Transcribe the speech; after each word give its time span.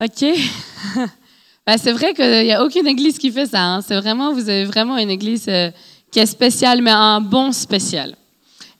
Ok. 0.00 0.24
Bah, 1.64 1.78
c'est 1.78 1.92
vrai 1.92 2.12
qu'il 2.12 2.42
n'y 2.42 2.50
a 2.50 2.64
aucune 2.64 2.88
église 2.88 3.18
qui 3.18 3.30
fait 3.30 3.46
ça. 3.46 3.62
Hein. 3.62 3.82
C'est 3.82 3.94
vraiment, 3.94 4.32
vous 4.32 4.48
avez 4.48 4.64
vraiment 4.64 4.98
une 4.98 5.10
église 5.10 5.46
euh, 5.46 5.70
qui 6.10 6.18
est 6.18 6.26
spéciale, 6.26 6.82
mais 6.82 6.90
un 6.90 7.20
bon 7.20 7.52
spécial. 7.52 8.16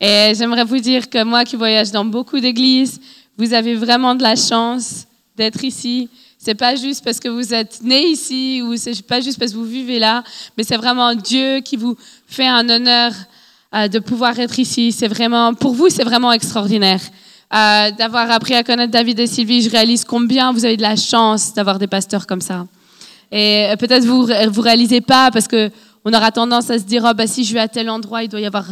Et 0.01 0.33
j'aimerais 0.37 0.65
vous 0.65 0.81
dire 0.81 1.09
que 1.09 1.23
moi 1.23 1.45
qui 1.45 1.55
voyage 1.55 1.93
dans 1.93 2.05
beaucoup 2.05 2.41
d'églises, 2.41 3.01
vous 3.39 3.55
avez 3.55 3.77
vraiment 3.77 4.17
de 4.17 4.23
la 4.25 4.35
chance 4.35 5.07
d'être 5.43 5.65
ici. 5.65 6.09
C'est 6.39 6.55
pas 6.55 6.75
juste 6.75 7.05
parce 7.05 7.21
que 7.21 7.29
vous 7.29 7.55
êtes 7.55 7.83
né 7.83 8.05
ici 8.07 8.63
ou 8.65 8.77
c'est 8.77 9.01
pas 9.03 9.21
juste 9.21 9.39
parce 9.39 9.53
que 9.53 9.57
vous 9.57 9.65
vivez 9.65 9.99
là, 9.99 10.25
mais 10.57 10.65
c'est 10.65 10.77
vraiment 10.77 11.15
Dieu 11.15 11.61
qui 11.61 11.77
vous 11.77 11.97
fait 12.27 12.47
un 12.47 12.69
honneur 12.69 13.13
euh, 13.75 13.89
de 13.89 13.99
pouvoir 13.99 14.39
être 14.39 14.59
ici. 14.59 14.93
C'est 14.93 15.09
vraiment, 15.09 15.55
pour 15.55 15.73
vous, 15.73 15.89
c'est 15.89 16.05
vraiment 16.05 16.33
extraordinaire. 16.33 17.01
Euh, 17.55 17.91
d'avoir 17.93 18.31
appris 18.31 18.55
à 18.55 18.65
connaître 18.65 18.91
David 18.91 19.21
et 19.21 19.27
Sylvie, 19.27 19.63
je 19.63 19.71
réalise 19.71 20.05
combien 20.05 20.53
vous 20.53 20.65
avez 20.65 20.77
de 20.77 20.83
la 20.83 20.97
chance 20.97 21.55
d'avoir 21.55 21.79
des 21.79 21.87
pasteurs 21.87 22.27
comme 22.27 22.41
ça. 22.41 22.67
Et 23.31 23.69
euh, 23.71 23.77
peut-être 23.77 24.05
vous 24.05 24.29
vous 24.51 24.61
réalisez 24.63 25.01
pas 25.01 25.31
parce 25.31 25.49
que 25.49 25.71
on 26.05 26.13
aura 26.13 26.33
tendance 26.33 26.71
à 26.71 26.79
se 26.79 26.85
dire 26.85 27.05
oh, 27.09 27.15
bah, 27.15 27.27
si 27.27 27.45
je 27.45 27.55
vais 27.55 27.61
à 27.61 27.69
tel 27.69 27.89
endroit, 27.89 28.25
il 28.25 28.29
doit 28.29 28.41
y 28.41 28.47
avoir. 28.47 28.67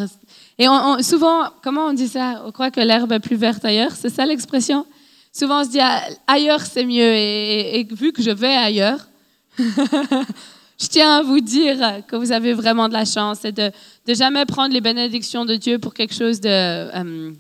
Et 0.59 0.67
souvent, 1.03 1.45
comment 1.63 1.87
on 1.87 1.93
dit 1.93 2.09
ça? 2.09 2.43
On 2.47 2.51
croit 2.51 2.71
que 2.71 2.81
l'herbe 2.81 3.13
est 3.13 3.21
plus 3.21 3.37
verte 3.37 3.65
ailleurs. 3.65 3.93
C'est 3.95 4.11
ça 4.11 4.27
l'expression? 4.27 4.85
Souvent, 5.33 5.61
on 5.61 5.65
se 5.65 5.71
dit 5.71 5.81
ah, 5.81 6.03
ailleurs 6.27 6.61
c'est 6.61 6.85
mieux. 6.85 7.15
Et, 7.15 7.87
vu 7.91 8.13
que 8.13 8.23
je 8.23 8.31
vais 8.31 8.55
ailleurs, 8.55 9.07
je 9.59 10.87
tiens 10.89 11.19
à 11.19 11.23
vous 11.23 11.41
dire 11.41 12.05
que 12.07 12.17
vous 12.17 12.33
avez 12.33 12.53
vraiment 12.53 12.89
de 12.89 12.95
la 12.95 13.05
chance 13.05 13.45
et 13.45 13.53
de, 13.53 13.71
jamais 14.09 14.45
prendre 14.45 14.75
les 14.75 14.81
bénédictions 14.81 15.45
de 15.45 15.55
Dieu 15.55 15.79
pour 15.79 15.95
quelque 15.95 16.15
chose 16.15 16.41
de 16.41 16.49
euh, 16.49 17.33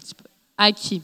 acquis. 0.56 1.02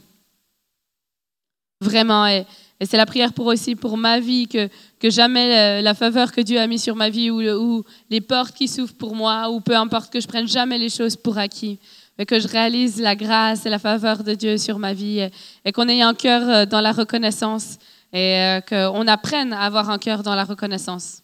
Vraiment. 1.81 2.25
Et, 2.27 2.45
c'est 2.81 2.97
la 2.97 3.07
prière 3.07 3.33
pour 3.33 3.47
aussi 3.47 3.75
pour 3.75 3.97
ma 3.97 4.19
vie, 4.19 4.47
que, 4.47 4.69
jamais 5.09 5.81
la, 5.81 5.93
faveur 5.95 6.31
que 6.31 6.41
Dieu 6.41 6.59
a 6.59 6.67
mis 6.67 6.77
sur 6.77 6.95
ma 6.95 7.09
vie 7.09 7.31
ou, 7.31 7.41
ou, 7.41 7.83
les 8.11 8.21
portes 8.21 8.55
qui 8.55 8.67
s'ouvrent 8.67 8.93
pour 8.93 9.15
moi, 9.15 9.49
ou 9.49 9.61
peu 9.61 9.75
importe, 9.75 10.13
que 10.13 10.19
je 10.19 10.27
prenne 10.27 10.47
jamais 10.47 10.77
les 10.77 10.89
choses 10.89 11.15
pour 11.15 11.39
acquis, 11.39 11.79
mais 12.17 12.25
que 12.25 12.39
je 12.39 12.47
réalise 12.47 12.99
la 12.99 13.15
grâce 13.15 13.65
et 13.65 13.69
la 13.69 13.79
faveur 13.79 14.23
de 14.23 14.33
Dieu 14.33 14.57
sur 14.57 14.79
ma 14.79 14.93
vie 14.93 15.27
et, 15.65 15.71
qu'on 15.71 15.87
ait 15.87 16.01
un 16.01 16.13
cœur 16.13 16.49
euh, 16.49 16.65
dans 16.65 16.81
la 16.81 16.91
reconnaissance 16.91 17.77
et 18.13 18.39
euh, 18.39 18.61
qu'on 18.61 19.07
apprenne 19.07 19.53
à 19.53 19.61
avoir 19.61 19.89
un 19.89 19.97
cœur 19.97 20.23
dans 20.23 20.35
la 20.35 20.43
reconnaissance. 20.43 21.21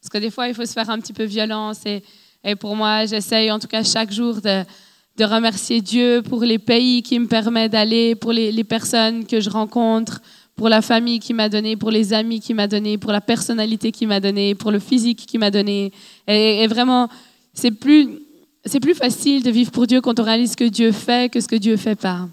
Parce 0.00 0.10
que 0.10 0.18
des 0.18 0.30
fois, 0.30 0.48
il 0.48 0.54
faut 0.54 0.66
se 0.66 0.72
faire 0.72 0.90
un 0.90 0.98
petit 0.98 1.12
peu 1.12 1.24
violence 1.24 1.80
et, 1.86 2.02
pour 2.56 2.76
moi, 2.76 3.06
j'essaye 3.06 3.50
en 3.50 3.58
tout 3.58 3.68
cas 3.68 3.82
chaque 3.82 4.12
jour 4.12 4.42
de, 4.42 4.64
de 5.16 5.24
remercier 5.24 5.80
Dieu 5.80 6.22
pour 6.22 6.42
les 6.42 6.58
pays 6.58 7.02
qui 7.02 7.18
me 7.18 7.26
permettent 7.26 7.72
d'aller, 7.72 8.14
pour 8.14 8.32
les, 8.32 8.64
personnes 8.64 9.26
que 9.26 9.40
je 9.40 9.48
rencontre, 9.48 10.20
pour 10.56 10.68
la 10.68 10.82
famille 10.82 11.20
qui 11.20 11.32
m'a 11.34 11.48
donné, 11.48 11.76
pour 11.76 11.90
les 11.90 12.12
amis 12.12 12.40
qui 12.40 12.52
m'a 12.52 12.66
donné, 12.66 12.98
pour 12.98 13.12
la 13.12 13.20
personnalité 13.20 13.92
qui 13.92 14.06
m'a 14.06 14.20
donné, 14.20 14.54
pour 14.54 14.72
le 14.72 14.78
physique 14.78 15.24
qui 15.26 15.38
m'a 15.38 15.50
donné. 15.50 15.92
Et, 16.26 16.66
vraiment, 16.66 17.08
c'est 17.52 17.70
plus, 17.70 18.18
c'est 18.66 18.80
plus 18.80 18.94
facile 18.94 19.42
de 19.42 19.50
vivre 19.50 19.70
pour 19.70 19.86
Dieu 19.86 20.00
quand 20.00 20.18
on 20.18 20.22
réalise 20.22 20.52
ce 20.52 20.56
que 20.56 20.64
Dieu 20.64 20.92
fait 20.92 21.30
que 21.30 21.40
ce 21.40 21.48
que 21.48 21.56
Dieu 21.56 21.76
fait 21.76 21.96
pas. 21.96 22.28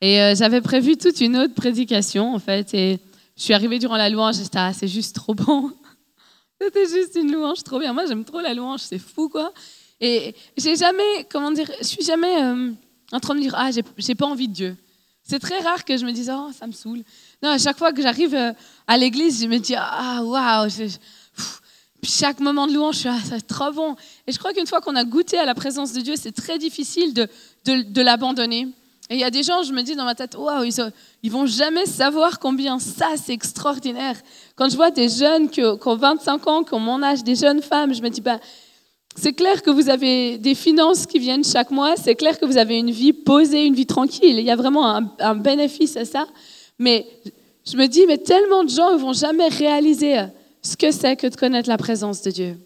Et 0.00 0.20
euh, 0.20 0.34
j'avais 0.34 0.60
prévu 0.60 0.96
toute 0.96 1.20
une 1.20 1.36
autre 1.36 1.54
prédication, 1.54 2.34
en 2.34 2.40
fait, 2.40 2.74
et 2.74 2.98
je 3.36 3.42
suis 3.42 3.54
arrivée 3.54 3.78
durant 3.78 3.96
la 3.96 4.08
louange 4.08 4.34
j'étais, 4.34 4.58
ah, 4.58 4.72
c'est 4.72 4.88
juste 4.88 5.14
trop 5.14 5.32
bon. 5.32 5.70
C'était 6.60 6.86
juste 6.88 7.14
une 7.14 7.30
louange 7.30 7.62
trop 7.62 7.78
bien. 7.78 7.92
Moi, 7.92 8.06
j'aime 8.06 8.24
trop 8.24 8.40
la 8.40 8.52
louange, 8.52 8.80
c'est 8.80 8.98
fou, 8.98 9.28
quoi. 9.28 9.52
Et 10.00 10.34
j'ai 10.56 10.74
jamais, 10.74 11.24
comment 11.30 11.52
dire, 11.52 11.70
je 11.80 11.86
suis 11.86 12.02
jamais 12.02 12.42
euh, 12.42 12.72
en 13.12 13.20
train 13.20 13.36
de 13.36 13.40
dire, 13.40 13.54
ah, 13.56 13.70
j'ai 13.96 14.14
pas 14.16 14.26
envie 14.26 14.48
de 14.48 14.52
Dieu. 14.52 14.76
C'est 15.32 15.38
très 15.38 15.60
rare 15.60 15.86
que 15.86 15.96
je 15.96 16.04
me 16.04 16.12
dise, 16.12 16.30
oh, 16.30 16.50
ça 16.52 16.66
me 16.66 16.72
saoule. 16.72 17.02
Non, 17.42 17.48
à 17.48 17.56
chaque 17.56 17.78
fois 17.78 17.90
que 17.94 18.02
j'arrive 18.02 18.34
euh, 18.34 18.52
à 18.86 18.98
l'église, 18.98 19.40
je 19.40 19.48
me 19.48 19.56
dis, 19.56 19.74
ah, 19.74 20.20
waouh. 20.22 20.68
Puis 22.02 22.10
chaque 22.10 22.38
moment 22.38 22.66
de 22.66 22.74
louange, 22.74 22.96
suis, 22.96 23.08
ah, 23.08 23.16
c'est 23.26 23.40
trop 23.46 23.72
bon. 23.72 23.96
Et 24.26 24.32
je 24.32 24.38
crois 24.38 24.52
qu'une 24.52 24.66
fois 24.66 24.82
qu'on 24.82 24.94
a 24.94 25.04
goûté 25.04 25.38
à 25.38 25.46
la 25.46 25.54
présence 25.54 25.94
de 25.94 26.02
Dieu, 26.02 26.16
c'est 26.18 26.32
très 26.32 26.58
difficile 26.58 27.14
de, 27.14 27.28
de, 27.64 27.80
de 27.80 28.02
l'abandonner. 28.02 28.68
Et 29.08 29.14
il 29.14 29.20
y 29.20 29.24
a 29.24 29.30
des 29.30 29.42
gens, 29.42 29.62
je 29.62 29.72
me 29.72 29.80
dis 29.80 29.96
dans 29.96 30.04
ma 30.04 30.14
tête, 30.14 30.34
waouh, 30.34 30.64
ils, 30.64 30.92
ils 31.22 31.32
vont 31.32 31.46
jamais 31.46 31.86
savoir 31.86 32.38
combien 32.38 32.78
ça, 32.78 33.08
c'est 33.16 33.32
extraordinaire. 33.32 34.16
Quand 34.54 34.68
je 34.68 34.76
vois 34.76 34.90
des 34.90 35.08
jeunes 35.08 35.48
qui, 35.48 35.62
ont 35.62 35.96
25 35.96 36.46
ans, 36.46 36.62
qui 36.62 36.74
ont 36.74 36.78
mon 36.78 37.02
âge, 37.02 37.24
des 37.24 37.36
jeunes 37.36 37.62
femmes, 37.62 37.94
je 37.94 38.02
me 38.02 38.10
dis, 38.10 38.20
bah, 38.20 38.38
c'est 39.14 39.32
clair 39.32 39.62
que 39.62 39.70
vous 39.70 39.90
avez 39.90 40.38
des 40.38 40.54
finances 40.54 41.06
qui 41.06 41.18
viennent 41.18 41.44
chaque 41.44 41.70
mois, 41.70 41.96
c'est 41.96 42.14
clair 42.14 42.38
que 42.38 42.46
vous 42.46 42.56
avez 42.56 42.78
une 42.78 42.90
vie 42.90 43.12
posée, 43.12 43.64
une 43.64 43.74
vie 43.74 43.86
tranquille. 43.86 44.38
Il 44.38 44.44
y 44.44 44.50
a 44.50 44.56
vraiment 44.56 44.86
un, 45.18 45.34
bénéfice 45.34 45.96
à 45.96 46.04
ça. 46.04 46.26
Mais 46.78 47.06
je 47.66 47.76
me 47.76 47.86
dis, 47.86 48.06
mais 48.06 48.18
tellement 48.18 48.64
de 48.64 48.70
gens 48.70 48.92
ne 48.92 48.98
vont 48.98 49.12
jamais 49.12 49.48
réaliser 49.48 50.18
ce 50.62 50.76
que 50.76 50.90
c'est 50.90 51.16
que 51.16 51.26
de 51.26 51.36
connaître 51.36 51.68
la 51.68 51.76
présence 51.76 52.22
de 52.22 52.30
Dieu. 52.30 52.56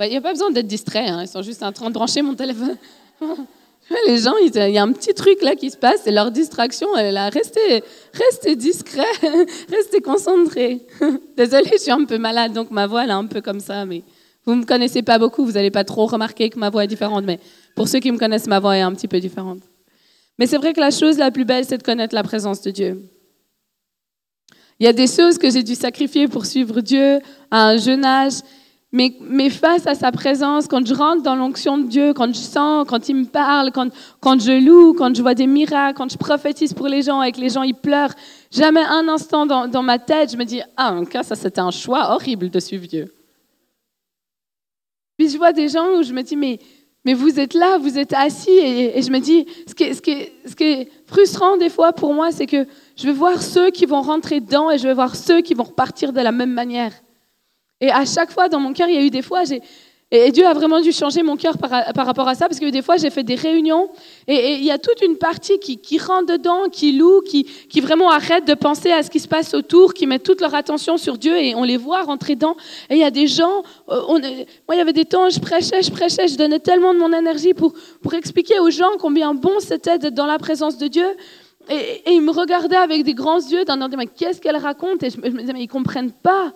Il 0.00 0.08
n'y 0.08 0.16
a 0.16 0.20
pas 0.20 0.32
besoin 0.32 0.50
d'être 0.50 0.66
distrait, 0.66 1.08
hein. 1.08 1.22
ils 1.22 1.28
sont 1.28 1.42
juste 1.42 1.62
en 1.62 1.72
train 1.72 1.88
de 1.88 1.94
brancher 1.94 2.20
mon 2.20 2.34
téléphone. 2.34 2.76
Les 4.06 4.18
gens, 4.18 4.34
il 4.38 4.52
y 4.54 4.78
a 4.78 4.82
un 4.82 4.92
petit 4.92 5.12
truc 5.12 5.42
là 5.42 5.54
qui 5.54 5.70
se 5.70 5.76
passe, 5.76 6.00
c'est 6.04 6.10
leur 6.10 6.30
distraction. 6.30 6.96
Elle 6.96 7.14
là, 7.14 7.28
restez, 7.28 7.84
restez 8.12 8.56
discret, 8.56 9.04
restez 9.70 10.00
concentré. 10.00 10.80
Désolée, 11.36 11.70
je 11.74 11.82
suis 11.82 11.90
un 11.92 12.04
peu 12.04 12.18
malade, 12.18 12.52
donc 12.52 12.70
ma 12.70 12.86
voix 12.86 13.04
elle 13.04 13.10
est 13.10 13.14
un 13.14 13.26
peu 13.26 13.42
comme 13.42 13.60
ça. 13.60 13.84
Mais 13.84 14.02
vous 14.46 14.54
me 14.54 14.64
connaissez 14.64 15.02
pas 15.02 15.18
beaucoup, 15.18 15.44
vous 15.44 15.52
n'allez 15.52 15.70
pas 15.70 15.84
trop 15.84 16.06
remarquer 16.06 16.50
que 16.50 16.58
ma 16.58 16.70
voix 16.70 16.84
est 16.84 16.88
différente. 16.88 17.24
Mais 17.24 17.40
pour 17.74 17.88
ceux 17.88 18.00
qui 18.00 18.12
me 18.12 18.18
connaissent, 18.18 18.46
ma 18.46 18.60
voix 18.60 18.76
est 18.76 18.82
un 18.82 18.92
petit 18.92 19.08
peu 19.08 19.20
différente. 19.20 19.62
Mais 20.38 20.46
c'est 20.46 20.58
vrai 20.58 20.72
que 20.72 20.80
la 20.80 20.90
chose 20.90 21.18
la 21.18 21.30
plus 21.30 21.44
belle, 21.44 21.64
c'est 21.64 21.78
de 21.78 21.82
connaître 21.82 22.14
la 22.14 22.22
présence 22.22 22.60
de 22.62 22.70
Dieu. 22.70 23.10
Il 24.80 24.84
y 24.84 24.88
a 24.88 24.92
des 24.92 25.06
choses 25.06 25.38
que 25.38 25.50
j'ai 25.50 25.62
dû 25.62 25.74
sacrifier 25.74 26.26
pour 26.28 26.46
suivre 26.46 26.80
Dieu 26.80 27.20
à 27.50 27.68
un 27.68 27.76
jeune 27.76 28.04
âge. 28.04 28.34
Mais, 28.96 29.50
face 29.50 29.88
à 29.88 29.96
sa 29.96 30.12
présence, 30.12 30.68
quand 30.68 30.86
je 30.86 30.94
rentre 30.94 31.24
dans 31.24 31.34
l'onction 31.34 31.78
de 31.78 31.88
Dieu, 31.88 32.12
quand 32.12 32.28
je 32.28 32.38
sens, 32.38 32.86
quand 32.88 33.08
il 33.08 33.16
me 33.16 33.24
parle, 33.24 33.72
quand, 33.72 33.88
quand 34.20 34.40
je 34.40 34.64
loue, 34.64 34.94
quand 34.94 35.12
je 35.16 35.20
vois 35.20 35.34
des 35.34 35.48
miracles, 35.48 35.96
quand 35.96 36.12
je 36.12 36.16
prophétise 36.16 36.72
pour 36.74 36.86
les 36.86 37.02
gens 37.02 37.20
et 37.20 37.32
que 37.32 37.40
les 37.40 37.48
gens 37.48 37.64
ils 37.64 37.74
pleurent, 37.74 38.14
jamais 38.52 38.84
un 38.84 39.08
instant 39.08 39.46
dans, 39.46 39.66
dans 39.66 39.82
ma 39.82 39.98
tête, 39.98 40.30
je 40.30 40.36
me 40.36 40.44
dis, 40.44 40.60
ah, 40.76 40.94
en 40.94 41.04
cas, 41.04 41.24
ça 41.24 41.34
c'était 41.34 41.60
un 41.60 41.72
choix 41.72 42.14
horrible 42.14 42.50
de 42.50 42.60
suivre 42.60 42.86
Dieu. 42.86 43.12
Puis 45.16 45.28
je 45.28 45.36
vois 45.36 45.52
des 45.52 45.68
gens 45.68 45.98
où 45.98 46.02
je 46.02 46.12
me 46.12 46.22
dis, 46.22 46.36
mais, 46.36 46.58
mais 47.04 47.14
vous 47.14 47.38
êtes 47.38 47.54
là, 47.54 47.78
vous 47.78 47.98
êtes 47.98 48.12
assis, 48.12 48.50
et, 48.50 49.00
je 49.00 49.10
me 49.10 49.20
dis, 49.20 49.46
ce 49.68 49.74
qui, 49.74 49.94
ce, 49.94 50.00
qui 50.00 50.28
ce 50.46 50.54
qui 50.54 50.64
est 50.64 50.88
frustrant 51.06 51.56
des 51.56 51.70
fois 51.70 51.92
pour 51.92 52.14
moi, 52.14 52.32
c'est 52.32 52.46
que 52.46 52.66
je 52.96 53.06
vais 53.06 53.12
voir 53.12 53.42
ceux 53.42 53.70
qui 53.70 53.86
vont 53.86 54.02
rentrer 54.02 54.40
dedans 54.40 54.70
et 54.70 54.78
je 54.78 54.88
vais 54.88 54.94
voir 54.94 55.14
ceux 55.14 55.40
qui 55.40 55.54
vont 55.54 55.64
repartir 55.64 56.12
de 56.12 56.20
la 56.20 56.32
même 56.32 56.52
manière. 56.52 56.92
Et 57.80 57.90
à 57.90 58.04
chaque 58.04 58.30
fois, 58.30 58.48
dans 58.48 58.60
mon 58.60 58.72
cœur, 58.72 58.88
il 58.88 58.94
y 58.94 58.98
a 58.98 59.02
eu 59.02 59.10
des 59.10 59.22
fois, 59.22 59.42
et 60.14 60.32
Dieu 60.32 60.46
a 60.46 60.52
vraiment 60.54 60.80
dû 60.80 60.92
changer 60.92 61.22
mon 61.22 61.36
cœur 61.36 61.58
par, 61.58 61.70
rapport 62.06 62.28
à 62.28 62.34
ça, 62.34 62.46
parce 62.46 62.60
que 62.60 62.70
des 62.70 62.82
fois, 62.82 62.96
j'ai 62.96 63.10
fait 63.10 63.24
des 63.24 63.34
réunions, 63.34 63.88
et, 64.28 64.54
il 64.54 64.64
y 64.64 64.70
a 64.70 64.78
toute 64.78 65.00
une 65.02 65.16
partie 65.16 65.58
qui, 65.58 65.98
rentre 65.98 66.32
dedans, 66.32 66.68
qui 66.70 66.92
loue, 66.92 67.20
qui, 67.22 67.44
qui, 67.44 67.80
vraiment 67.80 68.10
arrête 68.10 68.46
de 68.46 68.54
penser 68.54 68.92
à 68.92 69.02
ce 69.02 69.10
qui 69.10 69.20
se 69.20 69.28
passe 69.28 69.54
autour, 69.54 69.94
qui 69.94 70.06
met 70.06 70.18
toute 70.18 70.40
leur 70.40 70.54
attention 70.54 70.96
sur 70.96 71.18
Dieu, 71.18 71.36
et 71.36 71.54
on 71.54 71.64
les 71.64 71.76
voit 71.76 72.02
rentrer 72.02 72.34
dedans. 72.34 72.56
Et 72.90 72.94
il 72.94 73.00
y 73.00 73.04
a 73.04 73.10
des 73.10 73.26
gens, 73.26 73.62
euh, 73.90 74.02
on, 74.08 74.18
moi, 74.20 74.74
il 74.74 74.78
y 74.78 74.80
avait 74.80 74.92
des 74.92 75.04
temps, 75.04 75.30
je 75.30 75.40
prêchais, 75.40 75.82
je 75.82 75.90
prêchais, 75.90 76.28
je 76.28 76.36
donnais 76.36 76.60
tellement 76.60 76.94
de 76.94 76.98
mon 76.98 77.12
énergie 77.12 77.54
pour, 77.54 77.72
pour 78.02 78.14
expliquer 78.14 78.58
aux 78.60 78.70
gens 78.70 78.90
combien 79.00 79.34
bon 79.34 79.58
c'était 79.60 79.98
d'être 79.98 80.14
dans 80.14 80.26
la 80.26 80.38
présence 80.38 80.78
de 80.78 80.86
Dieu. 80.86 81.06
Et, 81.70 82.02
ils 82.12 82.20
me 82.20 82.30
regardaient 82.30 82.76
avec 82.76 83.04
des 83.04 83.14
grands 83.14 83.40
yeux, 83.40 83.64
dans 83.64 83.76
mais 83.96 84.06
qu'est-ce 84.06 84.40
qu'elle 84.40 84.56
raconte? 84.56 85.02
Et 85.02 85.10
je 85.10 85.18
me 85.18 85.40
disais, 85.40 85.52
mais 85.52 85.62
ils 85.62 85.68
comprennent 85.68 86.12
pas. 86.12 86.52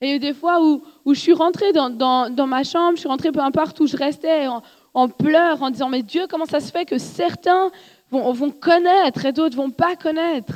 Et 0.00 0.06
il 0.06 0.08
y 0.10 0.12
a 0.12 0.16
eu 0.16 0.18
des 0.18 0.34
fois 0.34 0.60
où, 0.62 0.82
je 1.06 1.18
suis 1.18 1.32
rentrée 1.32 1.72
dans, 1.72 2.46
ma 2.46 2.64
chambre, 2.64 2.96
je 2.96 3.00
suis 3.00 3.08
rentrée 3.08 3.32
peu 3.32 3.40
importe 3.40 3.80
où 3.80 3.86
je 3.86 3.96
restais 3.96 4.46
en, 4.94 5.08
pleurs, 5.08 5.62
en 5.62 5.70
disant, 5.70 5.88
mais 5.88 6.02
Dieu, 6.02 6.26
comment 6.28 6.44
ça 6.44 6.60
se 6.60 6.70
fait 6.70 6.84
que 6.84 6.98
certains 6.98 7.70
vont, 8.10 8.50
connaître 8.50 9.24
et 9.24 9.32
d'autres 9.32 9.56
vont 9.56 9.70
pas 9.70 9.96
connaître? 9.96 10.54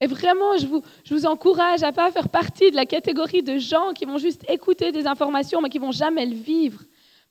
Et 0.00 0.06
vraiment, 0.06 0.56
je 0.56 0.66
vous, 1.14 1.26
encourage 1.26 1.82
à 1.82 1.92
pas 1.92 2.10
faire 2.10 2.28
partie 2.28 2.70
de 2.70 2.76
la 2.76 2.86
catégorie 2.86 3.42
de 3.42 3.58
gens 3.58 3.92
qui 3.94 4.06
vont 4.06 4.18
juste 4.18 4.44
écouter 4.48 4.90
des 4.90 5.06
informations, 5.06 5.60
mais 5.60 5.68
qui 5.68 5.78
vont 5.78 5.92
jamais 5.92 6.26
le 6.26 6.34
vivre. 6.34 6.80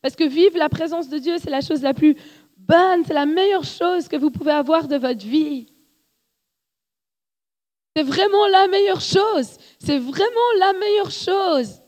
Parce 0.01 0.15
que 0.15 0.23
vivre 0.23 0.57
la 0.57 0.69
présence 0.69 1.09
de 1.09 1.17
Dieu, 1.17 1.35
c'est 1.39 1.49
la 1.49 1.61
chose 1.61 1.81
la 1.81 1.93
plus 1.93 2.15
bonne, 2.57 3.03
c'est 3.05 3.13
la 3.13 3.25
meilleure 3.25 3.63
chose 3.63 4.07
que 4.07 4.15
vous 4.15 4.31
pouvez 4.31 4.51
avoir 4.51 4.87
de 4.87 4.97
votre 4.97 5.25
vie. 5.25 5.72
C'est 7.95 8.03
vraiment 8.03 8.47
la 8.47 8.67
meilleure 8.67 9.01
chose. 9.01 9.57
C'est 9.79 9.99
vraiment 9.99 10.51
la 10.59 10.73
meilleure 10.73 11.11
chose. 11.11 11.81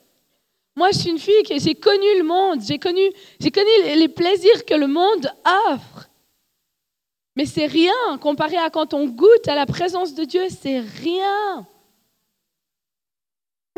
Moi, 0.76 0.92
je 0.92 1.00
suis 1.00 1.10
une 1.10 1.20
fille 1.20 1.44
qui 1.44 1.58
j'ai 1.60 1.76
connu 1.76 2.18
le 2.18 2.24
monde, 2.24 2.60
j'ai 2.62 2.78
connu, 2.78 3.02
j'ai 3.40 3.50
connu 3.50 3.70
les 3.96 4.10
plaisirs 4.10 4.66
que 4.66 4.74
le 4.74 4.88
monde 4.88 5.32
offre. 5.70 6.10
Mais 7.38 7.46
c'est 7.46 7.66
rien 7.66 8.18
comparé 8.20 8.58
à 8.58 8.70
quand 8.70 8.94
on 8.94 9.08
goûte 9.08 9.48
à 9.48 9.56
la 9.56 9.66
présence 9.66 10.16
de 10.16 10.26
Dieu, 10.26 10.44
c'est 10.50 10.80
rien. 10.80 11.66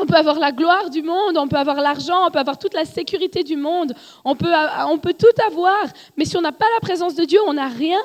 On 0.00 0.06
peut 0.06 0.16
avoir 0.16 0.38
la 0.38 0.52
gloire 0.52 0.90
du 0.90 1.02
monde, 1.02 1.36
on 1.36 1.48
peut 1.48 1.56
avoir 1.56 1.76
l'argent, 1.76 2.26
on 2.26 2.30
peut 2.30 2.38
avoir 2.38 2.58
toute 2.58 2.74
la 2.74 2.84
sécurité 2.84 3.42
du 3.42 3.56
monde, 3.56 3.94
on 4.24 4.36
peut, 4.36 4.52
on 4.88 4.98
peut 4.98 5.14
tout 5.14 5.26
avoir, 5.44 5.84
mais 6.16 6.24
si 6.24 6.36
on 6.36 6.40
n'a 6.40 6.52
pas 6.52 6.66
la 6.74 6.80
présence 6.80 7.16
de 7.16 7.24
Dieu, 7.24 7.40
on 7.46 7.54
n'a 7.54 7.68
rien. 7.68 8.00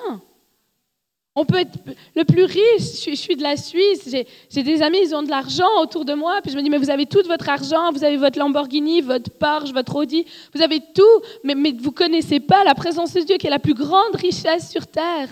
On 1.36 1.46
peut 1.46 1.58
être 1.58 1.80
le 2.16 2.26
plus 2.26 2.44
riche. 2.44 3.06
Je 3.08 3.16
suis, 3.16 3.36
de 3.36 3.42
la 3.42 3.58
Suisse. 3.58 4.16
J'ai 4.50 4.64
des 4.64 4.82
amis, 4.84 5.00
ils 5.04 5.16
ont 5.16 5.24
de 5.24 5.30
l'argent 5.30 5.82
autour 5.82 6.06
de 6.06 6.14
moi. 6.14 6.40
Puis 6.44 6.52
je 6.52 6.58
me 6.58 6.62
dis, 6.62 6.70
mais 6.70 6.78
vous 6.78 6.92
avez 6.92 7.08
tout 7.08 7.24
votre 7.26 7.50
argent. 7.50 7.92
Vous 7.92 8.04
avez 8.04 8.18
votre 8.18 8.38
Lamborghini, 8.38 9.02
votre 9.02 9.32
Porsche, 9.32 9.74
votre 9.74 9.96
Audi. 9.96 10.26
Vous 10.54 10.62
avez 10.62 10.80
tout. 10.94 11.22
Mais, 11.44 11.56
vous 11.56 11.90
ne 11.90 11.96
connaissez 11.96 12.40
pas 12.40 12.64
la 12.64 12.76
présence 12.76 13.14
de 13.14 13.22
Dieu 13.22 13.38
qui 13.38 13.48
est 13.48 13.52
la 13.52 13.60
plus 13.60 13.74
grande 13.74 14.16
richesse 14.16 14.70
sur 14.70 14.86
terre. 14.86 15.30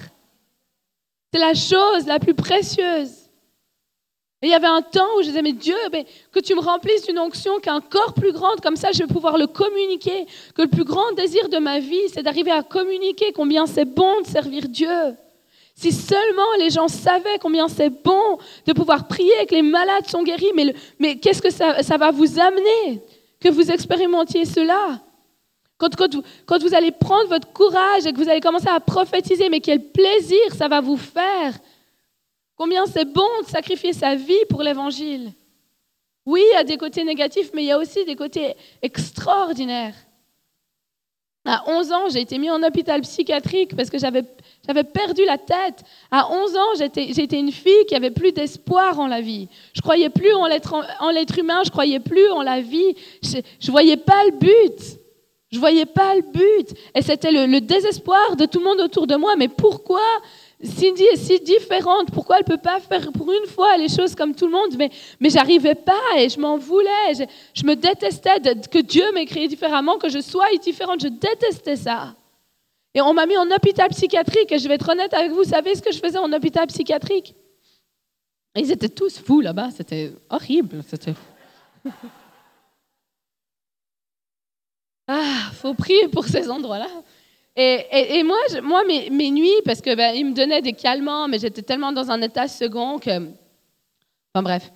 C'est 1.32 1.40
la 1.40 1.54
chose 1.54 2.08
la 2.08 2.18
plus 2.18 2.34
précieuse. 2.34 3.22
Et 4.42 4.48
il 4.48 4.50
y 4.50 4.56
avait 4.56 4.66
un 4.66 4.82
temps 4.82 5.08
où 5.18 5.22
je 5.22 5.28
disais, 5.28 5.44
mais 5.44 5.54
Dieu, 5.54 5.76
mais 5.92 6.08
que 6.32 6.40
tu 6.40 6.56
me 6.56 6.62
remplisses 6.62 7.06
d'une 7.06 7.20
onction 7.20 7.60
qui 7.60 7.70
est 7.70 7.72
encore 7.72 8.16
plus 8.16 8.32
grande, 8.32 8.60
comme 8.60 8.76
ça 8.76 8.92
je 8.92 8.98
vais 8.98 9.08
pouvoir 9.08 9.38
le 9.38 9.46
communiquer. 9.46 10.26
Que 10.56 10.64
le 10.64 10.68
plus 10.68 10.84
grand 10.84 11.12
désir 11.12 11.48
de 11.48 11.60
ma 11.60 11.80
vie, 11.80 12.10
c'est 12.12 12.24
d'arriver 12.24 12.50
à 12.50 12.64
communiquer 12.64 13.34
combien 13.34 13.68
c'est 13.68 13.86
bon 13.86 14.22
de 14.22 14.26
servir 14.26 14.68
Dieu. 14.68 15.16
Si 15.76 15.92
seulement 15.92 16.54
les 16.60 16.70
gens 16.70 16.88
savaient 16.88 17.40
combien 17.40 17.68
c'est 17.68 17.90
bon 17.90 18.38
de 18.66 18.74
pouvoir 18.74 19.08
prier 19.08 19.46
que 19.48 19.56
les 19.56 19.62
malades 19.62 20.08
sont 20.08 20.24
guéris, 20.24 20.52
mais, 20.56 20.74
mais 21.00 21.18
qu'est-ce 21.18 21.42
que 21.42 21.50
ça, 21.50 21.82
ça, 21.82 21.98
va 21.98 22.12
vous 22.12 22.40
amener 22.40 23.02
que 23.40 23.50
vous 23.50 23.72
expérimentiez 23.72 24.46
cela? 24.46 25.02
Quand, 25.78 25.96
quand, 25.96 26.14
vous, 26.14 26.24
quand 26.46 26.62
vous 26.62 26.76
allez 26.76 26.92
prendre 26.92 27.30
votre 27.30 27.52
courage 27.52 28.06
et 28.06 28.14
que 28.14 28.18
vous 28.18 28.30
allez 28.30 28.42
commencer 28.42 28.68
à 28.68 28.80
prophétiser, 28.80 29.50
mais 29.50 29.60
quel 29.60 29.82
plaisir 29.82 30.54
ça 30.56 30.68
va 30.68 30.82
vous 30.82 30.98
faire? 30.98 31.58
Combien 32.56 32.86
c'est 32.86 33.06
bon 33.06 33.28
de 33.44 33.48
sacrifier 33.48 33.94
sa 33.94 34.14
vie 34.14 34.46
pour 34.48 34.62
l'évangile? 34.62 35.32
Oui, 36.26 36.44
il 36.52 36.54
y 36.54 36.58
a 36.58 36.64
des 36.64 36.78
côtés 36.78 37.04
négatifs, 37.04 37.50
mais 37.56 37.64
il 37.64 37.68
y 37.68 37.72
a 37.72 37.80
aussi 37.80 38.06
des 38.06 38.16
côtés 38.16 38.54
extraordinaires. 38.84 39.96
À 41.46 41.64
11 41.68 41.92
ans, 41.92 42.10
j'ai 42.10 42.22
été 42.22 42.38
mis 42.38 42.52
en 42.52 42.62
hôpital 42.62 43.02
psychiatrique 43.02 43.76
parce 43.76 43.90
que 43.90 43.98
j'avais 43.98 44.24
j'avais 44.68 44.84
perdu 44.84 45.26
la 45.26 45.38
tête. 45.38 45.84
À 46.12 46.32
11 46.32 46.56
ans, 46.56 46.86
j'étais 46.96 47.40
une 47.40 47.52
fille 47.52 47.86
qui 47.88 47.96
avait 47.96 48.12
plus 48.12 48.32
d'espoir 48.32 49.00
en 49.00 49.08
la 49.08 49.22
vie. 49.22 49.48
Je 49.74 49.82
croyais 49.82 50.10
plus 50.10 50.34
en 50.34 50.46
l'être 50.46 51.40
humain, 51.40 51.62
je 51.66 51.72
croyais 51.72 52.00
plus 52.00 52.30
en 52.30 52.44
la 52.44 52.62
vie. 52.62 52.96
Je, 53.24 53.38
ne 53.38 53.72
voyais 53.72 53.98
pas 53.98 54.24
le 54.26 54.32
but. 54.32 55.00
Je 55.52 55.60
voyais 55.60 55.86
pas 55.86 56.16
le 56.16 56.22
but. 56.22 56.78
Et 56.94 57.02
c'était 57.02 57.32
le, 57.32 57.60
désespoir 57.60 58.36
de 58.36 58.46
tout 58.46 58.60
le 58.60 58.66
monde 58.66 58.82
autour 58.82 59.08
de 59.08 59.16
moi. 59.16 59.36
Mais 59.36 59.48
pourquoi 59.48 60.00
Cindy 60.64 61.06
est 61.06 61.18
si 61.18 61.40
différente? 61.40 62.12
Pourquoi 62.14 62.38
elle 62.38 62.46
peut 62.46 62.58
pas 62.58 62.80
faire 62.80 63.12
pour 63.12 63.32
une 63.32 63.48
fois 63.48 63.78
les 63.78 63.90
choses 63.90 64.14
comme 64.14 64.36
tout 64.36 64.46
le 64.46 64.52
monde? 64.52 64.76
Mais, 64.78 64.92
mais 65.20 65.32
j'arrivais 65.32 65.76
pas 65.76 66.20
et 66.20 66.30
je 66.30 66.40
m'en 66.40 66.58
voulais. 66.58 67.16
Je, 67.18 67.24
je, 67.56 67.66
me 67.66 67.76
détestais 67.76 68.40
que 68.70 68.80
Dieu 68.80 69.06
m'ait 69.16 69.26
créé 69.26 69.48
différemment, 69.48 69.98
que 69.98 70.08
je 70.08 70.22
sois 70.22 70.46
différente. 70.62 71.02
Je 71.02 71.08
détestais 71.08 71.78
ça. 71.78 72.14
Et 72.94 73.02
on 73.02 73.14
m'a 73.14 73.26
mis 73.26 73.38
en 73.38 73.50
hôpital 73.50 73.90
psychiatrique. 73.90 74.52
Et 74.52 74.60
je 74.60 74.68
vais 74.68 74.76
être 74.76 74.90
honnête 74.90 75.14
avec 75.14 75.32
vous, 75.32 75.38
vous 75.38 75.44
savez 75.46 75.76
ce 75.76 75.82
que 75.82 75.92
je 75.92 76.00
faisais 76.00 76.18
en 76.18 76.32
hôpital 76.34 76.68
psychiatrique? 76.68 77.36
Ils 78.56 78.72
étaient 78.72 78.90
tous 78.90 79.20
fous 79.20 79.42
là-bas. 79.42 79.70
C'était 79.72 80.14
horrible. 80.30 80.84
C'était. 80.88 81.14
ah, 85.08 85.52
faut 85.54 85.74
prier 85.74 86.08
pour 86.10 86.26
ces 86.26 86.50
endroits-là. 86.50 86.90
Et, 87.56 88.24
moi, 88.24 88.38
je, 88.52 88.60
moi 88.60 88.84
mes, 88.86 89.32
nuits, 89.32 89.62
parce 89.66 89.82
que 89.82 89.94
ben, 89.96 90.16
me 90.26 90.34
donnaient 90.34 90.62
des 90.62 90.74
calmants, 90.74 91.28
mais 91.28 91.38
j'étais 91.38 91.62
tellement 91.62 91.92
dans 91.92 92.10
un 92.10 92.22
état 92.22 92.48
second 92.48 92.98
que. 93.00 93.10
Enfin 94.34 94.44
bref. 94.44 94.72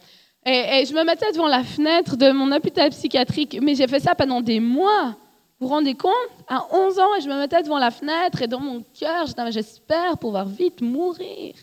Et, 0.45 0.85
je 0.85 0.93
me 0.93 1.03
mettais 1.03 1.31
devant 1.31 1.47
la 1.47 1.63
fenêtre 1.63 2.17
de 2.17 2.31
mon 2.31 2.51
hôpital 2.51 2.89
psychiatrique, 2.91 3.57
mais 3.61 3.75
j'ai 3.75 3.87
fait 3.87 3.99
ça 3.99 4.13
pendant 4.15 4.41
des 4.41 4.59
mois. 4.59 5.17
Vous 5.65 5.69
vous 5.69 5.77
rendez 5.77 5.95
compte 5.95 6.13
À 6.47 6.63
11 6.71 6.99
ans, 6.99 7.19
je 7.23 7.27
me 7.27 7.39
mettais 7.39 7.63
devant 7.63 7.79
la 7.79 7.89
fenêtre 7.89 8.39
et 8.39 8.45
dans 8.45 8.59
mon 8.59 8.83
cœur, 8.93 9.25
j'espère 9.49 10.15
pouvoir 10.19 10.45
vite 10.45 10.79
mourir. 10.79 11.55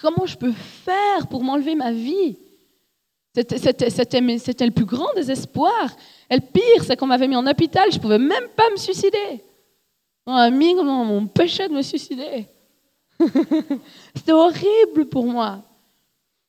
Comment 0.00 0.26
je 0.26 0.36
peux 0.36 0.52
faire 0.52 1.26
pour 1.26 1.42
m'enlever 1.42 1.74
ma 1.74 1.90
vie? 1.90 2.38
C'était 3.34 3.56
le 3.56 4.70
plus 4.70 4.84
grand 4.84 5.12
désespoir. 5.16 5.90
Et 6.30 6.36
le 6.36 6.40
pire, 6.40 6.84
c'est 6.84 6.96
qu'on 6.96 7.08
m'avait 7.08 7.26
mis 7.26 7.34
en 7.34 7.44
hôpital, 7.48 7.90
je 7.90 7.96
ne 7.96 8.00
pouvais 8.00 8.20
même 8.20 8.46
pas 8.54 8.70
me 8.70 8.76
suicider. 8.76 9.42
On 10.24 10.34
m'a 10.34 10.50
mis 10.50 10.76
mon 10.76 11.26
péché 11.26 11.66
de 11.66 11.72
me 11.72 11.82
suicider. 11.82 12.46
C'était 14.14 14.30
horrible 14.30 15.06
pour 15.10 15.26
moi. 15.26 15.64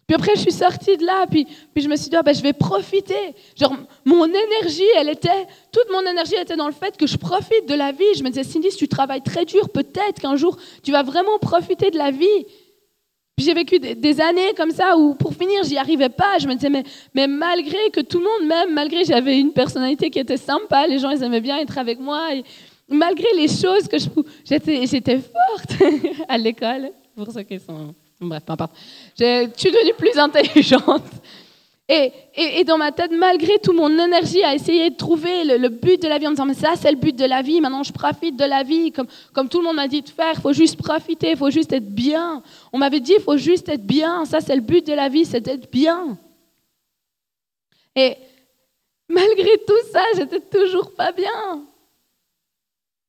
Puis 0.08 0.14
après, 0.14 0.36
je 0.36 0.42
suis 0.42 0.52
sortie 0.52 0.98
de 0.98 1.06
là, 1.06 1.26
puis, 1.26 1.48
je 1.76 1.88
me 1.88 1.96
suis 1.96 2.10
dit, 2.10 2.16
ah, 2.16 2.22
ben, 2.22 2.34
je 2.34 2.42
vais 2.44 2.54
profiter. 2.54 3.34
Genre, 3.56 3.76
mon 4.04 4.26
énergie, 4.26 4.84
elle 4.98 5.10
était, 5.10 5.48
toute 5.72 5.92
mon 5.92 6.02
énergie 6.02 6.36
était 6.36 6.56
dans 6.56 6.68
le 6.68 6.74
fait 6.74 6.96
que 6.96 7.08
je 7.08 7.18
profite 7.18 7.68
de 7.68 7.74
la 7.74 7.92
vie. 7.92 8.14
Je 8.16 8.24
me 8.24 8.30
disais, 8.30 8.44
Cindy, 8.44 8.70
si 8.70 8.78
tu 8.78 8.88
travailles 8.88 9.24
très 9.24 9.46
dur, 9.46 9.70
peut-être 9.70 10.22
qu'un 10.22 10.36
jour, 10.36 10.58
tu 10.84 10.92
vas 10.92 11.02
vraiment 11.02 11.40
profiter 11.40 11.90
de 11.90 11.98
la 11.98 12.12
vie. 12.12 12.46
Puis 13.36 13.46
j'ai 13.46 13.56
vécu 13.56 13.80
des, 13.80 14.22
années 14.22 14.54
comme 14.56 14.70
ça 14.70 14.96
où, 14.96 15.16
pour 15.16 15.34
finir, 15.34 15.64
j'y 15.64 15.78
arrivais 15.78 16.10
pas. 16.10 16.38
Je 16.38 16.48
me 16.48 16.54
disais, 16.54 16.70
mais, 16.70 17.28
malgré 17.28 17.90
que 17.92 18.02
tout 18.02 18.20
le 18.20 18.26
monde 18.26 18.48
m'aime, 18.48 18.76
malgré 18.76 19.02
que 19.02 19.08
j'avais 19.08 19.40
une 19.40 19.54
personnalité 19.54 20.12
qui 20.12 20.20
était 20.20 20.38
sympa, 20.38 20.86
les 20.86 21.00
gens, 21.00 21.10
ils 21.10 21.24
aimaient 21.24 21.42
bien 21.42 21.58
être 21.58 21.80
avec 21.80 22.00
moi, 22.00 22.30
malgré 22.88 23.28
les 23.36 23.48
choses 23.48 23.88
que 23.88 23.98
je... 23.98 24.08
J'étais 24.46 25.18
forte 25.18 25.82
à 26.30 26.38
l'école, 26.38 26.92
pour 27.16 27.32
ceux 27.32 27.42
qui 27.42 27.60
sont 27.60 27.96
Bref, 28.22 28.44
peu 28.46 28.54
importe. 28.54 28.72
Je 29.20 29.50
suis 29.58 29.72
devenue 29.72 29.94
plus 29.98 30.18
intelligente. 30.18 31.04
Et, 31.88 32.12
et, 32.36 32.64
dans 32.64 32.80
ma 32.80 32.92
tête, 32.92 33.12
malgré 33.12 33.60
tout, 33.60 33.72
mon 33.72 33.92
énergie 33.92 34.44
à 34.44 34.56
essayer 34.56 34.90
de 34.90 34.96
trouver 34.96 35.44
le, 35.44 35.70
but 35.70 36.02
de 36.02 36.08
la 36.08 36.18
vie 36.18 36.26
en 36.26 36.32
disant, 36.32 36.46
mais 36.46 36.56
ça, 36.56 36.74
c'est 36.76 36.90
le 36.90 36.98
but 36.98 37.16
de 37.16 37.26
la 37.26 37.44
vie, 37.44 37.62
maintenant 37.62 37.84
je 37.84 37.94
profite 37.94 38.36
de 38.36 38.44
la 38.44 38.64
vie, 38.64 38.92
comme, 38.92 39.06
comme 39.34 39.48
tout 39.48 39.60
le 39.60 39.66
monde 39.66 39.76
m'a 39.76 39.88
dit 39.88 40.02
de 40.02 40.10
faire, 40.10 40.34
il 40.34 40.42
faut 40.42 40.52
juste 40.52 40.82
profiter, 40.82 41.32
il 41.32 41.38
faut 41.38 41.52
juste 41.52 41.72
être 41.74 41.88
bien. 41.88 42.42
On 42.74 42.80
m'avait 42.80 43.00
dit, 43.00 43.14
il 43.16 43.22
faut 43.22 43.38
juste 43.38 43.70
être 43.70 43.86
bien, 43.86 44.26
ça, 44.26 44.42
c'est 44.42 44.56
le 44.56 44.64
but 44.64 44.86
de 44.88 44.94
la 44.94 45.10
vie, 45.10 45.26
c'est 45.26 45.42
d'être 45.42 45.72
bien. 45.72 46.18
Et 47.96 48.18
malgré 49.08 49.58
tout 49.68 49.88
ça, 49.92 50.04
j'étais 50.16 50.40
toujours 50.40 50.92
pas 50.96 51.12
bien. 51.12 51.66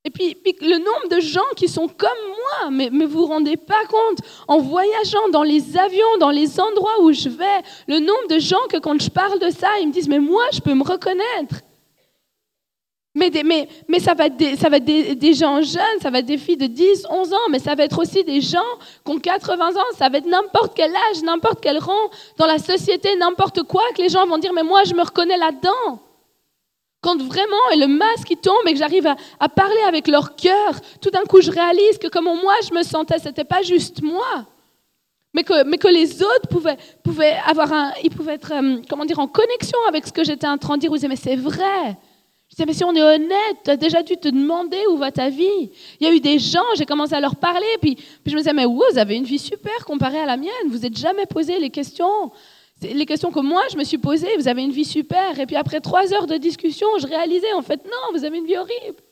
Et 0.06 0.10
puis, 0.10 0.36
le 0.60 0.78
nombre 0.78 1.16
de 1.16 1.20
gens 1.20 1.40
qui 1.56 1.66
sont 1.66 1.88
comme 1.88 2.08
moi, 2.28 2.70
mais, 2.70 2.90
vous 3.06 3.08
vous 3.08 3.26
rendez 3.26 3.56
pas 3.56 3.84
compte, 3.90 4.18
en 4.46 4.58
voyageant 4.58 5.28
dans 5.32 5.42
les 5.42 5.76
avions, 5.76 6.18
dans 6.20 6.30
les 6.30 6.60
endroits 6.60 7.02
où 7.02 7.12
je 7.12 7.28
vais, 7.28 7.60
le 7.88 7.98
nombre 7.98 8.28
de 8.30 8.38
gens 8.38 8.64
que 8.70 8.76
quand 8.76 9.00
je 9.02 9.10
parle 9.10 9.40
de 9.40 9.50
ça, 9.50 9.66
ils 9.80 9.88
me 9.88 9.92
disent, 9.92 10.08
mais 10.08 10.20
moi, 10.20 10.44
je 10.52 10.60
peux 10.60 10.74
me 10.74 10.84
reconnaître. 10.84 11.56
Mais, 13.16 13.32
mais, 13.44 13.68
mais 13.88 13.98
ça 13.98 14.14
va 14.14 14.26
être, 14.26 14.36
des, 14.36 14.54
ça 14.54 14.68
va 14.68 14.76
être 14.76 14.84
des, 14.84 15.34
gens 15.34 15.60
jeunes, 15.60 16.00
ça 16.00 16.10
va 16.10 16.20
être 16.20 16.26
des 16.26 16.38
filles 16.38 16.56
de 16.56 16.66
10, 16.66 17.06
11 17.10 17.32
ans, 17.32 17.48
mais 17.50 17.58
ça 17.58 17.74
va 17.74 17.82
être 17.82 17.98
aussi 17.98 18.22
des 18.22 18.40
gens 18.40 18.60
qui 19.04 19.10
ont 19.10 19.18
80 19.18 19.70
ans, 19.70 19.96
ça 19.98 20.08
va 20.08 20.18
être 20.18 20.28
n'importe 20.28 20.76
quel 20.76 20.94
âge, 20.94 21.22
n'importe 21.24 21.58
quel 21.60 21.78
rang 21.78 22.10
dans 22.38 22.46
la 22.46 22.58
société, 22.58 23.16
n'importe 23.16 23.64
quoi, 23.64 23.82
que 23.96 24.02
les 24.02 24.08
gens 24.08 24.24
vont 24.26 24.38
dire, 24.38 24.52
mais 24.52 24.62
moi, 24.62 24.84
je 24.84 24.94
me 24.94 25.02
reconnais 25.02 25.36
là-dedans. 25.36 26.05
Quand 27.06 27.22
vraiment, 27.22 27.68
le 27.76 27.86
masque 27.86 28.26
qui 28.26 28.36
tombe 28.36 28.66
et 28.66 28.72
que 28.72 28.80
j'arrive 28.80 29.06
à, 29.38 29.48
parler 29.48 29.80
avec 29.86 30.08
leur 30.08 30.34
cœur, 30.34 30.72
tout 31.00 31.10
d'un 31.10 31.22
coup, 31.22 31.40
je 31.40 31.52
réalise 31.52 31.98
que 31.98 32.08
comment 32.08 32.34
moi 32.34 32.54
je 32.68 32.74
me 32.74 32.82
sentais, 32.82 33.20
c'était 33.20 33.44
pas 33.44 33.62
juste 33.62 34.02
moi. 34.02 34.44
Mais 35.32 35.44
que, 35.44 35.62
mais 35.62 35.78
que 35.78 35.86
les 35.86 36.20
autres 36.20 36.48
pouvaient, 36.50 36.76
pouvaient 37.04 37.36
avoir 37.46 37.72
un, 37.72 37.92
ils 38.02 38.10
pouvaient 38.10 38.34
être, 38.34 38.52
euh, 38.52 38.80
comment 38.90 39.04
dire, 39.04 39.20
en 39.20 39.28
connexion 39.28 39.78
avec 39.86 40.04
ce 40.04 40.12
que 40.12 40.24
j'étais 40.24 40.48
en 40.48 40.58
train 40.58 40.74
de 40.74 40.80
dire. 40.80 40.90
Ils 40.90 40.94
disaient, 40.94 41.06
mais 41.06 41.14
c'est 41.14 41.36
vrai. 41.36 41.96
Je 42.48 42.56
disais, 42.56 42.66
mais 42.66 42.72
si 42.72 42.82
on 42.82 42.92
est 42.96 43.02
honnête, 43.02 43.56
tu 43.62 43.70
as 43.70 43.76
déjà 43.76 44.02
dû 44.02 44.16
te 44.16 44.26
demander 44.28 44.82
où 44.90 44.96
va 44.96 45.12
ta 45.12 45.28
vie. 45.28 45.70
Il 46.00 46.08
y 46.08 46.10
a 46.10 46.12
eu 46.12 46.18
des 46.18 46.40
gens, 46.40 46.66
j'ai 46.76 46.86
commencé 46.86 47.14
à 47.14 47.20
leur 47.20 47.36
parler, 47.36 47.68
puis, 47.80 47.94
puis 47.94 48.32
je 48.32 48.32
me 48.32 48.38
disais, 48.40 48.52
mais 48.52 48.64
vous 48.64 48.82
avez 48.96 49.14
une 49.14 49.22
vie 49.22 49.38
super 49.38 49.84
comparée 49.84 50.18
à 50.18 50.26
la 50.26 50.36
mienne. 50.36 50.50
Vous 50.70 50.78
n'êtes 50.78 50.98
jamais 50.98 51.26
posé 51.26 51.60
les 51.60 51.70
questions 51.70 52.32
les 52.82 53.06
questions 53.06 53.30
que 53.30 53.40
moi 53.40 53.62
je 53.70 53.76
me 53.76 53.84
suis 53.84 53.98
posées, 53.98 54.36
vous 54.36 54.48
avez 54.48 54.62
une 54.62 54.72
vie 54.72 54.84
super, 54.84 55.38
et 55.38 55.46
puis 55.46 55.56
après 55.56 55.80
trois 55.80 56.12
heures 56.12 56.26
de 56.26 56.36
discussion, 56.36 56.86
je 56.98 57.06
réalisais 57.06 57.52
en 57.54 57.62
fait 57.62 57.84
non, 57.84 58.12
vous 58.12 58.24
avez 58.24 58.38
une 58.38 58.46
vie 58.46 58.56
horrible. 58.56 59.02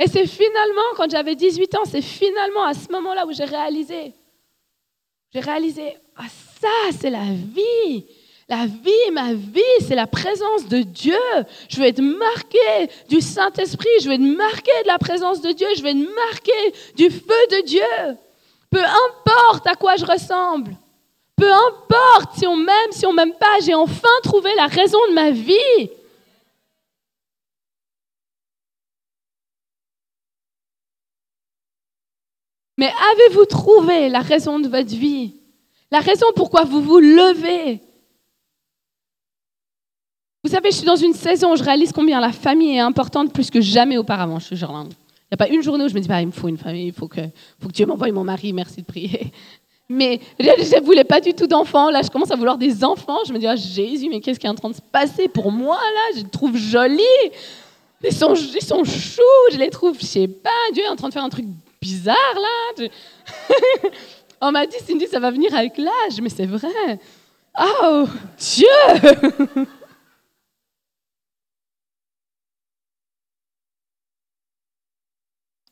Et 0.00 0.08
c'est 0.08 0.26
finalement, 0.26 0.82
quand 0.96 1.10
j'avais 1.10 1.36
18 1.36 1.74
ans, 1.76 1.84
c'est 1.84 2.02
finalement 2.02 2.64
à 2.64 2.74
ce 2.74 2.90
moment-là 2.92 3.26
où 3.26 3.32
j'ai 3.32 3.44
réalisé, 3.44 4.12
j'ai 5.32 5.40
réalisé, 5.40 5.96
ah 6.16 6.28
ça 6.60 6.68
c'est 6.98 7.10
la 7.10 7.24
vie. 7.32 8.06
La 8.46 8.66
vie, 8.66 9.10
ma 9.12 9.32
vie, 9.32 9.62
c'est 9.80 9.94
la 9.94 10.06
présence 10.06 10.68
de 10.68 10.82
Dieu. 10.82 11.16
Je 11.70 11.80
veux 11.80 11.86
être 11.86 12.02
marqué 12.02 12.90
du 13.08 13.22
Saint-Esprit, 13.22 13.88
je 14.02 14.08
veux 14.08 14.14
être 14.14 14.20
marqué 14.20 14.70
de 14.82 14.88
la 14.88 14.98
présence 14.98 15.40
de 15.40 15.50
Dieu, 15.52 15.66
je 15.74 15.82
veux 15.82 15.88
être 15.88 16.14
marqué 16.14 16.52
du 16.94 17.08
feu 17.08 17.46
de 17.50 17.64
Dieu. 17.64 18.18
Peu 18.74 18.82
importe 18.82 19.68
à 19.68 19.76
quoi 19.76 19.94
je 19.94 20.04
ressemble, 20.04 20.76
Peu 21.36 21.48
importe 21.48 22.38
si 22.38 22.44
on 22.44 22.56
m'aime, 22.56 22.90
si 22.90 23.06
on 23.06 23.12
m'aime 23.12 23.34
pas, 23.34 23.60
j'ai 23.64 23.74
enfin 23.74 24.08
trouvé 24.24 24.52
la 24.56 24.66
raison 24.66 24.98
de 25.10 25.14
ma 25.14 25.30
vie. 25.30 25.90
Mais 32.76 32.92
avez-vous 33.12 33.44
trouvé 33.44 34.08
la 34.08 34.20
raison 34.20 34.58
de 34.58 34.66
votre 34.66 34.90
vie? 34.90 35.34
La 35.92 36.00
raison 36.00 36.26
pourquoi 36.34 36.64
vous 36.64 36.82
vous 36.82 36.98
levez? 36.98 37.80
Vous 40.42 40.50
savez, 40.50 40.72
je 40.72 40.78
suis 40.78 40.86
dans 40.86 40.96
une 40.96 41.14
saison 41.14 41.52
où 41.52 41.56
je 41.56 41.62
réalise 41.62 41.92
combien 41.92 42.20
la 42.20 42.32
famille 42.32 42.76
est 42.76 42.80
importante 42.80 43.32
plus 43.32 43.50
que 43.50 43.60
jamais 43.60 43.98
auparavant. 43.98 44.40
Je 44.40 44.46
suis 44.46 44.56
il 45.30 45.36
n'y 45.36 45.42
a 45.42 45.46
pas 45.46 45.48
une 45.48 45.62
journée 45.62 45.84
où 45.84 45.88
je 45.88 45.94
me 45.94 46.00
dis, 46.00 46.08
bah, 46.08 46.20
il 46.20 46.26
me 46.26 46.32
faut 46.32 46.48
une 46.48 46.58
famille, 46.58 46.88
il 46.88 46.92
faut 46.92 47.08
que, 47.08 47.20
faut 47.60 47.68
que 47.68 47.72
Dieu 47.72 47.86
m'envoie 47.86 48.10
mon 48.12 48.24
mari, 48.24 48.52
merci 48.52 48.82
de 48.82 48.86
prier. 48.86 49.32
Mais 49.88 50.20
je 50.38 50.46
ne 50.46 50.84
voulais 50.84 51.04
pas 51.04 51.20
du 51.20 51.34
tout 51.34 51.46
d'enfants. 51.46 51.90
Là, 51.90 52.00
je 52.02 52.08
commence 52.08 52.30
à 52.30 52.36
vouloir 52.36 52.56
des 52.56 52.82
enfants. 52.84 53.18
Je 53.26 53.32
me 53.34 53.38
dis, 53.38 53.46
ah, 53.46 53.54
Jésus, 53.54 54.08
mais 54.08 54.20
qu'est-ce 54.20 54.40
qui 54.40 54.46
est 54.46 54.50
en 54.50 54.54
train 54.54 54.70
de 54.70 54.74
se 54.74 54.80
passer 54.80 55.28
pour 55.28 55.52
moi, 55.52 55.76
là? 55.76 56.16
Je 56.16 56.22
les 56.22 56.30
trouve 56.30 56.56
jolis. 56.56 57.02
Ils 58.02 58.12
sont, 58.12 58.34
ils 58.34 58.64
sont 58.64 58.84
choux, 58.84 59.22
je 59.52 59.58
les 59.58 59.70
trouve, 59.70 59.98
je 59.98 60.04
sais 60.04 60.28
pas, 60.28 60.50
Dieu 60.72 60.82
est 60.84 60.88
en 60.88 60.96
train 60.96 61.08
de 61.08 61.14
faire 61.14 61.24
un 61.24 61.30
truc 61.30 61.46
bizarre 61.80 62.16
là. 62.34 62.86
On 64.40 64.52
m'a 64.52 64.66
dit, 64.66 64.76
Cindy, 64.86 65.06
ça 65.06 65.20
va 65.20 65.30
venir 65.30 65.54
avec 65.54 65.78
l'âge, 65.78 66.20
mais 66.20 66.28
c'est 66.28 66.44
vrai. 66.44 66.98
Oh, 67.58 68.04
Dieu 68.38 68.66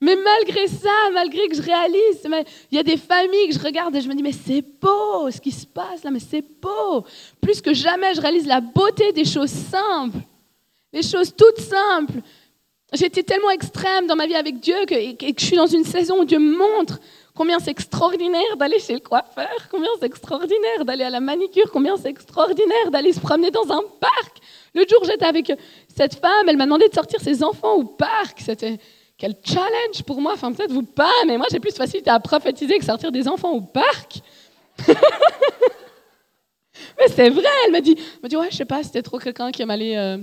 Mais 0.02 0.16
malgré 0.16 0.66
ça, 0.66 0.90
malgré 1.14 1.46
que 1.46 1.54
je 1.54 1.62
réalise, 1.62 2.28
il 2.72 2.76
y 2.76 2.78
a 2.80 2.82
des 2.82 2.96
familles 2.96 3.46
que 3.46 3.54
je 3.54 3.60
regarde 3.60 3.94
et 3.94 4.00
je 4.00 4.08
me 4.08 4.14
dis, 4.14 4.22
mais 4.24 4.32
c'est 4.32 4.60
beau 4.80 5.30
ce 5.30 5.40
qui 5.40 5.52
se 5.52 5.64
passe 5.64 6.02
là, 6.02 6.10
mais 6.10 6.18
c'est 6.18 6.44
beau. 6.60 7.04
Plus 7.40 7.60
que 7.60 7.72
jamais, 7.72 8.12
je 8.12 8.20
réalise 8.20 8.44
la 8.44 8.60
beauté 8.60 9.12
des 9.12 9.24
choses 9.24 9.52
simples, 9.52 10.18
les 10.92 11.04
choses 11.04 11.32
toutes 11.36 11.60
simples. 11.60 12.20
J'étais 12.92 13.22
tellement 13.22 13.50
extrême 13.50 14.08
dans 14.08 14.16
ma 14.16 14.26
vie 14.26 14.34
avec 14.34 14.58
Dieu 14.58 14.74
que, 14.88 14.94
et 14.94 15.14
que 15.14 15.40
je 15.40 15.46
suis 15.46 15.56
dans 15.56 15.68
une 15.68 15.84
saison 15.84 16.22
où 16.22 16.24
Dieu 16.24 16.40
me 16.40 16.58
montre 16.58 16.98
combien 17.32 17.60
c'est 17.60 17.70
extraordinaire 17.70 18.56
d'aller 18.58 18.80
chez 18.80 18.94
le 18.94 19.00
coiffeur, 19.00 19.68
combien 19.70 19.88
c'est 20.00 20.06
extraordinaire 20.06 20.84
d'aller 20.84 21.04
à 21.04 21.10
la 21.10 21.20
manicure, 21.20 21.70
combien 21.70 21.96
c'est 21.96 22.10
extraordinaire 22.10 22.90
d'aller 22.90 23.12
se 23.12 23.20
promener 23.20 23.52
dans 23.52 23.70
un 23.70 23.82
parc. 24.00 24.38
Le 24.74 24.84
jour, 24.88 25.04
j'étais 25.04 25.26
avec 25.26 25.52
cette 25.94 26.16
femme, 26.16 26.48
elle 26.48 26.56
m'a 26.56 26.64
demandé 26.64 26.88
de 26.88 26.94
sortir 26.94 27.20
ses 27.20 27.44
enfants 27.44 27.74
au 27.74 27.84
parc. 27.84 28.40
C'était 28.40 28.78
quel 29.22 29.36
challenge 29.44 30.02
pour 30.04 30.20
moi. 30.20 30.32
Enfin, 30.34 30.52
peut-être 30.52 30.72
vous 30.72 30.82
pas, 30.82 31.12
mais 31.28 31.38
moi, 31.38 31.46
j'ai 31.48 31.60
plus 31.60 31.72
facilité 31.72 32.10
à 32.10 32.18
prophétiser 32.18 32.76
que 32.76 32.84
sortir 32.84 33.12
des 33.12 33.28
enfants 33.28 33.52
au 33.52 33.60
parc. 33.60 34.20
mais 34.88 34.96
c'est 37.06 37.30
vrai, 37.30 37.44
elle 37.64 37.70
m'a 37.70 37.80
dit, 37.80 37.96
elle 38.20 38.28
dit, 38.28 38.36
ouais, 38.36 38.48
je 38.50 38.56
sais 38.56 38.64
pas, 38.64 38.82
c'était 38.82 39.00
trop 39.00 39.20
quelqu'un 39.20 39.52
qui 39.52 39.62
aime 39.62 39.70
aller 39.70 39.94
euh, 39.94 40.18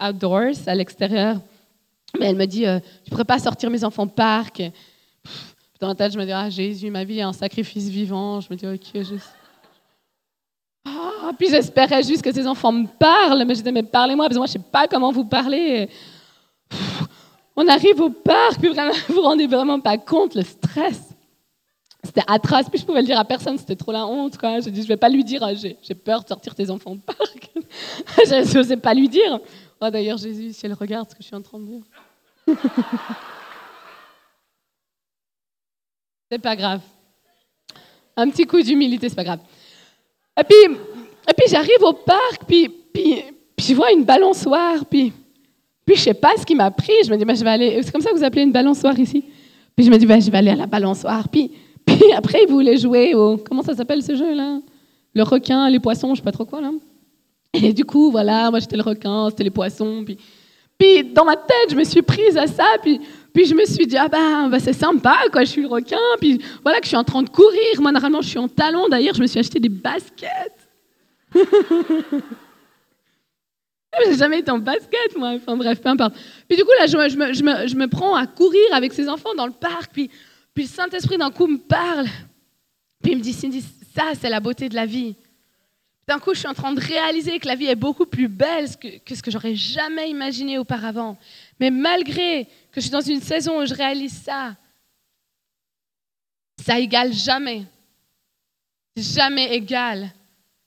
outdoors, 0.00 0.54
à 0.66 0.74
l'extérieur. 0.74 1.36
Mais 2.18 2.30
elle 2.30 2.36
me 2.36 2.46
dit, 2.46 2.64
euh, 2.64 2.78
je 3.04 3.10
pourrais 3.10 3.26
pas 3.26 3.38
sortir 3.38 3.68
mes 3.68 3.84
enfants 3.84 4.04
au 4.04 4.06
parc. 4.06 4.62
dans 5.78 5.88
la 5.88 5.94
tête, 5.94 6.14
je 6.14 6.18
me 6.18 6.24
dis, 6.24 6.32
ah 6.32 6.48
Jésus, 6.48 6.88
ma 6.88 7.04
vie 7.04 7.18
est 7.18 7.22
un 7.22 7.34
sacrifice 7.34 7.90
vivant. 7.90 8.40
Je 8.40 8.48
me 8.50 8.56
dis, 8.56 8.66
ok, 8.66 9.04
juste. 9.04 9.28
Ah, 10.86 11.32
puis 11.38 11.50
j'espérais 11.50 12.02
juste 12.02 12.22
que 12.22 12.32
ces 12.32 12.46
enfants 12.46 12.72
me 12.72 12.86
parlent. 12.86 13.44
Mais 13.46 13.54
je 13.54 13.60
disais, 13.60 13.72
mais 13.72 13.82
parlez-moi, 13.82 14.24
parce 14.24 14.36
que 14.36 14.38
moi, 14.38 14.46
je 14.46 14.56
ne 14.56 14.62
sais 14.62 14.70
pas 14.72 14.88
comment 14.88 15.12
vous 15.12 15.26
parler. 15.26 15.90
On 17.60 17.66
arrive 17.66 18.00
au 18.00 18.10
parc, 18.10 18.60
puis 18.60 18.68
vraiment, 18.68 18.92
vous 19.08 19.14
vous 19.14 19.22
rendez 19.22 19.48
vraiment 19.48 19.80
pas 19.80 19.98
compte, 19.98 20.36
le 20.36 20.42
stress. 20.42 21.08
C'était 22.04 22.22
atroce, 22.28 22.68
puis 22.70 22.78
je 22.78 22.86
pouvais 22.86 23.00
le 23.00 23.06
dire 23.06 23.18
à 23.18 23.24
personne, 23.24 23.58
c'était 23.58 23.74
trop 23.74 23.90
la 23.90 24.06
honte. 24.06 24.38
Quoi. 24.38 24.60
J'ai 24.60 24.70
dit, 24.70 24.82
je 24.82 24.86
vais 24.86 24.96
pas 24.96 25.08
lui 25.08 25.24
dire, 25.24 25.44
j'ai 25.56 25.94
peur 25.96 26.22
de 26.22 26.28
sortir 26.28 26.54
tes 26.54 26.70
enfants 26.70 26.92
au 26.92 26.98
parc. 26.98 27.50
je 28.24 28.54
n'osais 28.56 28.76
pas 28.76 28.94
lui 28.94 29.08
dire. 29.08 29.40
Oh, 29.80 29.90
D'ailleurs, 29.90 30.18
Jésus, 30.18 30.52
si 30.52 30.66
elle 30.66 30.74
regarde 30.74 31.10
ce 31.10 31.16
que 31.16 31.20
je 31.20 31.26
suis 31.26 31.34
en 31.34 31.42
train 31.42 31.58
de 31.58 31.64
dire. 31.64 31.82
c'est 36.30 36.38
pas 36.38 36.54
grave. 36.54 36.82
Un 38.16 38.30
petit 38.30 38.46
coup 38.46 38.62
d'humilité, 38.62 39.08
c'est 39.08 39.16
pas 39.16 39.24
grave. 39.24 39.40
Et 40.40 40.44
puis, 40.44 40.76
et 41.28 41.34
puis 41.36 41.46
j'arrive 41.48 41.82
au 41.82 41.94
parc, 41.94 42.44
puis, 42.46 42.68
puis, 42.68 43.24
puis 43.56 43.66
je 43.66 43.74
vois 43.74 43.90
une 43.90 44.04
balançoire, 44.04 44.86
puis, 44.86 45.12
puis 45.88 45.96
je 45.96 46.02
sais 46.02 46.14
pas 46.14 46.32
ce 46.38 46.44
qui 46.44 46.54
m'a 46.54 46.70
pris. 46.70 46.92
Je 47.02 47.10
me 47.10 47.16
dis, 47.16 47.24
bah, 47.24 47.32
je 47.32 47.42
vais 47.42 47.48
aller. 47.48 47.80
C'est 47.82 47.90
comme 47.90 48.02
ça 48.02 48.10
que 48.10 48.16
vous 48.16 48.22
appelez 48.22 48.42
une 48.42 48.52
balançoire 48.52 48.98
ici. 48.98 49.24
Puis 49.74 49.86
je 49.86 49.90
me 49.90 49.96
dis, 49.96 50.04
bah, 50.04 50.20
je 50.20 50.30
vais 50.30 50.36
aller 50.36 50.50
à 50.50 50.54
la 50.54 50.66
balançoire. 50.66 51.30
Puis, 51.30 51.50
puis 51.86 52.12
après, 52.16 52.42
ils 52.46 52.50
voulaient 52.50 52.76
jouer 52.76 53.14
au. 53.14 53.38
Comment 53.38 53.62
ça 53.62 53.74
s'appelle 53.74 54.02
ce 54.02 54.14
jeu-là? 54.14 54.60
Le 55.14 55.22
requin, 55.22 55.70
les 55.70 55.80
poissons, 55.80 56.14
je 56.14 56.20
sais 56.20 56.24
pas 56.24 56.30
trop 56.30 56.44
quoi, 56.44 56.60
là. 56.60 56.72
Et 57.54 57.72
du 57.72 57.86
coup, 57.86 58.10
voilà, 58.10 58.50
moi 58.50 58.60
j'étais 58.60 58.76
le 58.76 58.82
requin, 58.82 59.30
c'était 59.30 59.44
les 59.44 59.50
poissons. 59.50 60.02
Puis, 60.04 60.18
puis 60.78 61.04
dans 61.04 61.24
ma 61.24 61.36
tête, 61.36 61.70
je 61.70 61.74
me 61.74 61.84
suis 61.84 62.02
prise 62.02 62.36
à 62.36 62.46
ça. 62.46 62.66
Puis, 62.82 63.00
puis 63.32 63.46
je 63.46 63.54
me 63.54 63.64
suis 63.64 63.86
dit, 63.86 63.96
ah 63.96 64.08
ben, 64.08 64.50
bah, 64.50 64.60
c'est 64.60 64.74
sympa, 64.74 65.16
quoi, 65.32 65.44
je 65.44 65.48
suis 65.48 65.62
le 65.62 65.68
requin. 65.68 65.96
Puis 66.20 66.38
voilà 66.62 66.80
que 66.80 66.84
je 66.84 66.88
suis 66.88 66.98
en 66.98 67.04
train 67.04 67.22
de 67.22 67.30
courir. 67.30 67.80
Moi, 67.80 67.92
normalement, 67.92 68.20
je 68.20 68.28
suis 68.28 68.38
en 68.38 68.48
talon. 68.48 68.88
D'ailleurs, 68.90 69.14
je 69.14 69.22
me 69.22 69.26
suis 69.26 69.40
acheté 69.40 69.58
des 69.58 69.70
baskets. 69.70 70.68
J'ai 74.04 74.16
jamais 74.16 74.40
été 74.40 74.50
en 74.50 74.58
basket, 74.58 75.16
moi. 75.16 75.30
Enfin 75.36 75.56
bref, 75.56 75.80
peu 75.80 75.88
importe. 75.88 76.14
Puis 76.46 76.56
du 76.56 76.64
coup, 76.64 76.70
là, 76.78 76.86
je 76.86 77.74
me, 77.74 77.86
prends 77.86 78.14
à 78.14 78.26
courir 78.26 78.72
avec 78.72 78.92
ces 78.92 79.08
enfants 79.08 79.34
dans 79.34 79.46
le 79.46 79.52
parc. 79.52 79.92
Puis, 79.92 80.10
puis 80.54 80.64
le 80.64 80.68
Saint-Esprit, 80.68 81.16
d'un 81.16 81.30
coup, 81.30 81.46
me 81.46 81.58
parle. 81.58 82.06
Puis 83.02 83.12
il 83.12 83.18
me 83.18 83.22
dit, 83.22 83.32
Cindy, 83.32 83.64
ça, 83.94 84.12
c'est 84.20 84.28
la 84.28 84.40
beauté 84.40 84.68
de 84.68 84.74
la 84.74 84.86
vie. 84.86 85.16
D'un 86.06 86.18
coup, 86.18 86.32
je 86.32 86.38
suis 86.38 86.48
en 86.48 86.54
train 86.54 86.72
de 86.72 86.80
réaliser 86.80 87.38
que 87.38 87.46
la 87.46 87.54
vie 87.54 87.66
est 87.66 87.76
beaucoup 87.76 88.06
plus 88.06 88.28
belle 88.28 88.66
que, 88.76 89.14
ce 89.14 89.22
que 89.22 89.30
j'aurais 89.30 89.54
jamais 89.54 90.08
imaginé 90.10 90.58
auparavant. 90.58 91.18
Mais 91.60 91.70
malgré 91.70 92.44
que 92.72 92.76
je 92.76 92.82
suis 92.82 92.90
dans 92.90 93.00
une 93.00 93.20
saison 93.20 93.60
où 93.60 93.66
je 93.66 93.74
réalise 93.74 94.22
ça, 94.22 94.56
ça 96.64 96.78
égale 96.78 97.12
jamais, 97.12 97.64
jamais 98.96 99.54
égal 99.54 100.10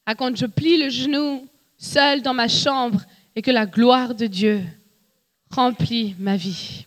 à 0.06 0.16
quand 0.16 0.36
je 0.36 0.46
plie 0.46 0.78
le 0.78 0.90
genou 0.90 1.48
seul 1.82 2.22
dans 2.22 2.34
ma 2.34 2.48
chambre 2.48 3.02
et 3.36 3.42
que 3.42 3.52
la 3.52 3.66
gloire 3.66 4.14
de 4.14 4.28
Dieu 4.28 4.64
remplit 5.50 6.16
ma 6.20 6.38
vie. 6.38 6.86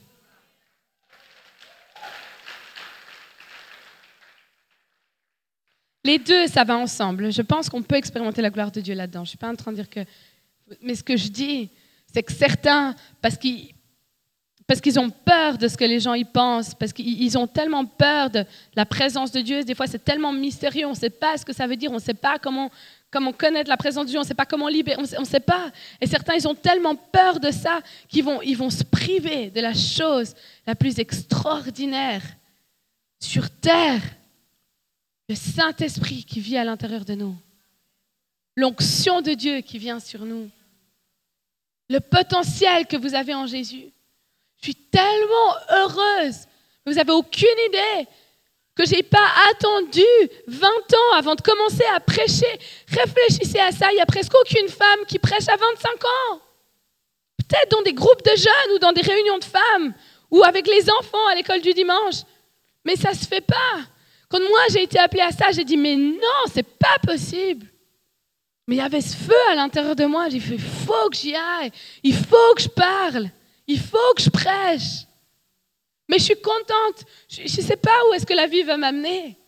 Les 6.05 6.19
deux, 6.19 6.47
ça 6.47 6.65
va 6.65 6.77
ensemble. 6.77 7.33
Je 7.33 7.43
pense 7.43 7.69
qu'on 7.69 7.83
peut 7.83 7.97
expérimenter 7.97 8.41
la 8.41 8.51
gloire 8.51 8.71
de 8.71 8.81
Dieu 8.81 8.95
là-dedans. 8.95 9.21
Je 9.21 9.29
ne 9.29 9.29
suis 9.31 9.39
pas 9.39 9.49
en 9.49 9.57
train 9.57 9.73
de 9.73 9.77
dire 9.77 9.91
que... 9.91 10.01
Mais 10.83 10.95
ce 10.95 11.03
que 11.03 11.17
je 11.17 11.29
dis, 11.29 11.71
c'est 12.13 12.23
que 12.23 12.33
certains, 12.33 12.95
parce 13.21 13.37
qu'ils 13.37 13.74
parce 14.67 14.81
qu'ils 14.81 14.99
ont 14.99 15.11
peur 15.11 15.59
de 15.59 15.69
ce 15.69 15.77
que 15.77 15.85
les 15.85 16.01
gens 16.01 16.15
y 16.15 16.25
pensent, 16.25 16.75
parce 16.75 16.93
qu'ils 16.93 17.39
ont 17.39 17.47
tellement 17.47 17.85
peur 17.85 18.31
de 18.31 18.45
la 18.75 18.87
présence 18.87 19.31
de 19.31 19.41
Dieu. 19.41 19.63
Des 19.63 19.75
fois, 19.75 19.87
c'est 19.87 20.03
tellement 20.03 20.33
mystérieux, 20.33 20.87
on 20.87 20.91
ne 20.91 20.97
sait 20.97 21.11
pas 21.11 21.37
ce 21.37 21.45
que 21.45 21.53
ça 21.53 21.67
veut 21.67 21.77
dire, 21.77 21.91
on 21.91 21.97
ne 21.97 22.01
sait 22.01 22.15
pas 22.15 22.39
comment, 22.39 22.71
comment 23.11 23.33
connaître 23.33 23.69
la 23.69 23.77
présence 23.77 24.07
de 24.07 24.11
Dieu, 24.11 24.19
on 24.19 24.23
ne 24.23 24.27
sait 24.27 24.35
pas 24.35 24.47
comment 24.47 24.69
libérer, 24.69 24.99
on 25.17 25.21
ne 25.21 25.27
sait 25.27 25.41
pas. 25.41 25.71
Et 26.01 26.07
certains, 26.07 26.35
ils 26.35 26.49
ont 26.49 26.55
tellement 26.55 26.97
peur 26.97 27.41
de 27.41 27.51
ça 27.51 27.81
qu'ils 28.09 28.25
vont, 28.25 28.41
ils 28.41 28.57
vont 28.57 28.71
se 28.71 28.85
priver 28.85 29.51
de 29.51 29.61
la 29.61 29.75
chose 29.75 30.35
la 30.67 30.75
plus 30.75 30.99
extraordinaire 30.99 32.23
sur 33.21 33.51
terre 33.51 34.01
le 35.29 35.35
Saint-Esprit 35.35 36.25
qui 36.25 36.41
vit 36.41 36.57
à 36.57 36.65
l'intérieur 36.65 37.05
de 37.05 37.15
nous, 37.15 37.37
l'onction 38.57 39.21
de 39.21 39.33
Dieu 39.33 39.61
qui 39.61 39.79
vient 39.79 40.01
sur 40.01 40.25
nous, 40.25 40.51
le 41.89 42.01
potentiel 42.01 42.87
que 42.87 42.97
vous 42.97 43.15
avez 43.15 43.35
en 43.35 43.47
Jésus. 43.47 43.91
Je 44.59 44.67
suis 44.67 44.75
tellement 44.75 45.55
heureuse. 45.77 46.47
Vous 46.87 46.95
n'avez 46.95 47.13
aucune 47.13 47.59
idée 47.69 48.09
que 48.77 48.85
je 48.85 48.93
n'ai 48.93 49.03
pas 49.03 49.29
attendu 49.51 50.05
20 50.49 50.69
ans 50.69 51.17
avant 51.17 51.35
de 51.35 51.41
commencer 51.41 51.85
à 51.95 52.01
prêcher. 52.01 52.59
Réfléchissez 52.89 53.61
à 53.61 53.71
ça, 53.71 53.91
il 53.93 53.97
n'y 53.97 54.01
a 54.01 54.07
presque 54.07 54.35
aucune 54.35 54.69
femme 54.69 55.01
qui 55.07 55.19
prêche 55.19 55.49
à 55.49 55.57
25 55.57 56.05
ans. 56.05 56.41
Peut-être 57.39 57.71
dans 57.71 57.83
des 57.83 57.93
groupes 57.93 58.25
de 58.25 58.37
jeunes 58.37 58.75
ou 58.75 58.79
dans 58.79 58.93
des 58.93 59.03
réunions 59.03 59.39
de 59.39 59.45
femmes 59.45 59.95
ou 60.31 60.43
avec 60.43 60.67
les 60.67 60.91
enfants 60.91 61.27
à 61.31 61.35
l'école 61.35 61.61
du 61.61 61.73
dimanche. 61.73 62.23
Mais 62.85 62.97
ça 62.97 63.11
ne 63.11 63.17
se 63.17 63.27
fait 63.27 63.41
pas. 63.41 63.81
Quand 64.29 64.41
moi 64.41 64.61
j'ai 64.71 64.83
été 64.83 64.99
appelée 64.99 65.23
à 65.23 65.31
ça, 65.31 65.53
j'ai 65.53 65.65
dit 65.65 65.77
mais 65.77 65.97
non, 65.97 66.45
c'est 66.53 66.67
pas 66.67 66.99
possible. 67.07 67.67
Mais 68.67 68.77
il 68.77 68.79
y 68.79 68.83
avait 68.83 69.01
ce 69.01 69.17
feu 69.17 69.35
à 69.51 69.55
l'intérieur 69.55 69.95
de 69.95 70.07
moi. 70.07 70.29
J'ai 70.29 70.41
fait 70.41 70.59
faut 70.59 71.11
que 71.11 71.17
j'y 71.17 71.37
aille, 71.37 71.71
il 72.03 72.15
faut 72.15 72.55
que 72.57 72.63
je 72.63 72.69
parle, 72.69 73.31
il 73.67 73.81
faut 73.81 74.15
que 74.17 74.23
je 74.23 74.31
prêche. 74.31 75.07
Mais 76.09 76.19
je 76.19 76.25
suis 76.25 76.41
contente. 76.41 77.05
Je 77.29 77.43
ne 77.43 77.49
sais 77.49 77.77
pas 77.77 77.99
où 78.09 78.15
est-ce 78.15 78.27
que 78.27 78.35
la 78.35 78.47
vie 78.47 78.63
va 78.63 78.77
m'amener. 78.77 79.39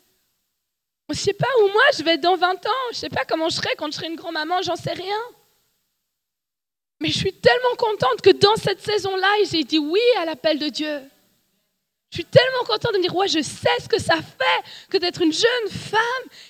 Je 1.08 1.14
ne 1.14 1.18
sais 1.18 1.32
pas 1.35 1.49
où 1.62 1.68
moi 1.68 1.85
je 1.96 2.02
vais 2.02 2.18
dans 2.18 2.37
20 2.37 2.49
ans. 2.66 2.85
Je 2.90 2.96
ne 2.96 3.00
sais 3.00 3.08
pas 3.08 3.25
comment 3.25 3.49
je 3.49 3.56
serai 3.56 3.75
quand 3.76 3.87
je 3.87 3.96
serai 3.96 4.08
une 4.08 4.16
grand-maman, 4.16 4.62
j'en 4.62 4.76
sais 4.76 4.92
rien. 4.92 5.20
Mais 7.00 7.08
je 7.08 7.18
suis 7.18 7.32
tellement 7.32 7.76
contente 7.76 8.23
que 8.23 8.30
dans 8.30 8.56
cette 8.56 8.80
saison-là, 8.80 9.28
j'ai 9.50 9.64
dit 9.64 9.78
oui 9.78 10.00
à 10.18 10.25
l'appel 10.25 10.58
de 10.58 10.68
Dieu. 10.68 11.00
Je 12.11 12.16
Je 12.16 12.23
suis 12.23 12.25
tellement 12.25 12.64
contente 12.66 12.92
de 12.92 12.99
me 12.99 13.02
dire, 13.02 13.14
ouais, 13.14 13.28
je 13.28 13.42
sais 13.42 13.68
ce 13.82 13.88
que 13.88 14.00
ça 14.00 14.16
fait 14.16 14.88
que 14.88 14.96
d'être 14.96 15.20
une 15.20 15.32
jeune 15.32 15.68
femme 15.68 16.00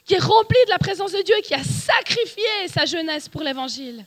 qui 0.04 0.14
est 0.14 0.22
remplie 0.22 0.64
de 0.66 0.70
la 0.70 0.78
présence 0.78 1.10
de 1.10 1.22
Dieu 1.22 1.34
et 1.36 1.42
qui 1.42 1.54
a 1.54 1.64
sacrifié 1.64 2.68
sa 2.68 2.84
jeunesse 2.84 3.28
pour 3.28 3.42
l'évangile. 3.42 4.06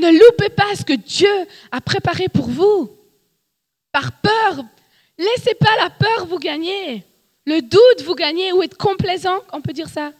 Ne 0.00 0.10
loupez 0.10 0.48
pas 0.48 0.74
ce 0.74 0.84
que 0.84 0.94
Dieu 0.94 1.30
a 1.70 1.80
préparé 1.80 2.28
pour 2.28 2.48
vous. 2.48 2.90
Par 3.92 4.12
peur, 4.20 4.64
laissez 5.18 5.54
pas 5.54 5.76
la 5.80 5.90
peur 5.90 6.26
vous 6.26 6.38
gagner, 6.38 7.04
le 7.44 7.60
doute 7.60 8.04
vous 8.04 8.14
gagner 8.14 8.52
ou 8.52 8.62
être 8.62 8.76
complaisant, 8.76 9.40
on 9.52 9.60
peut 9.60 9.72
dire 9.72 9.88
ça. 9.88 10.12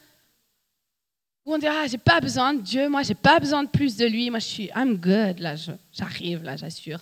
Ou 1.47 1.55
on 1.55 1.59
dit, 1.59 1.67
ah, 1.67 1.87
j'ai 1.87 1.99
pas 1.99 2.21
besoin 2.21 2.53
de 2.53 2.61
Dieu, 2.61 2.89
moi, 2.89 3.03
j'ai 3.03 3.15
pas 3.15 3.39
besoin 3.39 3.63
de 3.63 3.69
plus 3.69 3.97
de 3.97 4.07
lui, 4.07 4.29
moi, 4.29 4.41
je 4.41 4.47
suis, 4.47 4.71
I'm 4.77 4.97
good, 4.97 5.39
là, 5.39 5.55
j'arrive, 5.93 6.43
là, 6.43 6.57
j'assure. 6.57 7.01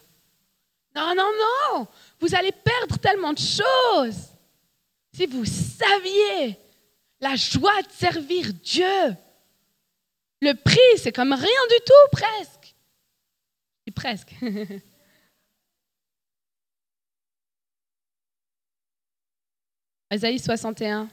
Non, 0.95 1.15
non, 1.15 1.31
non, 1.73 1.87
vous 2.21 2.35
allez 2.35 2.53
perdre 2.53 2.99
tellement 2.99 3.33
de 3.33 3.39
choses. 3.39 4.29
Si 5.13 5.27
vous 5.27 5.45
saviez 5.45 6.57
la 7.21 7.35
joie 7.35 7.83
de 7.83 7.91
servir 7.91 8.53
Dieu, 8.63 9.17
le 10.41 10.53
prix, 10.55 10.79
c'est 10.99 11.13
comme 11.13 11.33
rien 11.33 11.67
du 11.71 11.85
tout, 11.85 12.09
presque. 12.13 12.58
Presque. 13.99 14.35
Isaïe 20.15 20.39
61. 20.39 21.09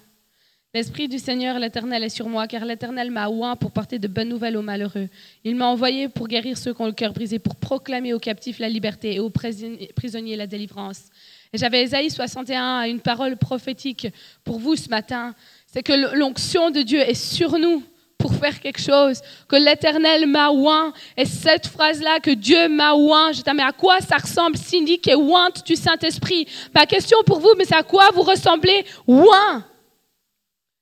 L'Esprit 0.76 1.08
du 1.08 1.18
Seigneur 1.18 1.58
l'Éternel 1.58 2.04
est 2.04 2.10
sur 2.10 2.30
moi, 2.30 2.46
car 2.48 2.64
l'Éternel 2.64 3.10
m'a 3.10 3.28
oint 3.30 3.56
pour 3.56 3.72
porter 3.72 3.98
de 3.98 4.08
bonnes 4.08 4.30
nouvelles 4.30 4.56
aux 4.56 4.62
malheureux. 4.62 5.10
Il 5.44 5.56
m'a 5.56 5.66
envoyé 5.66 6.10
pour 6.10 6.28
guérir 6.28 6.60
ceux 6.60 6.76
qui 6.76 6.82
ont 6.84 6.86
le 6.86 6.92
cœur 6.92 7.12
brisé, 7.12 7.40
pour 7.40 7.56
proclamer 7.56 8.14
aux 8.14 8.20
captifs 8.20 8.60
la 8.60 8.70
liberté 8.70 9.16
et 9.16 9.20
aux 9.20 9.32
prisonniers 9.32 10.36
la 10.36 10.46
délivrance. 10.46 11.06
Et 11.54 11.58
j'avais 11.58 11.86
Isaïe 11.86 12.12
61, 12.12 12.84
une 12.84 13.00
parole 13.00 13.36
prophétique 13.38 14.10
pour 14.44 14.60
vous 14.60 14.76
ce 14.76 14.90
matin. 14.90 15.34
C'est 15.66 15.82
que 15.82 16.16
l'onction 16.16 16.70
de 16.70 16.84
Dieu 16.84 17.00
est 17.00 17.16
sur 17.16 17.58
nous 17.58 17.84
pour 18.18 18.34
faire 18.34 18.60
quelque 18.60 18.82
chose, 18.82 19.22
que 19.48 19.56
l'Éternel 19.56 20.28
m'a 20.28 20.50
oint. 20.50 20.94
Et 21.18 21.26
cette 21.26 21.68
phrase-là, 21.68 22.20
que 22.20 22.32
Dieu 22.32 22.68
m'a 22.70 22.94
oint, 22.94 23.32
je 23.32 23.42
mais 23.54 23.64
à 23.64 23.72
quoi 23.72 24.00
ça 24.00 24.18
ressemble 24.18 24.58
Cindy 24.58 25.00
qui 25.00 25.12
est 25.12 25.16
ointe 25.16 25.66
du 25.66 25.76
Saint-Esprit? 25.76 26.48
Ma 26.74 26.86
question 26.86 27.18
pour 27.26 27.40
vous, 27.40 27.54
mais 27.58 27.66
c'est 27.66 27.76
à 27.76 27.84
quoi 27.84 28.10
vous 28.14 28.24
ressemblez 28.24 28.86
oint? 29.08 29.64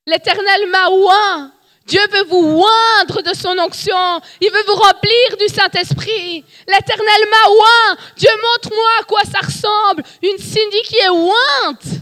L'Éternel 0.06 0.70
m'a. 0.70 0.88
Dieu 1.86 2.00
veut 2.10 2.24
vous 2.24 2.62
oindre 2.62 3.22
de 3.22 3.34
son 3.34 3.58
onction. 3.58 4.20
Il 4.40 4.50
veut 4.50 4.64
vous 4.66 4.74
remplir 4.74 5.36
du 5.38 5.48
Saint-Esprit. 5.48 6.44
L'Éternel 6.66 7.28
m'a 7.30 7.50
oint. 7.50 7.96
Dieu 8.16 8.30
montre-moi 8.42 8.88
à 9.00 9.04
quoi 9.04 9.20
ça 9.24 9.40
ressemble. 9.40 10.02
Une 10.22 10.38
Cindy 10.38 10.82
qui 10.84 10.96
est 10.96 11.08
ointe, 11.10 12.00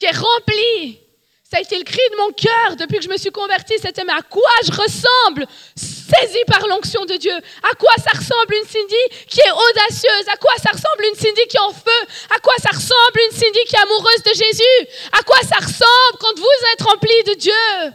qui 0.00 0.06
est 0.06 0.16
remplie. 0.16 1.05
Ça 1.48 1.58
a 1.58 1.60
été 1.60 1.78
le 1.78 1.84
cri 1.84 2.00
de 2.10 2.16
mon 2.16 2.32
cœur 2.32 2.76
depuis 2.76 2.98
que 2.98 3.04
je 3.04 3.08
me 3.08 3.16
suis 3.16 3.30
convertie. 3.30 3.74
C'était 3.80 4.02
mais 4.02 4.12
à 4.12 4.22
quoi 4.22 4.50
je 4.64 4.72
ressemble 4.72 5.46
Saisi 5.76 6.42
par 6.48 6.66
l'onction 6.66 7.04
de 7.04 7.14
Dieu? 7.14 7.34
À 7.62 7.74
quoi 7.76 7.92
ça 7.98 8.10
ressemble 8.18 8.54
une 8.54 8.68
Cindy 8.68 9.26
qui 9.28 9.38
est 9.38 9.52
audacieuse? 9.52 10.28
À 10.32 10.36
quoi 10.36 10.52
ça 10.60 10.70
ressemble 10.70 11.04
une 11.08 11.14
Cindy 11.14 11.46
qui 11.48 11.56
est 11.56 11.60
en 11.60 11.72
feu? 11.72 12.00
À 12.34 12.40
quoi 12.40 12.54
ça 12.58 12.70
ressemble 12.70 13.20
une 13.30 13.36
Cindy 13.36 13.60
qui 13.68 13.76
est 13.76 13.78
amoureuse 13.78 14.22
de 14.24 14.34
Jésus? 14.34 14.88
À 15.12 15.22
quoi 15.22 15.38
ça 15.42 15.56
ressemble 15.56 16.18
quand 16.18 16.36
vous 16.36 16.58
êtes 16.72 16.82
rempli 16.82 17.22
de 17.26 17.34
Dieu? 17.34 17.92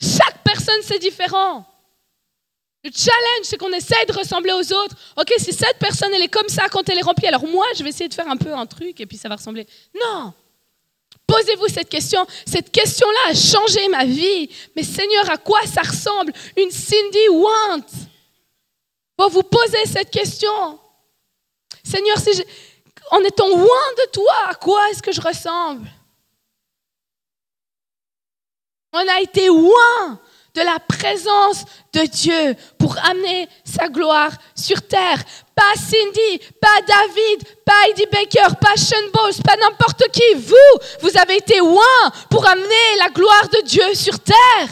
Chaque 0.00 0.44
personne, 0.44 0.80
c'est 0.82 0.98
différent. 0.98 1.64
Le 2.84 2.90
challenge, 2.94 3.44
c'est 3.44 3.56
qu'on 3.56 3.72
essaie 3.72 4.04
de 4.06 4.12
ressembler 4.12 4.52
aux 4.52 4.72
autres. 4.72 4.94
Ok, 5.16 5.32
si 5.38 5.52
cette 5.52 5.78
personne, 5.78 6.12
elle 6.14 6.22
est 6.22 6.28
comme 6.28 6.48
ça 6.48 6.68
quand 6.68 6.88
elle 6.88 6.98
est 6.98 7.02
remplie, 7.02 7.26
alors 7.26 7.46
moi, 7.46 7.66
je 7.76 7.82
vais 7.82 7.90
essayer 7.90 8.08
de 8.08 8.14
faire 8.14 8.28
un 8.28 8.36
peu 8.36 8.52
un 8.52 8.66
truc 8.66 9.00
et 9.00 9.06
puis 9.06 9.16
ça 9.16 9.28
va 9.28 9.36
ressembler. 9.36 9.66
Non, 9.98 10.32
Posez-vous 11.28 11.68
cette 11.68 11.90
question. 11.90 12.26
Cette 12.46 12.72
question-là 12.72 13.30
a 13.30 13.34
changé 13.34 13.86
ma 13.88 14.06
vie. 14.06 14.48
Mais 14.74 14.82
Seigneur, 14.82 15.30
à 15.30 15.36
quoi 15.36 15.60
ça 15.66 15.82
ressemble? 15.82 16.32
Une 16.56 16.70
Cindy 16.70 17.28
Want 17.30 17.84
Pour 19.14 19.28
vous 19.28 19.42
poser 19.42 19.84
cette 19.84 20.10
question. 20.10 20.80
Seigneur, 21.84 22.16
en 23.10 23.20
étant 23.20 23.48
loin 23.48 23.58
de 23.98 24.10
toi, 24.10 24.34
à 24.48 24.54
quoi 24.54 24.88
est-ce 24.90 25.02
que 25.02 25.12
je 25.12 25.20
ressemble? 25.20 25.86
On 28.94 29.06
a 29.06 29.20
été 29.20 29.48
loin 29.48 30.18
de 30.58 30.64
la 30.64 30.78
présence 30.80 31.64
de 31.92 32.00
Dieu 32.00 32.56
pour 32.78 32.96
amener 33.04 33.48
sa 33.64 33.88
gloire 33.88 34.32
sur 34.56 34.82
terre. 34.82 35.22
Pas 35.54 35.74
Cindy, 35.76 36.40
pas 36.60 36.80
David, 36.86 37.44
pas 37.64 37.86
Heidi 37.86 38.06
Baker, 38.10 38.56
pas 38.60 38.76
Sean 38.76 38.96
Bowles, 39.12 39.42
pas 39.44 39.56
n'importe 39.56 40.02
qui. 40.12 40.34
Vous, 40.34 40.80
vous 41.00 41.16
avez 41.16 41.36
été 41.36 41.58
loin 41.58 41.96
pour 42.28 42.46
amener 42.46 42.96
la 42.98 43.08
gloire 43.10 43.48
de 43.48 43.60
Dieu 43.66 43.94
sur 43.94 44.18
terre. 44.18 44.68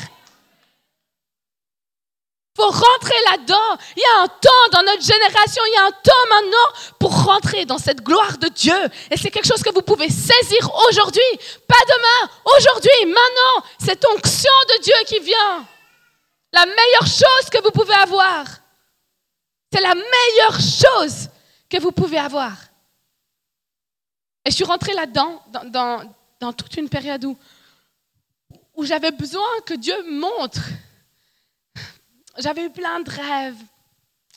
faut 2.56 2.68
rentrer 2.68 3.20
là-dedans. 3.30 3.78
Il 3.96 4.00
y 4.00 4.18
a 4.18 4.22
un 4.22 4.28
temps 4.28 4.66
dans 4.72 4.82
notre 4.82 5.02
génération, 5.02 5.62
il 5.68 5.74
y 5.74 5.76
a 5.76 5.84
un 5.84 5.90
temps 5.90 6.26
maintenant 6.30 6.96
pour 6.98 7.24
rentrer 7.24 7.64
dans 7.64 7.78
cette 7.78 8.02
gloire 8.02 8.38
de 8.38 8.48
Dieu. 8.48 8.80
Et 9.10 9.16
c'est 9.16 9.30
quelque 9.30 9.46
chose 9.46 9.62
que 9.62 9.72
vous 9.72 9.82
pouvez 9.82 10.08
saisir 10.08 10.68
aujourd'hui, 10.88 11.30
pas 11.68 11.84
demain, 11.86 12.32
aujourd'hui, 12.56 13.04
maintenant. 13.04 13.66
Cette 13.78 14.04
onction 14.06 14.52
de 14.70 14.82
Dieu 14.82 14.94
qui 15.06 15.20
vient. 15.20 15.66
La 16.52 16.64
meilleure 16.64 17.06
chose 17.06 17.50
que 17.50 17.62
vous 17.62 17.70
pouvez 17.70 17.94
avoir. 17.94 18.46
C'est 19.72 19.80
la 19.80 19.94
meilleure 19.94 20.60
chose 20.60 21.28
que 21.68 21.78
vous 21.78 21.92
pouvez 21.92 22.18
avoir. 22.18 22.56
Et 24.44 24.50
je 24.50 24.54
suis 24.54 24.64
rentrée 24.64 24.94
là-dedans, 24.94 25.42
dans, 26.40 26.52
toute 26.52 26.76
une 26.76 26.88
période 26.88 27.24
où, 27.24 27.36
où 28.74 28.84
j'avais 28.84 29.10
besoin 29.10 29.48
que 29.64 29.74
Dieu 29.74 29.96
montre. 30.10 30.60
J'avais 32.38 32.66
eu 32.66 32.70
plein 32.70 33.00
de 33.00 33.10
rêves, 33.10 33.58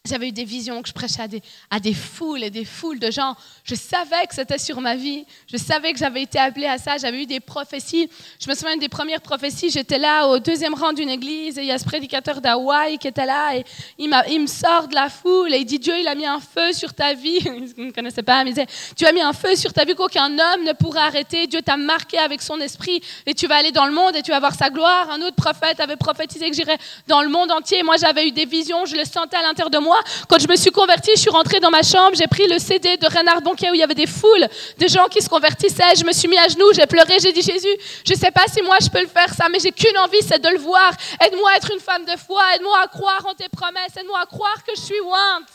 j'avais 0.09 0.29
eu 0.29 0.31
des 0.31 0.43
visions 0.43 0.81
que 0.81 0.89
je 0.89 0.93
prêchais 0.93 1.21
à 1.21 1.27
des, 1.27 1.41
à 1.69 1.79
des 1.79 1.93
foules 1.93 2.43
et 2.43 2.49
des 2.49 2.65
foules 2.65 2.99
de 2.99 3.11
gens. 3.11 3.35
Je 3.63 3.75
savais 3.75 4.25
que 4.27 4.35
c'était 4.35 4.57
sur 4.57 4.81
ma 4.81 4.95
vie. 4.95 5.25
Je 5.51 5.57
savais 5.57 5.93
que 5.93 5.99
j'avais 5.99 6.23
été 6.23 6.39
appelée 6.39 6.67
à 6.67 6.77
ça. 6.77 6.97
J'avais 6.97 7.23
eu 7.23 7.25
des 7.25 7.39
prophéties. 7.39 8.09
Je 8.39 8.49
me 8.49 8.55
souviens 8.55 8.77
des 8.77 8.89
premières 8.89 9.21
prophéties. 9.21 9.69
J'étais 9.69 9.97
là 9.97 10.27
au 10.27 10.39
deuxième 10.39 10.73
rang 10.73 10.93
d'une 10.93 11.09
église 11.09 11.57
et 11.57 11.61
il 11.61 11.67
y 11.67 11.71
a 11.71 11.77
ce 11.77 11.85
prédicateur 11.85 12.41
d'Hawaï 12.41 12.97
qui 12.97 13.07
était 13.07 13.25
là 13.25 13.55
et 13.55 13.63
il, 13.97 14.11
il, 14.29 14.41
me 14.41 14.47
sort 14.47 14.87
de 14.87 14.95
la 14.95 15.09
foule 15.09 15.53
et 15.53 15.57
il 15.57 15.65
dit 15.65 15.79
Dieu, 15.79 15.93
il 15.99 16.07
a 16.07 16.15
mis 16.15 16.25
un 16.25 16.39
feu 16.39 16.73
sur 16.73 16.93
ta 16.93 17.13
vie. 17.13 17.39
Il 17.77 17.87
ne 17.87 17.91
connaissait 17.91 18.23
pas, 18.23 18.43
mais 18.43 18.51
il 18.51 18.53
disait 18.53 18.67
Tu 18.95 19.05
as 19.05 19.11
mis 19.11 19.21
un 19.21 19.33
feu 19.33 19.55
sur 19.55 19.71
ta 19.71 19.85
vie 19.85 19.95
qu'aucun 19.95 20.27
homme 20.27 20.63
ne 20.65 20.73
pourra 20.73 21.03
arrêter. 21.03 21.47
Dieu 21.47 21.61
t'a 21.61 21.77
marqué 21.77 22.17
avec 22.17 22.41
son 22.41 22.59
esprit 22.59 23.01
et 23.25 23.33
tu 23.33 23.47
vas 23.47 23.55
aller 23.55 23.71
dans 23.71 23.85
le 23.85 23.91
monde 23.91 24.15
et 24.15 24.21
tu 24.21 24.31
vas 24.31 24.39
voir 24.39 24.53
sa 24.53 24.69
gloire. 24.69 25.09
Un 25.11 25.21
autre 25.21 25.35
prophète 25.35 25.79
avait 25.79 25.95
prophétisé 25.95 26.49
que 26.49 26.55
j'irais 26.55 26.77
dans 27.07 27.21
le 27.21 27.29
monde 27.29 27.51
entier. 27.51 27.83
Moi, 27.83 27.95
j'avais 27.97 28.27
eu 28.27 28.31
des 28.31 28.45
visions. 28.45 28.85
Je 28.85 28.95
le 28.95 29.05
sentais 29.05 29.37
à 29.37 29.41
l'intérieur 29.41 29.69
de 29.69 29.77
moi 29.77 29.98
quand 30.27 30.39
je 30.39 30.47
me 30.47 30.55
suis 30.55 30.71
convertie, 30.71 31.11
je 31.15 31.21
suis 31.21 31.29
rentrée 31.29 31.59
dans 31.59 31.69
ma 31.69 31.83
chambre, 31.83 32.15
j'ai 32.15 32.27
pris 32.27 32.47
le 32.47 32.59
CD 32.59 32.97
de 32.97 33.05
Renard 33.05 33.41
Bonquet 33.41 33.69
où 33.69 33.73
il 33.73 33.79
y 33.79 33.83
avait 33.83 33.95
des 33.95 34.07
foules 34.07 34.47
de 34.77 34.87
gens 34.87 35.07
qui 35.07 35.21
se 35.21 35.29
convertissaient. 35.29 35.95
Je 35.97 36.05
me 36.05 36.11
suis 36.11 36.27
mis 36.27 36.37
à 36.37 36.47
genoux, 36.47 36.71
j'ai 36.73 36.85
pleuré, 36.85 37.19
j'ai 37.19 37.33
dit 37.33 37.41
Jésus, 37.41 37.75
je 38.05 38.13
ne 38.13 38.17
sais 38.17 38.31
pas 38.31 38.45
si 38.47 38.61
moi 38.61 38.77
je 38.81 38.89
peux 38.89 39.01
le 39.01 39.07
faire 39.07 39.33
ça, 39.33 39.47
mais 39.49 39.59
j'ai 39.59 39.71
qu'une 39.71 39.97
envie, 39.97 40.21
c'est 40.21 40.39
de 40.39 40.49
le 40.49 40.59
voir. 40.59 40.91
Aide-moi 41.23 41.51
à 41.51 41.57
être 41.57 41.71
une 41.71 41.79
femme 41.79 42.05
de 42.05 42.17
foi, 42.17 42.41
aide-moi 42.55 42.79
à 42.83 42.87
croire 42.87 43.25
en 43.25 43.33
tes 43.33 43.49
promesses, 43.49 43.95
aide-moi 43.97 44.19
à 44.21 44.25
croire 44.25 44.63
que 44.63 44.75
je 44.75 44.81
suis 44.81 44.99
ointe. 45.01 45.49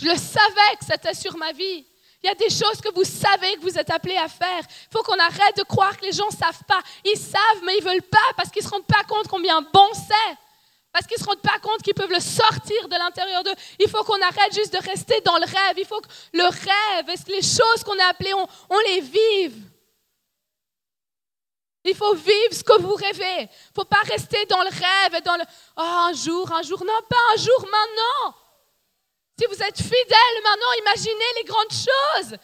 Je 0.00 0.06
le 0.06 0.16
savais 0.16 0.76
que 0.78 0.84
c'était 0.86 1.14
sur 1.14 1.36
ma 1.36 1.52
vie. 1.52 1.86
Il 2.22 2.26
y 2.26 2.30
a 2.30 2.34
des 2.34 2.50
choses 2.50 2.80
que 2.82 2.92
vous 2.94 3.04
savez 3.04 3.54
que 3.56 3.60
vous 3.60 3.78
êtes 3.78 3.90
appelés 3.90 4.16
à 4.16 4.28
faire. 4.28 4.60
Il 4.60 4.92
faut 4.92 5.02
qu'on 5.02 5.18
arrête 5.18 5.56
de 5.56 5.62
croire 5.62 5.96
que 5.96 6.04
les 6.04 6.12
gens 6.12 6.26
ne 6.30 6.36
savent 6.36 6.64
pas. 6.66 6.80
Ils 7.04 7.18
savent, 7.18 7.62
mais 7.64 7.76
ils 7.78 7.84
ne 7.84 7.90
veulent 7.90 8.02
pas 8.02 8.18
parce 8.36 8.50
qu'ils 8.50 8.62
ne 8.62 8.68
se 8.68 8.72
rendent 8.72 8.86
pas 8.86 9.04
compte 9.08 9.28
combien 9.28 9.60
bon 9.62 9.88
c'est. 9.94 10.36
Parce 10.92 11.06
qu'ils 11.06 11.18
ne 11.18 11.22
se 11.22 11.28
rendent 11.28 11.42
pas 11.42 11.58
compte 11.60 11.82
qu'ils 11.82 11.94
peuvent 11.94 12.10
le 12.10 12.20
sortir 12.20 12.88
de 12.88 12.96
l'intérieur 12.96 13.44
d'eux. 13.44 13.54
Il 13.78 13.88
faut 13.88 14.02
qu'on 14.02 14.20
arrête 14.20 14.52
juste 14.52 14.72
de 14.72 14.78
rester 14.78 15.20
dans 15.20 15.36
le 15.36 15.44
rêve. 15.44 15.78
Il 15.78 15.86
faut 15.86 16.00
que 16.00 16.08
le 16.32 16.44
rêve 16.44 17.08
et 17.08 17.30
les 17.30 17.42
choses 17.42 17.84
qu'on 17.84 17.98
a 17.98 18.06
appelées, 18.06 18.34
on, 18.34 18.78
les 18.86 19.00
vive? 19.00 19.62
Il 21.84 21.94
faut 21.94 22.14
vivre 22.14 22.52
ce 22.52 22.64
que 22.64 22.80
vous 22.80 22.94
rêvez. 22.94 23.42
Il 23.42 23.44
ne 23.44 23.74
faut 23.74 23.84
pas 23.84 24.02
rester 24.04 24.44
dans 24.46 24.62
le 24.62 24.68
rêve 24.68 25.14
et 25.16 25.20
dans 25.20 25.36
le 25.36 25.44
oh, 25.76 25.80
un 25.80 26.12
jour, 26.12 26.50
un 26.52 26.62
jour. 26.62 26.84
Non, 26.84 27.00
pas 27.08 27.16
un 27.34 27.36
jour, 27.36 27.60
maintenant. 27.60 28.36
Si 29.38 29.46
vous 29.46 29.62
êtes 29.62 29.80
fidèle 29.80 30.42
maintenant, 30.42 30.72
imaginez 30.80 31.24
les 31.36 31.44
grandes 31.44 31.72
choses. 31.72 32.36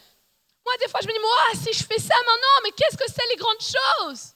Moi, 0.65 0.75
des 0.81 0.89
fois, 0.89 1.01
je 1.03 1.09
me 1.09 1.13
dis, 1.13 1.19
moi, 1.19 1.63
si 1.63 1.73
je 1.73 1.85
fais 1.85 1.99
ça 1.99 2.15
maintenant, 2.15 2.61
mais 2.63 2.71
qu'est-ce 2.71 2.97
que 2.97 3.05
c'est 3.07 3.29
les 3.31 3.37
grandes 3.37 3.61
choses? 3.61 4.36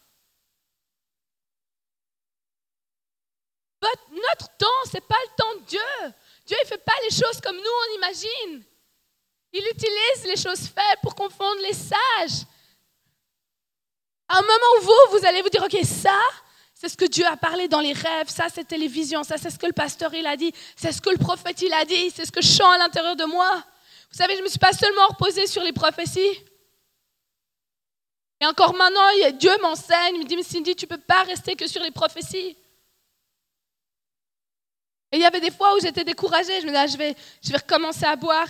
Notre 4.10 4.48
temps, 4.56 4.66
ce 4.86 4.94
n'est 4.94 5.00
pas 5.00 5.16
le 5.24 5.36
temps 5.36 5.60
de 5.60 5.66
Dieu. 5.66 6.12
Dieu 6.46 6.56
ne 6.62 6.68
fait 6.68 6.84
pas 6.84 6.92
les 7.04 7.10
choses 7.10 7.40
comme 7.42 7.56
nous, 7.56 7.62
on 7.62 7.96
imagine. 7.96 8.64
Il 9.52 9.66
utilise 9.66 10.24
les 10.26 10.36
choses 10.36 10.68
faibles 10.68 11.00
pour 11.02 11.14
confondre 11.14 11.60
les 11.62 11.72
sages. 11.72 12.46
À 14.28 14.38
un 14.38 14.42
moment 14.42 14.52
où 14.78 14.82
vous, 14.82 15.18
vous 15.18 15.26
allez 15.26 15.42
vous 15.42 15.48
dire, 15.48 15.64
OK, 15.64 15.76
ça, 15.84 16.18
C'est 16.80 16.88
ce 16.88 16.96
que 16.96 17.04
Dieu 17.04 17.26
a 17.26 17.36
parlé 17.36 17.68
dans 17.68 17.80
les 17.80 17.92
rêves, 17.92 18.30
ça 18.30 18.48
c'était 18.48 18.78
les 18.78 18.88
visions, 18.88 19.22
ça 19.22 19.36
c'est 19.36 19.50
ce 19.50 19.58
que 19.58 19.66
le 19.66 19.74
pasteur 19.74 20.14
il 20.14 20.26
a 20.26 20.34
dit, 20.34 20.50
c'est 20.74 20.92
ce 20.92 21.02
que 21.02 21.10
le 21.10 21.18
prophète 21.18 21.60
il 21.60 21.70
a 21.74 21.84
dit, 21.84 22.10
c'est 22.10 22.24
ce 22.24 22.32
que 22.32 22.40
je 22.40 22.48
chante 22.48 22.72
à 22.72 22.78
l'intérieur 22.78 23.16
de 23.16 23.26
moi. 23.26 23.62
Vous 24.10 24.16
savez, 24.16 24.32
je 24.32 24.38
ne 24.38 24.44
me 24.44 24.48
suis 24.48 24.58
pas 24.58 24.72
seulement 24.72 25.06
reposée 25.08 25.46
sur 25.46 25.62
les 25.62 25.74
prophéties. 25.74 26.42
Et 28.40 28.46
encore 28.46 28.74
maintenant, 28.74 29.06
Dieu 29.34 29.52
m'enseigne, 29.60 30.14
il 30.14 30.20
me 30.20 30.24
dit, 30.24 30.36
mais 30.36 30.42
Cindy, 30.42 30.74
tu 30.74 30.86
ne 30.86 30.88
peux 30.88 31.02
pas 31.02 31.22
rester 31.24 31.54
que 31.54 31.66
sur 31.66 31.82
les 31.82 31.90
prophéties. 31.90 32.56
Et 35.12 35.16
il 35.16 35.22
y 35.22 35.24
avait 35.24 35.40
des 35.40 35.50
fois 35.50 35.74
où 35.74 35.80
j'étais 35.80 36.04
découragée, 36.04 36.60
je 36.60 36.66
me 36.66 36.68
disais, 36.68 36.78
ah, 36.78 36.86
je, 36.86 36.96
vais, 36.96 37.16
je 37.42 37.50
vais 37.50 37.56
recommencer 37.56 38.04
à 38.04 38.14
boire. 38.14 38.46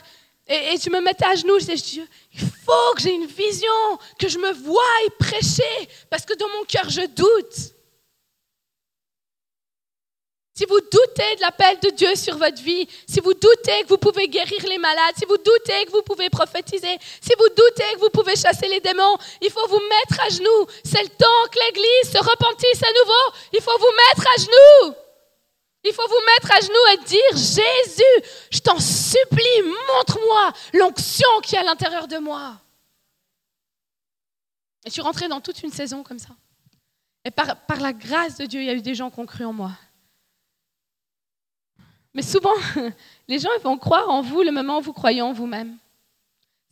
Et, 0.46 0.76
je 0.82 0.90
me 0.90 1.00
mettais 1.00 1.24
à 1.24 1.34
genoux, 1.34 1.58
je 1.58 1.66
disais, 1.66 2.02
il 2.34 2.40
faut 2.40 2.94
que 2.96 3.02
j'ai 3.02 3.14
une 3.14 3.26
vision, 3.26 3.98
que 4.18 4.28
je 4.28 4.38
me 4.38 4.52
voie 4.52 4.82
y 5.06 5.10
prêcher, 5.18 5.88
parce 6.10 6.24
que 6.24 6.34
dans 6.34 6.48
mon 6.48 6.64
cœur, 6.64 6.88
je 6.90 7.06
doute. 7.06 7.74
Si 10.54 10.66
vous 10.66 10.80
doutez 10.80 11.36
de 11.36 11.40
l'appel 11.40 11.78
de 11.80 11.88
Dieu 11.90 12.14
sur 12.16 12.36
votre 12.36 12.60
vie, 12.60 12.86
si 13.08 13.20
vous 13.20 13.32
doutez 13.32 13.82
que 13.82 13.88
vous 13.88 13.96
pouvez 13.96 14.28
guérir 14.28 14.62
les 14.68 14.76
malades, 14.76 15.14
si 15.16 15.24
vous 15.24 15.38
doutez 15.38 15.86
que 15.86 15.92
vous 15.92 16.02
pouvez 16.02 16.28
prophétiser, 16.28 16.98
si 17.22 17.32
vous 17.38 17.48
doutez 17.48 17.94
que 17.94 18.00
vous 18.00 18.10
pouvez 18.10 18.36
chasser 18.36 18.68
les 18.68 18.80
démons, 18.80 19.16
il 19.40 19.50
faut 19.50 19.66
vous 19.68 19.80
mettre 19.80 20.22
à 20.22 20.28
genoux. 20.28 20.66
C'est 20.84 21.02
le 21.02 21.08
temps 21.08 21.48
que 21.50 21.58
l'Église 21.64 22.12
se 22.12 22.18
repentisse 22.18 22.82
à 22.82 22.92
nouveau. 22.92 23.38
Il 23.54 23.62
faut 23.62 23.78
vous 23.78 23.94
mettre 24.08 24.28
à 24.28 24.36
genoux. 24.38 24.94
Il 25.82 25.92
faut 25.94 26.06
vous 26.06 26.24
mettre 26.34 26.54
à 26.54 26.60
genoux 26.60 26.74
et 26.92 27.04
dire, 27.04 27.32
Jésus, 27.32 28.30
je 28.50 28.58
t'en 28.58 28.78
supplie, 28.78 29.62
montre-moi 29.96 30.52
l'onction 30.74 31.28
qui 31.42 31.56
est 31.56 31.58
à 31.58 31.62
l'intérieur 31.62 32.06
de 32.06 32.18
moi. 32.18 32.60
Et 34.84 34.88
je 34.88 34.92
suis 34.92 35.02
rentrée 35.02 35.28
dans 35.28 35.40
toute 35.40 35.62
une 35.62 35.72
saison 35.72 36.02
comme 36.02 36.18
ça. 36.18 36.34
Et 37.24 37.30
par, 37.30 37.56
par 37.66 37.80
la 37.80 37.92
grâce 37.92 38.36
de 38.36 38.46
Dieu, 38.46 38.60
il 38.60 38.66
y 38.66 38.70
a 38.70 38.74
eu 38.74 38.82
des 38.82 38.94
gens 38.94 39.10
qui 39.10 39.20
ont 39.20 39.26
cru 39.26 39.44
en 39.44 39.52
moi. 39.52 39.72
Mais 42.12 42.22
souvent, 42.22 42.54
les 43.28 43.38
gens 43.38 43.50
vont 43.62 43.78
croire 43.78 44.08
en 44.08 44.22
vous 44.22 44.42
le 44.42 44.50
moment 44.50 44.78
où 44.78 44.82
vous 44.82 44.92
croyez 44.92 45.22
en 45.22 45.32
vous-même. 45.32 45.76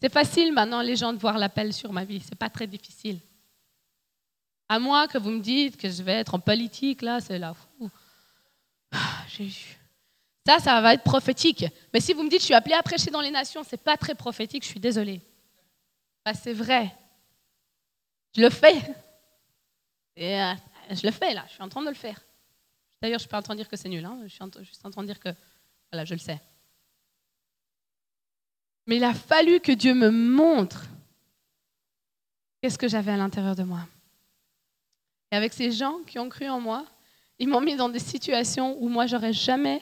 C'est 0.00 0.12
facile 0.12 0.52
maintenant, 0.52 0.80
les 0.80 0.96
gens, 0.96 1.12
de 1.12 1.18
voir 1.18 1.38
l'appel 1.38 1.72
sur 1.72 1.92
ma 1.92 2.04
vie. 2.04 2.20
C'est 2.20 2.38
pas 2.38 2.50
très 2.50 2.66
difficile. 2.66 3.20
À 4.68 4.78
moins 4.78 5.06
que 5.06 5.18
vous 5.18 5.30
me 5.30 5.40
dites 5.40 5.76
que 5.76 5.88
je 5.88 6.02
vais 6.02 6.12
être 6.12 6.34
en 6.34 6.40
politique, 6.40 7.02
là, 7.02 7.20
c'est 7.20 7.38
là. 7.38 7.54
Ah, 7.82 7.86
Ça, 10.46 10.58
ça 10.58 10.80
va 10.80 10.94
être 10.94 11.04
prophétique. 11.04 11.66
Mais 11.92 12.00
si 12.00 12.14
vous 12.14 12.22
me 12.22 12.30
dites, 12.30 12.40
je 12.40 12.46
suis 12.46 12.54
appelé 12.54 12.74
à 12.74 12.82
prêcher 12.82 13.10
dans 13.10 13.20
les 13.20 13.30
nations, 13.30 13.62
c'est 13.64 13.82
pas 13.82 13.96
très 13.96 14.14
prophétique, 14.14 14.64
je 14.64 14.68
suis 14.68 14.80
désolée. 14.80 15.20
Bah, 16.24 16.32
c'est 16.34 16.52
vrai. 16.52 16.94
Je 18.34 18.40
le 18.40 18.50
fais. 18.50 18.76
Et, 20.16 20.40
euh, 20.40 20.54
je 20.90 21.06
le 21.06 21.12
fais, 21.12 21.34
là. 21.34 21.44
Je 21.48 21.54
suis 21.54 21.62
en 21.62 21.68
train 21.68 21.82
de 21.82 21.88
le 21.88 21.94
faire. 21.94 22.20
D'ailleurs, 23.00 23.18
je 23.18 23.24
suis 23.24 23.30
pas 23.30 23.38
en 23.38 23.42
train 23.42 23.54
de 23.54 23.60
dire 23.60 23.68
que 23.68 23.76
c'est 23.76 23.88
nul. 23.88 24.04
Hein. 24.04 24.20
Je 24.24 24.28
suis 24.28 24.44
juste 24.60 24.84
en 24.84 24.90
train 24.90 25.02
de 25.02 25.06
dire 25.06 25.20
que, 25.20 25.28
voilà, 25.92 26.04
je 26.04 26.14
le 26.14 26.20
sais. 26.20 26.40
Mais 28.86 28.96
il 28.96 29.04
a 29.04 29.12
fallu 29.12 29.60
que 29.60 29.72
Dieu 29.72 29.92
me 29.92 30.10
montre 30.10 30.86
qu'est-ce 32.60 32.78
que 32.78 32.88
j'avais 32.88 33.12
à 33.12 33.16
l'intérieur 33.18 33.54
de 33.54 33.62
moi. 33.62 33.86
Et 35.30 35.36
avec 35.36 35.52
ces 35.52 35.70
gens 35.72 35.98
qui 36.06 36.18
ont 36.18 36.30
cru 36.30 36.48
en 36.48 36.58
moi, 36.58 36.86
ils 37.38 37.48
m'ont 37.48 37.60
mis 37.60 37.76
dans 37.76 37.88
des 37.88 37.98
situations 37.98 38.76
où 38.80 38.88
moi, 38.88 39.06
j'aurais 39.06 39.32
jamais 39.32 39.80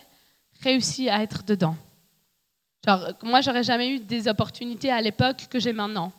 réussi 0.60 1.08
à 1.08 1.22
être 1.22 1.44
dedans. 1.44 1.76
Genre, 2.86 3.12
moi, 3.22 3.40
j'aurais 3.40 3.62
jamais 3.62 3.90
eu 3.90 3.98
des 3.98 4.28
opportunités 4.28 4.90
à 4.90 5.00
l'époque 5.00 5.46
que 5.50 5.58
j'ai 5.58 5.72
maintenant. 5.72 6.12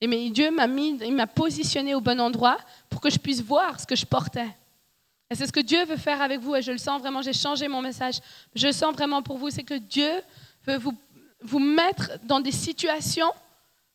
Et 0.00 0.06
mais 0.06 0.30
Dieu 0.30 0.50
m'a 0.50 0.66
mis, 0.66 0.96
il 1.04 1.14
m'a 1.14 1.26
positionné 1.26 1.94
au 1.94 2.00
bon 2.00 2.20
endroit 2.20 2.58
pour 2.88 3.00
que 3.00 3.10
je 3.10 3.18
puisse 3.18 3.42
voir 3.42 3.80
ce 3.80 3.86
que 3.86 3.96
je 3.96 4.06
portais. 4.06 4.48
Et 5.30 5.34
c'est 5.34 5.46
ce 5.46 5.52
que 5.52 5.60
Dieu 5.60 5.84
veut 5.84 5.96
faire 5.96 6.22
avec 6.22 6.40
vous, 6.40 6.54
et 6.54 6.62
je 6.62 6.72
le 6.72 6.78
sens 6.78 7.00
vraiment, 7.00 7.20
j'ai 7.20 7.32
changé 7.32 7.68
mon 7.68 7.82
message. 7.82 8.20
Je 8.54 8.70
sens 8.70 8.94
vraiment 8.94 9.22
pour 9.22 9.36
vous, 9.36 9.50
c'est 9.50 9.64
que 9.64 9.74
Dieu 9.74 10.10
veut 10.64 10.78
vous, 10.78 10.94
vous 11.42 11.58
mettre 11.58 12.12
dans 12.24 12.40
des 12.40 12.52
situations, 12.52 13.30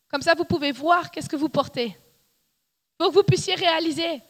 comme 0.08 0.22
ça 0.22 0.34
vous 0.34 0.44
pouvez 0.44 0.72
voir 0.72 1.10
qu'est-ce 1.10 1.28
que 1.28 1.36
vous 1.36 1.48
portez. 1.48 1.96
Pour 2.98 3.08
que 3.08 3.14
vous 3.14 3.22
puissiez 3.24 3.54
réaliser. 3.54 4.22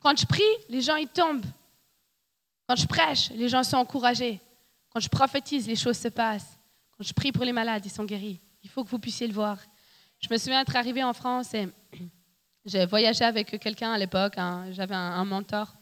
Quand 0.00 0.16
je 0.16 0.26
prie, 0.26 0.42
les 0.68 0.82
gens 0.82 0.96
ils 0.96 1.08
tombent. 1.08 1.44
Quand 2.68 2.76
je 2.76 2.86
prêche, 2.86 3.30
les 3.30 3.48
gens 3.48 3.62
sont 3.62 3.76
encouragés. 3.76 4.40
Quand 4.92 5.00
je 5.00 5.08
prophétise, 5.08 5.66
les 5.68 5.76
choses 5.76 5.98
se 5.98 6.08
passent. 6.08 6.58
Quand 6.96 7.04
je 7.04 7.12
prie 7.12 7.32
pour 7.32 7.44
les 7.44 7.52
malades, 7.52 7.84
ils 7.84 7.90
sont 7.90 8.04
guéris. 8.04 8.40
Il 8.62 8.70
faut 8.70 8.82
que 8.82 8.90
vous 8.90 8.98
puissiez 8.98 9.26
le 9.26 9.32
voir. 9.32 9.58
Je 10.20 10.28
me 10.30 10.38
souviens 10.38 10.62
être 10.62 10.74
arrivée 10.74 11.04
en 11.04 11.12
France 11.12 11.54
et 11.54 11.68
j'ai 12.64 12.86
voyagé 12.86 13.24
avec 13.24 13.58
quelqu'un 13.60 13.92
à 13.92 13.98
l'époque, 13.98 14.34
j'avais 14.70 14.94
un 14.94 15.24
mentor. 15.24 15.76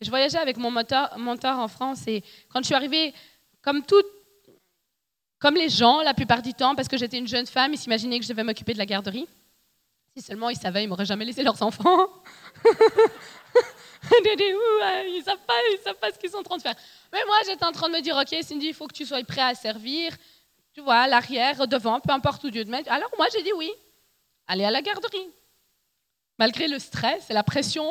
Je 0.00 0.10
voyageais 0.10 0.38
avec 0.38 0.56
mon 0.58 0.70
mentor, 0.70 1.58
en 1.58 1.68
France 1.68 2.06
et 2.06 2.22
quand 2.50 2.60
je 2.60 2.66
suis 2.66 2.74
arrivée, 2.74 3.12
comme 3.62 3.84
tout, 3.84 4.02
comme 5.40 5.54
les 5.54 5.68
gens 5.68 6.02
la 6.02 6.14
plupart 6.14 6.42
du 6.42 6.54
temps, 6.54 6.76
parce 6.76 6.86
que 6.86 6.96
j'étais 6.96 7.18
une 7.18 7.26
jeune 7.26 7.46
femme, 7.46 7.72
ils 7.74 7.78
s'imaginaient 7.78 8.18
que 8.18 8.24
je 8.24 8.30
devais 8.30 8.44
m'occuper 8.44 8.74
de 8.74 8.78
la 8.78 8.86
garderie. 8.86 9.26
Si 10.16 10.22
seulement 10.22 10.50
ils 10.50 10.56
savaient, 10.56 10.84
ils 10.84 10.88
m'auraient 10.88 11.04
jamais 11.04 11.24
laissé 11.24 11.42
leurs 11.42 11.60
enfants. 11.62 12.06
ils 14.24 15.22
savent 15.24 15.44
pas, 15.46 15.54
ils 15.72 15.80
savent 15.82 15.96
pas 15.96 16.12
ce 16.12 16.18
qu'ils 16.18 16.30
sont 16.30 16.38
en 16.38 16.42
train 16.42 16.56
de 16.56 16.62
faire. 16.62 16.76
Mais 17.12 17.24
moi, 17.26 17.36
j'étais 17.46 17.64
en 17.64 17.72
train 17.72 17.88
de 17.88 17.94
me 17.94 18.00
dire, 18.00 18.16
ok, 18.16 18.42
Cindy, 18.42 18.68
il 18.68 18.74
faut 18.74 18.86
que 18.86 18.94
tu 18.94 19.04
sois 19.04 19.22
prêt 19.24 19.42
à 19.42 19.54
servir. 19.54 20.16
Tu 20.72 20.80
vois, 20.80 21.06
l'arrière, 21.06 21.66
devant, 21.66 22.00
peu 22.00 22.12
importe 22.12 22.44
où 22.44 22.50
Dieu 22.50 22.64
te 22.64 22.70
met. 22.70 22.88
Alors 22.88 23.10
moi, 23.16 23.26
j'ai 23.32 23.42
dit 23.42 23.52
oui. 23.52 23.70
Aller 24.46 24.64
à 24.64 24.70
la 24.70 24.82
garderie. 24.82 25.30
Malgré 26.38 26.68
le 26.68 26.78
stress 26.78 27.30
et 27.30 27.32
la 27.32 27.42
pression, 27.42 27.90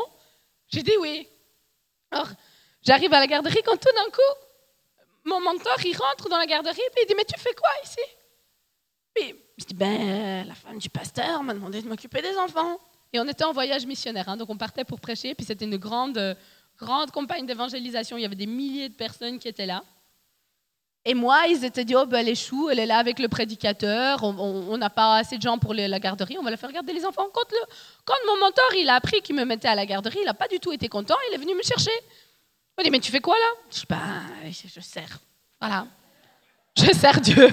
j'ai 0.70 0.84
dit 0.84 0.96
oui. 1.02 1.28
Alors, 2.12 2.30
j'arrive 2.82 3.14
à 3.14 3.20
la 3.20 3.28
garderie 3.28 3.62
quand 3.64 3.78
tout 3.78 3.94
d'un 3.94 4.10
coup, 4.10 4.48
mon 5.26 5.42
mentor, 5.42 5.78
il 5.84 5.96
rentre 5.98 6.30
dans 6.30 6.38
la 6.38 6.46
garderie 6.46 6.80
et 6.80 7.02
il 7.04 7.08
dit, 7.08 7.14
mais 7.16 7.26
tu 7.26 7.38
fais 7.38 7.54
quoi 7.54 7.70
ici? 7.84 8.00
Puis 9.14 9.36
je 9.58 9.66
dis, 9.66 9.74
ben, 9.74 10.48
la 10.48 10.56
femme 10.56 10.78
du 10.78 10.90
pasteur 10.90 11.44
m'a 11.44 11.54
demandé 11.54 11.82
de 11.82 11.88
m'occuper 11.90 12.22
des 12.22 12.38
enfants. 12.38 12.80
Et 13.14 13.20
on 13.20 13.28
était 13.28 13.44
en 13.44 13.54
voyage 13.54 13.86
missionnaire, 13.86 14.28
hein, 14.30 14.38
donc 14.38 14.50
on 14.50 14.58
partait 14.58 14.84
pour 14.84 15.00
prêcher, 15.00 15.34
puis 15.34 15.46
c'était 15.46 15.66
une 15.66 15.78
grande, 15.78 16.38
grande 16.78 17.12
campagne 17.12 17.46
d'évangélisation. 17.46 18.18
Il 18.18 18.22
y 18.22 18.26
avait 18.26 18.36
des 18.36 18.48
milliers 18.48 18.90
de 18.90 18.96
personnes 18.96 19.40
qui 19.40 19.48
étaient 19.48 19.66
là. 19.66 19.84
Et 21.10 21.14
moi, 21.14 21.48
ils 21.48 21.64
étaient 21.64 21.86
dit, 21.86 21.96
oh, 21.96 22.06
ben, 22.06 22.18
elle 22.18 22.28
est 22.28 22.36
chou, 22.36 22.70
elle 22.70 22.80
est 22.80 22.86
là 22.86 22.98
avec 22.98 23.20
le 23.20 23.30
prédicateur, 23.30 24.24
on 24.24 24.78
n'a 24.78 24.90
pas 24.90 25.20
assez 25.20 25.38
de 25.38 25.42
gens 25.42 25.58
pour 25.58 25.74
la 25.74 26.00
garderie, 26.00 26.38
on 26.38 26.44
va 26.44 26.52
la 26.52 26.58
faire 26.58 26.70
garder 26.70 26.92
les 26.92 27.06
enfants. 27.06 27.28
Quand, 27.34 27.50
le, 27.50 27.58
quand 28.04 28.14
mon 28.28 28.38
mentor, 28.42 28.66
il 28.78 28.90
a 28.90 28.96
appris 28.96 29.22
qu'il 29.22 29.36
me 29.36 29.46
mettait 29.46 29.70
à 29.70 29.76
la 29.76 29.86
garderie, 29.86 30.20
il 30.22 30.26
n'a 30.26 30.34
pas 30.34 30.50
du 30.50 30.60
tout 30.60 30.74
été 30.74 30.90
content, 30.90 31.16
il 31.30 31.36
est 31.36 31.38
venu 31.38 31.56
me 31.56 31.64
chercher. 31.64 31.92
Il 32.02 32.74
m'a 32.78 32.84
dit, 32.84 32.90
mais 32.90 33.00
tu 33.00 33.10
fais 33.10 33.22
quoi 33.22 33.36
là? 33.36 33.48
Je 33.72 33.80
dis, 33.80 33.86
ben, 33.88 34.52
je 34.52 34.82
sers. 34.82 35.20
Voilà. 35.62 35.88
Je 36.78 36.94
sers 36.94 37.22
Dieu. 37.22 37.48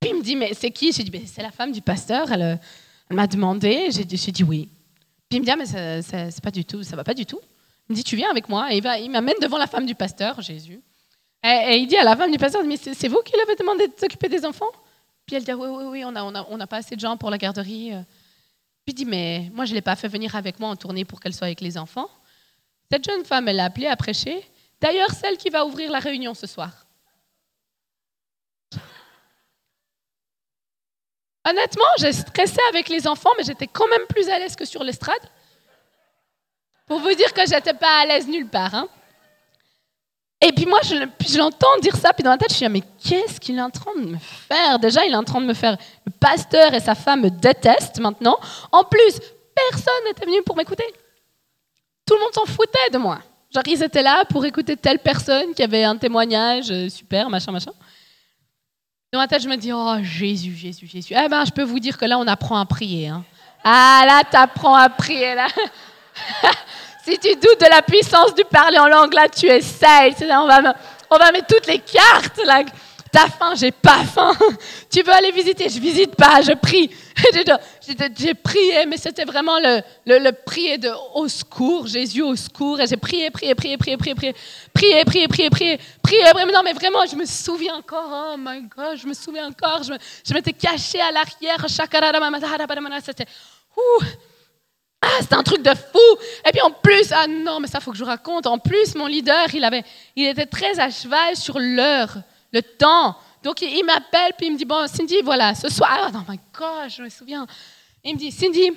Puis 0.00 0.10
il 0.10 0.16
me 0.16 0.22
dit, 0.22 0.36
mais 0.36 0.54
c'est 0.54 0.70
qui? 0.70 0.92
J'ai 0.92 1.02
dit, 1.02 1.26
c'est 1.26 1.42
la 1.42 1.50
femme 1.50 1.72
du 1.72 1.80
pasteur, 1.80 2.30
elle, 2.30 2.60
m'a 3.16 3.26
demandé, 3.26 3.88
j'ai 3.90 4.04
dit, 4.04 4.44
oui. 4.44 4.68
Puis 5.28 5.38
il 5.38 5.40
me 5.40 5.44
dit, 5.44 5.50
ah, 5.50 5.56
mais 5.56 5.66
ça, 5.66 6.02
c'est 6.30 6.42
pas 6.42 6.50
du 6.50 6.64
tout, 6.64 6.82
ça 6.82 6.96
va 6.96 7.04
pas 7.04 7.14
du 7.14 7.26
tout. 7.26 7.40
Il 7.88 7.92
me 7.92 7.96
dit, 7.96 8.04
tu 8.04 8.16
viens 8.16 8.30
avec 8.30 8.48
moi. 8.48 8.72
Et 8.72 8.78
il, 8.78 9.02
il 9.02 9.10
m'amène 9.10 9.36
devant 9.40 9.58
la 9.58 9.66
femme 9.66 9.86
du 9.86 9.94
pasteur, 9.94 10.40
Jésus. 10.40 10.80
Et, 11.42 11.78
il 11.78 11.86
dit 11.86 11.96
à 11.96 12.04
la 12.04 12.16
femme 12.16 12.30
du 12.30 12.38
pasteur, 12.38 12.62
mais 12.64 12.76
c'est 12.76 13.08
vous 13.08 13.22
qui 13.24 13.32
lui 13.32 13.40
avez 13.40 13.56
demandé 13.56 13.88
de 13.88 13.94
s'occuper 13.98 14.28
des 14.28 14.44
enfants? 14.44 14.70
Puis 15.26 15.36
elle 15.36 15.44
dit, 15.44 15.52
oui, 15.52 15.68
oui, 15.68 15.84
oui, 15.84 16.04
on 16.04 16.12
n'a 16.12 16.24
on 16.24 16.34
a, 16.34 16.46
on 16.50 16.60
a 16.60 16.66
pas 16.66 16.78
assez 16.78 16.94
de 16.94 17.00
gens 17.00 17.16
pour 17.16 17.30
la 17.30 17.38
garderie. 17.38 17.92
Puis 18.84 18.92
il 18.92 18.94
dit, 18.94 19.04
mais 19.04 19.50
moi, 19.54 19.64
je 19.64 19.70
ne 19.70 19.76
l'ai 19.76 19.82
pas 19.82 19.96
fait 19.96 20.08
venir 20.08 20.34
avec 20.36 20.58
moi 20.58 20.68
en 20.68 20.76
tournée 20.76 21.04
pour 21.04 21.20
qu'elle 21.20 21.34
soit 21.34 21.46
avec 21.46 21.60
les 21.60 21.78
enfants. 21.78 22.08
Cette 22.90 23.04
jeune 23.04 23.24
femme, 23.24 23.48
elle 23.48 23.56
l'a 23.56 23.66
appelée 23.66 23.86
à 23.86 23.96
prêcher. 23.96 24.44
D'ailleurs, 24.80 25.10
celle 25.10 25.36
qui 25.36 25.50
va 25.50 25.64
ouvrir 25.64 25.90
la 25.90 25.98
réunion 25.98 26.34
ce 26.34 26.46
soir. 26.46 26.86
Honnêtement, 31.48 31.84
j'ai 31.98 32.12
stressé 32.12 32.58
avec 32.68 32.88
les 32.88 33.06
enfants, 33.06 33.30
mais 33.38 33.44
j'étais 33.44 33.66
quand 33.66 33.88
même 33.88 34.06
plus 34.08 34.28
à 34.28 34.38
l'aise 34.38 34.56
que 34.56 34.64
sur 34.64 34.84
l'estrade. 34.84 35.22
Pour 36.86 36.98
vous 37.00 37.14
dire 37.14 37.32
que 37.32 37.42
j'étais 37.46 37.74
pas 37.74 38.00
à 38.00 38.06
l'aise 38.06 38.26
nulle 38.28 38.48
part. 38.48 38.74
Hein. 38.74 38.88
Et 40.42 40.52
puis 40.52 40.66
moi, 40.66 40.80
je, 40.82 41.38
l'entends 41.38 41.76
dire 41.82 41.96
ça, 41.96 42.12
puis 42.12 42.22
dans 42.22 42.30
ma 42.30 42.38
tête, 42.38 42.50
je 42.50 42.56
suis 42.56 42.64
là, 42.64 42.70
mais 42.70 42.82
qu'est-ce 43.02 43.38
qu'il 43.38 43.58
est 43.58 43.62
en 43.62 43.70
train 43.70 43.94
de 43.94 44.06
me 44.06 44.18
faire? 44.18 44.78
Déjà, 44.78 45.04
il 45.04 45.12
est 45.12 45.16
en 45.16 45.24
train 45.24 45.40
de 45.40 45.46
me 45.46 45.54
faire. 45.54 45.76
Le 46.06 46.12
pasteur 46.12 46.72
et 46.72 46.80
sa 46.80 46.94
femme 46.94 47.22
me 47.22 47.30
détestent 47.30 48.00
maintenant. 48.00 48.38
En 48.72 48.84
plus, 48.84 49.20
personne 49.54 50.04
n'était 50.06 50.24
venu 50.24 50.42
pour 50.42 50.56
m'écouter. 50.56 50.86
Tout 52.06 52.14
le 52.14 52.20
monde 52.20 52.34
s'en 52.34 52.46
foutait 52.46 52.90
de 52.90 52.98
moi. 52.98 53.18
Genre, 53.54 53.62
ils 53.66 53.82
étaient 53.82 54.02
là 54.02 54.24
pour 54.24 54.44
écouter 54.44 54.76
telle 54.76 55.00
personne 55.00 55.52
qui 55.54 55.62
avait 55.62 55.84
un 55.84 55.96
témoignage 55.96 56.70
euh, 56.70 56.88
super, 56.88 57.28
machin, 57.28 57.52
machin. 57.52 57.72
Dans 59.12 59.18
ma 59.18 59.26
tête, 59.26 59.42
je 59.42 59.48
me 59.48 59.56
dis, 59.56 59.72
oh 59.72 59.96
Jésus, 60.04 60.54
Jésus, 60.54 60.86
Jésus. 60.86 61.14
Eh 61.20 61.28
ben, 61.28 61.44
je 61.44 61.50
peux 61.50 61.64
vous 61.64 61.80
dire 61.80 61.98
que 61.98 62.04
là, 62.04 62.16
on 62.16 62.26
apprend 62.28 62.60
à 62.60 62.64
prier. 62.64 63.08
Hein. 63.08 63.24
Ah 63.64 64.04
là, 64.06 64.22
t'apprends 64.22 64.76
à 64.76 64.88
prier 64.88 65.34
là. 65.34 65.48
Si 67.02 67.18
tu 67.18 67.34
doutes 67.34 67.60
de 67.60 67.68
la 67.68 67.82
puissance 67.82 68.32
du 68.36 68.44
parler 68.44 68.78
en 68.78 68.86
langue, 68.86 69.12
là, 69.14 69.28
tu 69.28 69.46
essayes. 69.46 70.14
On 70.20 70.46
va, 70.46 70.76
on 71.10 71.16
va 71.16 71.32
mettre 71.32 71.48
toutes 71.48 71.66
les 71.66 71.80
cartes, 71.80 72.40
là. 72.44 72.62
T'as 73.12 73.28
faim 73.28 73.54
J'ai 73.56 73.72
pas 73.72 74.04
faim. 74.04 74.32
Tu 74.90 75.02
veux 75.02 75.12
aller 75.12 75.32
visiter 75.32 75.68
Je 75.68 75.80
visite 75.80 76.14
pas, 76.14 76.40
je 76.42 76.52
prie. 76.52 76.90
J'ai 78.16 78.34
prié, 78.34 78.86
mais 78.86 78.96
c'était 78.96 79.24
vraiment 79.24 79.58
le, 79.58 79.80
le, 80.06 80.18
le, 80.18 80.32
prier 80.32 80.78
de 80.78 80.90
au 81.14 81.28
secours, 81.28 81.86
Jésus 81.86 82.22
au 82.22 82.36
secours. 82.36 82.80
Et 82.80 82.86
j'ai 82.86 82.96
prié, 82.96 83.30
prié, 83.30 83.54
prié, 83.54 83.76
prié, 83.76 83.96
prié, 83.96 84.14
prié, 84.14 84.34
prié, 84.72 85.04
prié, 85.04 85.28
prié, 85.28 85.50
prié, 85.50 85.78
prié. 86.02 86.22
Non, 86.52 86.62
mais 86.64 86.72
vraiment, 86.72 87.00
je 87.10 87.16
me 87.16 87.26
souviens 87.26 87.76
encore. 87.76 88.32
Oh 88.32 88.36
my 88.38 88.62
God, 88.62 88.96
je 88.96 89.06
me 89.06 89.14
souviens 89.14 89.48
encore. 89.48 89.82
Je 89.82 90.34
m'étais 90.34 90.52
cachée 90.52 91.00
à 91.00 91.10
l'arrière. 91.10 91.66
C'était. 93.04 93.26
Ah, 95.02 95.08
c'est 95.20 95.32
un 95.32 95.42
truc 95.42 95.62
de 95.62 95.70
fou. 95.70 96.18
Et 96.46 96.52
puis 96.52 96.60
en 96.60 96.70
plus, 96.70 97.10
ah 97.12 97.26
non, 97.26 97.58
mais 97.60 97.68
ça 97.68 97.80
faut 97.80 97.90
que 97.90 97.96
je 97.96 98.04
vous 98.04 98.10
raconte. 98.10 98.46
En 98.46 98.58
plus, 98.58 98.94
mon 98.94 99.06
leader, 99.06 99.46
il 99.54 99.64
avait, 99.64 99.82
il 100.14 100.26
était 100.26 100.46
très 100.46 100.78
à 100.78 100.90
cheval 100.90 101.36
sur 101.36 101.58
l'heure, 101.58 102.18
le 102.52 102.62
temps. 102.62 103.16
Donc 103.42 103.62
il, 103.62 103.84
m'appelle 103.84 104.32
puis 104.36 104.46
il 104.46 104.52
me 104.52 104.58
dit 104.58 104.64
bon, 104.64 104.86
Cindy, 104.86 105.20
voilà, 105.22 105.54
ce 105.54 105.68
soir. 105.68 106.10
Oh 106.14 106.30
my 106.30 106.38
God, 106.52 106.90
je 106.90 107.02
me 107.02 107.08
souviens. 107.08 107.46
Il 108.04 108.14
me 108.14 108.18
dit 108.18 108.30
Cindy, 108.30 108.70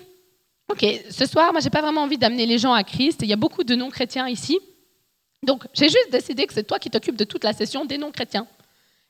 ok, 0.70 0.86
ce 1.10 1.26
soir, 1.26 1.52
moi 1.52 1.62
j'ai 1.62 1.70
pas 1.70 1.82
vraiment 1.82 2.02
envie 2.02 2.18
d'amener 2.18 2.46
les 2.46 2.58
gens 2.58 2.74
à 2.74 2.84
Christ. 2.84 3.20
Il 3.24 3.28
y 3.28 3.34
a 3.34 3.38
beaucoup 3.38 3.64
de 3.64 3.76
non-chrétiens 3.76 4.28
ici. 4.28 4.60
Donc 5.42 5.66
j'ai 5.74 5.90
juste 5.90 6.12
décidé 6.12 6.48
que 6.48 6.54
c'est 6.54 6.64
toi 6.64 6.80
qui 6.80 6.90
t'occupes 6.90 7.18
de 7.18 7.26
toute 7.26 7.44
la 7.44 7.54
session 7.54 7.86
des 7.86 7.98
non-chrétiens. 7.98 8.48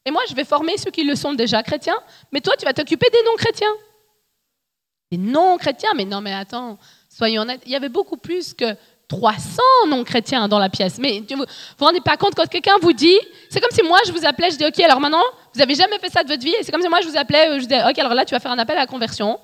Et 0.05 0.11
moi, 0.11 0.21
je 0.27 0.35
vais 0.35 0.43
former 0.43 0.77
ceux 0.77 0.91
qui 0.91 1.03
le 1.03 1.15
sont 1.15 1.33
déjà 1.33 1.63
chrétiens, 1.63 1.97
mais 2.31 2.41
toi, 2.41 2.55
tu 2.57 2.65
vas 2.65 2.73
t'occuper 2.73 3.09
des 3.09 3.23
non-chrétiens. 3.23 3.73
Des 5.11 5.17
non-chrétiens, 5.17 5.91
mais 5.95 6.03
non, 6.03 6.19
mais 6.19 6.33
attends, 6.33 6.77
Soyons 7.13 7.43
honnêtes, 7.43 7.61
il 7.67 7.71
y 7.71 7.75
avait 7.75 7.89
beaucoup 7.89 8.17
plus 8.17 8.55
que 8.55 8.75
300 9.13 9.61
non-chrétiens 9.89 10.47
dans 10.47 10.57
la 10.57 10.69
pièce. 10.69 10.97
Mais 10.99 11.21
vous 11.29 11.35
ne 11.35 11.45
vous 11.45 11.85
rendez 11.85 12.01
pas 12.01 12.17
compte 12.17 12.33
quand 12.35 12.47
quelqu'un 12.47 12.75
vous 12.81 12.93
dit, 12.93 13.17
c'est 13.49 13.59
comme 13.59 13.71
si 13.71 13.83
moi 13.83 13.99
je 14.07 14.11
vous 14.11 14.25
appelais, 14.25 14.49
je 14.49 14.57
dis 14.57 14.65
ok, 14.65 14.79
alors 14.79 14.99
maintenant, 14.99 15.23
vous 15.53 15.59
n'avez 15.59 15.75
jamais 15.75 15.99
fait 15.99 16.09
ça 16.09 16.23
de 16.23 16.29
votre 16.29 16.43
vie, 16.43 16.53
et 16.59 16.63
c'est 16.63 16.71
comme 16.71 16.81
si 16.81 16.89
moi 16.89 16.99
je 17.03 17.07
vous 17.07 17.17
appelais, 17.17 17.59
je 17.59 17.65
disais 17.65 17.83
ok, 17.87 17.99
alors 17.99 18.15
là 18.15 18.25
tu 18.25 18.33
vas 18.33 18.39
faire 18.39 18.51
un 18.51 18.57
appel 18.57 18.75
à 18.75 18.81
la 18.81 18.87
conversion. 18.87 19.39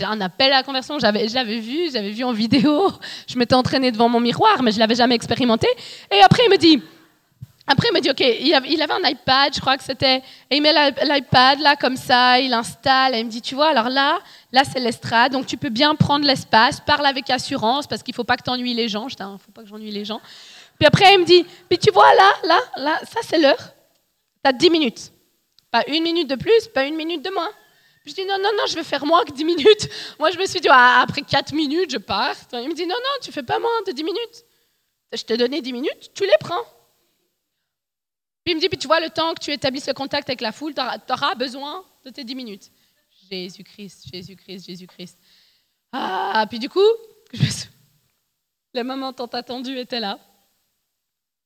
Un 0.00 0.20
appel 0.20 0.52
à 0.52 0.58
la 0.58 0.62
conversion, 0.62 0.98
j'avais, 0.98 1.28
je 1.28 1.34
l'avais 1.34 1.58
vu, 1.58 1.90
j'avais 1.92 2.10
vu 2.10 2.22
en 2.22 2.32
vidéo, 2.32 2.92
je 3.26 3.38
m'étais 3.38 3.54
entraînée 3.54 3.90
devant 3.90 4.08
mon 4.08 4.20
miroir, 4.20 4.62
mais 4.62 4.70
je 4.70 4.78
l'avais 4.78 4.94
jamais 4.94 5.14
expérimenté. 5.16 5.66
Et 6.12 6.20
après 6.22 6.42
il 6.46 6.50
me 6.50 6.58
dit, 6.58 6.80
après, 7.70 7.88
il 7.90 7.94
me 7.94 8.00
dit, 8.00 8.10
OK, 8.10 8.20
il 8.20 8.82
avait 8.82 8.92
un 8.94 9.08
iPad, 9.08 9.54
je 9.54 9.60
crois 9.60 9.76
que 9.76 9.84
c'était. 9.84 10.22
Et 10.50 10.56
il 10.56 10.62
met 10.62 10.72
l'iPad 10.72 11.60
là, 11.60 11.76
comme 11.76 11.96
ça, 11.96 12.40
il 12.40 12.52
installe, 12.54 13.14
et 13.14 13.18
il 13.18 13.26
me 13.26 13.30
dit, 13.30 13.42
tu 13.42 13.54
vois, 13.54 13.68
alors 13.68 13.90
là, 13.90 14.18
là, 14.52 14.62
c'est 14.64 14.80
l'estrade, 14.80 15.32
donc 15.32 15.46
tu 15.46 15.58
peux 15.58 15.68
bien 15.68 15.94
prendre 15.94 16.26
l'espace, 16.26 16.80
parle 16.80 17.04
avec 17.04 17.28
assurance, 17.28 17.86
parce 17.86 18.02
qu'il 18.02 18.12
ne 18.12 18.16
faut 18.16 18.24
pas 18.24 18.38
que 18.38 18.42
tu 18.42 18.50
ennuies 18.50 18.72
les 18.72 18.88
gens. 18.88 19.08
Je 19.08 19.16
ne 19.22 19.36
faut 19.36 19.52
pas 19.52 19.62
que 19.62 19.68
j'ennuie 19.68 19.90
les 19.90 20.06
gens. 20.06 20.20
Puis 20.78 20.86
après, 20.86 21.12
il 21.12 21.20
me 21.20 21.24
dit, 21.26 21.44
puis 21.68 21.78
tu 21.78 21.90
vois, 21.90 22.14
là, 22.14 22.32
là, 22.44 22.60
là, 22.76 23.00
ça, 23.00 23.20
c'est 23.22 23.38
l'heure. 23.38 23.74
Tu 24.42 24.48
as 24.48 24.52
10 24.52 24.70
minutes. 24.70 25.12
Pas 25.70 25.82
une 25.88 26.02
minute 26.02 26.28
de 26.28 26.36
plus, 26.36 26.68
pas 26.68 26.84
une 26.84 26.96
minute 26.96 27.22
de 27.22 27.30
moins. 27.30 27.50
Je 28.06 28.14
dis, 28.14 28.24
non, 28.24 28.38
non, 28.38 28.50
non, 28.56 28.64
je 28.66 28.76
vais 28.76 28.84
faire 28.84 29.04
moins 29.04 29.24
que 29.24 29.32
10 29.32 29.44
minutes. 29.44 29.88
Moi, 30.18 30.30
je 30.30 30.38
me 30.38 30.46
suis 30.46 30.60
dit, 30.60 30.68
ah, 30.70 31.02
après 31.02 31.20
4 31.20 31.52
minutes, 31.52 31.90
je 31.90 31.98
pars. 31.98 32.34
Il 32.54 32.68
me 32.68 32.74
dit, 32.74 32.86
non, 32.86 32.94
non, 32.94 33.20
tu 33.20 33.30
fais 33.30 33.42
pas 33.42 33.58
moins 33.58 33.82
de 33.86 33.92
10 33.92 34.04
minutes. 34.04 34.44
Je 35.12 35.22
t'ai 35.22 35.36
donné 35.36 35.60
10 35.60 35.72
minutes, 35.74 36.10
tu 36.14 36.22
les 36.22 36.30
prends. 36.40 36.64
Puis 38.48 38.54
il 38.54 38.56
me 38.56 38.62
dit, 38.62 38.70
puis 38.70 38.78
tu 38.78 38.86
vois, 38.86 38.98
le 38.98 39.10
temps 39.10 39.34
que 39.34 39.40
tu 39.40 39.52
établisses 39.52 39.86
le 39.88 39.92
contact 39.92 40.26
avec 40.26 40.40
la 40.40 40.52
foule, 40.52 40.72
tu 40.72 40.80
auras, 40.80 41.34
besoin 41.34 41.84
de 42.02 42.08
tes 42.08 42.24
10 42.24 42.34
minutes. 42.34 42.70
Jésus-Christ, 43.30 44.06
Jésus-Christ, 44.10 44.66
Jésus-Christ. 44.66 45.18
Ah, 45.92 46.46
puis 46.48 46.58
du 46.58 46.70
coup, 46.70 46.80
le 48.74 48.82
moment 48.84 49.12
tant 49.12 49.26
attendu 49.26 49.76
était 49.76 50.00
là. 50.00 50.18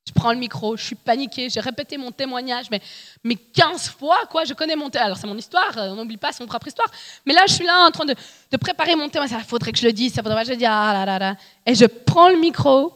Je 0.07 0.13
prends 0.13 0.31
le 0.31 0.39
micro, 0.39 0.77
je 0.77 0.85
suis 0.85 0.95
paniquée, 0.95 1.49
j'ai 1.49 1.59
répété 1.59 1.97
mon 1.97 2.13
témoignage, 2.13 2.71
mais, 2.71 2.81
mais 3.21 3.35
15 3.35 3.89
fois, 3.89 4.25
quoi, 4.29 4.45
je 4.45 4.53
connais 4.53 4.77
mon 4.77 4.89
témoignage. 4.89 5.05
Alors 5.05 5.17
c'est 5.17 5.27
mon 5.27 5.37
histoire, 5.37 5.73
on 5.75 5.95
n'oublie 5.95 6.15
pas 6.15 6.31
son 6.31 6.45
propre 6.45 6.69
histoire. 6.69 6.89
Mais 7.25 7.33
là, 7.33 7.41
je 7.49 7.53
suis 7.55 7.65
là 7.65 7.85
en 7.85 7.91
train 7.91 8.05
de, 8.05 8.15
de 8.49 8.57
préparer 8.57 8.95
mon 8.95 9.09
témoignage. 9.09 9.41
Il 9.41 9.49
faudrait 9.49 9.73
que 9.73 9.77
je 9.77 9.87
le 9.87 9.91
dise, 9.91 10.13
ça 10.13 10.23
faudrait 10.23 10.43
que 10.43 10.47
je 10.47 10.51
le 10.51 10.57
dise. 10.57 10.67
Ah 10.69 10.93
là 10.93 11.05
là 11.05 11.19
là. 11.19 11.35
Et 11.65 11.75
je 11.75 11.83
prends 11.83 12.29
le 12.29 12.37
micro 12.37 12.93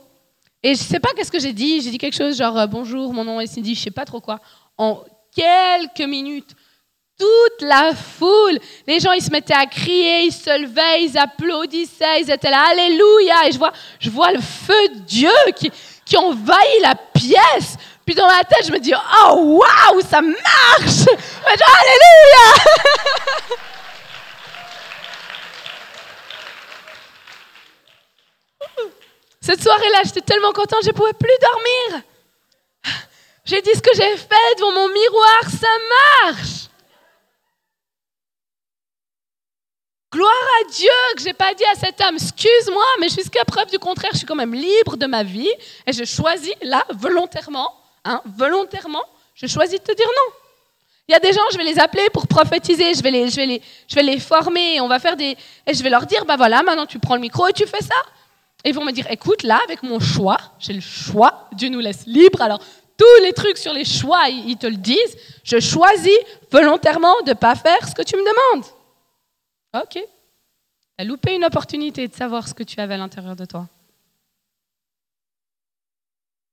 et 0.63 0.75
je 0.75 0.81
sais 0.81 0.99
pas 0.99 1.09
qu'est-ce 1.15 1.31
que 1.31 1.39
j'ai 1.39 1.53
dit. 1.53 1.81
J'ai 1.81 1.91
dit 1.91 1.97
quelque 1.97 2.15
chose 2.15 2.37
genre 2.37 2.57
euh, 2.57 2.67
bonjour, 2.67 3.13
mon 3.13 3.23
nom 3.23 3.39
est 3.39 3.47
Cindy, 3.47 3.75
je 3.75 3.81
sais 3.81 3.91
pas 3.91 4.05
trop 4.05 4.21
quoi. 4.21 4.39
En 4.77 5.03
quelques 5.35 6.07
minutes, 6.07 6.55
toute 7.17 7.61
la 7.61 7.93
foule, 7.93 8.59
les 8.85 8.99
gens 8.99 9.11
ils 9.11 9.21
se 9.21 9.31
mettaient 9.31 9.53
à 9.53 9.65
crier, 9.65 10.23
ils 10.23 10.31
se 10.31 10.61
levaient, 10.61 11.03
ils 11.03 11.17
applaudissaient, 11.17 12.21
ils 12.21 12.31
étaient 12.31 12.49
là, 12.49 12.63
alléluia. 12.71 13.47
Et 13.47 13.51
je 13.51 13.57
vois, 13.57 13.73
je 13.99 14.09
vois 14.09 14.31
le 14.31 14.41
feu 14.41 14.87
de 14.95 14.99
Dieu 14.99 15.29
qui, 15.55 15.71
qui 16.05 16.17
envahit 16.17 16.81
la 16.81 16.95
pièce. 16.95 17.77
Puis 18.05 18.15
dans 18.15 18.27
ma 18.27 18.43
tête, 18.43 18.65
je 18.65 18.71
me 18.71 18.79
dis, 18.79 18.93
oh 18.95 19.59
waouh, 19.59 20.01
ça 20.01 20.21
marche. 20.21 21.07
alléluia. 21.45 22.53
Cette 29.47 29.63
soirée-là, 29.63 30.01
j'étais 30.03 30.19
tellement 30.19 30.51
contente, 30.51 30.81
je 30.83 30.89
ne 30.89 30.93
pouvais 30.93 31.13
plus 31.13 31.31
dormir. 31.41 32.03
J'ai 33.45 33.61
dit 33.61 33.69
ce 33.73 33.81
que 33.81 33.95
j'ai 33.95 34.17
fait 34.17 34.55
devant 34.57 34.73
mon 34.73 34.89
miroir, 34.89 35.39
ça 35.43 35.69
marche. 36.25 36.67
Gloire 40.11 40.33
à 40.59 40.69
Dieu 40.69 40.89
que 41.15 41.21
j'ai 41.21 41.31
pas 41.31 41.53
dit 41.53 41.63
à 41.63 41.75
cette 41.75 42.01
âme, 42.01 42.15
excuse-moi, 42.15 42.83
mais 42.99 43.07
jusqu'à 43.07 43.45
preuve 43.45 43.67
du 43.67 43.79
contraire, 43.79 44.09
je 44.11 44.17
suis 44.17 44.27
quand 44.27 44.35
même 44.35 44.53
libre 44.53 44.97
de 44.97 45.05
ma 45.05 45.23
vie 45.23 45.53
et 45.85 45.93
je 45.93 46.03
choisis 46.03 46.53
là, 46.61 46.85
volontairement, 46.89 47.73
hein, 48.03 48.21
volontairement, 48.25 49.05
je 49.33 49.47
choisis 49.47 49.79
de 49.79 49.85
te 49.85 49.95
dire 49.95 50.07
non. 50.07 50.33
Il 51.07 51.13
y 51.13 51.15
a 51.15 51.19
des 51.19 51.31
gens, 51.31 51.47
je 51.53 51.57
vais 51.57 51.63
les 51.63 51.79
appeler 51.79 52.09
pour 52.11 52.27
prophétiser, 52.27 52.93
je 52.93 53.01
vais 53.01 53.11
les, 53.11 53.29
je 53.29 53.37
vais 53.37 53.45
les, 53.45 53.61
je 53.87 53.95
vais 53.95 54.03
les 54.03 54.19
former, 54.19 54.81
on 54.81 54.89
va 54.89 54.99
faire 54.99 55.15
des, 55.15 55.37
et 55.65 55.73
je 55.73 55.81
vais 55.83 55.89
leur 55.89 56.05
dire, 56.05 56.25
bah 56.25 56.35
voilà, 56.35 56.63
maintenant 56.63 56.85
tu 56.85 56.99
prends 56.99 57.15
le 57.15 57.21
micro 57.21 57.47
et 57.47 57.53
tu 57.53 57.65
fais 57.65 57.81
ça. 57.81 57.95
Et 58.67 58.73
vont 58.73 58.83
me 58.83 58.91
dire, 58.91 59.09
écoute, 59.09 59.43
là, 59.43 59.61
avec 59.63 59.81
mon 59.81 59.97
choix, 59.97 60.37
j'ai 60.59 60.73
le 60.73 60.81
choix, 60.81 61.47
Dieu 61.53 61.69
nous 61.69 61.79
laisse 61.79 62.05
libre. 62.05 62.41
Alors, 62.41 62.59
tous 62.97 63.23
les 63.23 63.31
trucs 63.31 63.57
sur 63.57 63.71
les 63.71 63.85
choix, 63.85 64.27
ils 64.27 64.57
te 64.57 64.67
le 64.67 64.75
disent. 64.75 65.17
Je 65.45 65.57
choisis 65.61 66.17
volontairement 66.51 67.13
de 67.21 67.29
ne 67.29 67.33
pas 67.33 67.55
faire 67.55 67.87
ce 67.87 67.95
que 67.95 68.01
tu 68.01 68.17
me 68.17 68.23
demandes. 68.23 68.65
Ok. 69.73 69.93
Tu 69.93 70.01
as 70.97 71.05
loupé 71.05 71.35
une 71.35 71.45
opportunité 71.45 72.09
de 72.09 72.13
savoir 72.13 72.45
ce 72.45 72.53
que 72.53 72.63
tu 72.63 72.77
avais 72.81 72.95
à 72.95 72.97
l'intérieur 72.97 73.37
de 73.37 73.45
toi. 73.45 73.69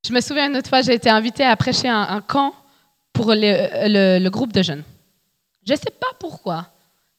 Je 0.07 0.13
me 0.13 0.21
souviens 0.21 0.47
une 0.47 0.57
autre 0.57 0.69
fois, 0.69 0.83
j'ai 0.83 0.95
été 0.95 1.11
invitée 1.11 1.45
à 1.45 1.57
prêcher 1.57 1.89
un, 1.89 2.21
camp 2.21 2.55
pour 3.13 3.33
le, 3.35 4.29
groupe 4.29 4.53
de 4.53 4.63
jeunes. 4.63 4.85
Je 5.67 5.73
ne 5.73 5.79
sais 5.79 5.91
pas 5.91 6.13
pourquoi. 6.21 6.69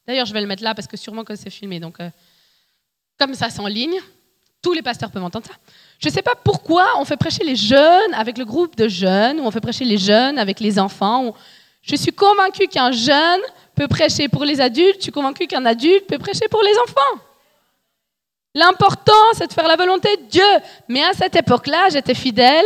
D'ailleurs, 0.06 0.24
je 0.24 0.32
vais 0.32 0.40
le 0.40 0.46
mettre 0.46 0.62
là 0.62 0.74
parce 0.74 0.86
que 0.86 0.96
sûrement 0.96 1.24
que 1.24 1.34
c'est 1.34 1.50
filmé. 1.50 1.80
Donc, 1.80 2.00
euh, 2.00 2.08
comme 3.18 3.34
ça, 3.34 3.50
c'est 3.50 3.60
en 3.60 3.66
ligne. 3.66 4.00
Tous 4.62 4.72
les 4.72 4.82
pasteurs 4.82 5.10
peuvent 5.10 5.22
entendre 5.24 5.46
ça. 5.46 5.54
Je 5.98 6.08
ne 6.08 6.12
sais 6.12 6.22
pas 6.22 6.34
pourquoi 6.34 6.86
on 6.98 7.04
fait 7.04 7.16
prêcher 7.16 7.44
les 7.44 7.56
jeunes 7.56 8.14
avec 8.14 8.36
le 8.38 8.44
groupe 8.44 8.76
de 8.76 8.88
jeunes, 8.88 9.40
ou 9.40 9.44
on 9.44 9.50
fait 9.50 9.60
prêcher 9.60 9.84
les 9.84 9.98
jeunes 9.98 10.38
avec 10.38 10.60
les 10.60 10.78
enfants. 10.78 11.34
Je 11.82 11.96
suis 11.96 12.12
convaincue 12.12 12.66
qu'un 12.66 12.90
jeune 12.90 13.40
peut 13.74 13.88
prêcher 13.88 14.28
pour 14.28 14.44
les 14.44 14.60
adultes, 14.60 14.96
je 14.98 15.02
suis 15.04 15.12
convaincue 15.12 15.46
qu'un 15.46 15.64
adulte 15.64 16.06
peut 16.06 16.18
prêcher 16.18 16.48
pour 16.48 16.62
les 16.62 16.76
enfants. 16.78 17.22
L'important, 18.54 19.12
c'est 19.34 19.46
de 19.46 19.52
faire 19.52 19.68
la 19.68 19.76
volonté 19.76 20.16
de 20.16 20.22
Dieu. 20.22 20.42
Mais 20.88 21.04
à 21.04 21.12
cette 21.12 21.36
époque-là, 21.36 21.90
j'étais 21.90 22.14
fidèle, 22.14 22.64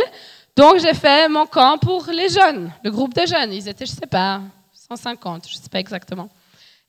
donc 0.55 0.79
j'ai 0.79 0.93
fait 0.93 1.27
mon 1.27 1.45
camp 1.45 1.77
pour 1.77 2.05
les 2.07 2.29
jeunes, 2.29 2.71
le 2.83 2.91
groupe 2.91 3.13
de 3.13 3.25
jeunes. 3.25 3.51
Ils 3.51 3.67
étaient, 3.67 3.85
je 3.85 3.91
ne 3.91 3.97
sais 3.97 4.07
pas, 4.07 4.41
150, 4.73 5.47
je 5.49 5.57
ne 5.57 5.61
sais 5.61 5.69
pas 5.69 5.79
exactement. 5.79 6.29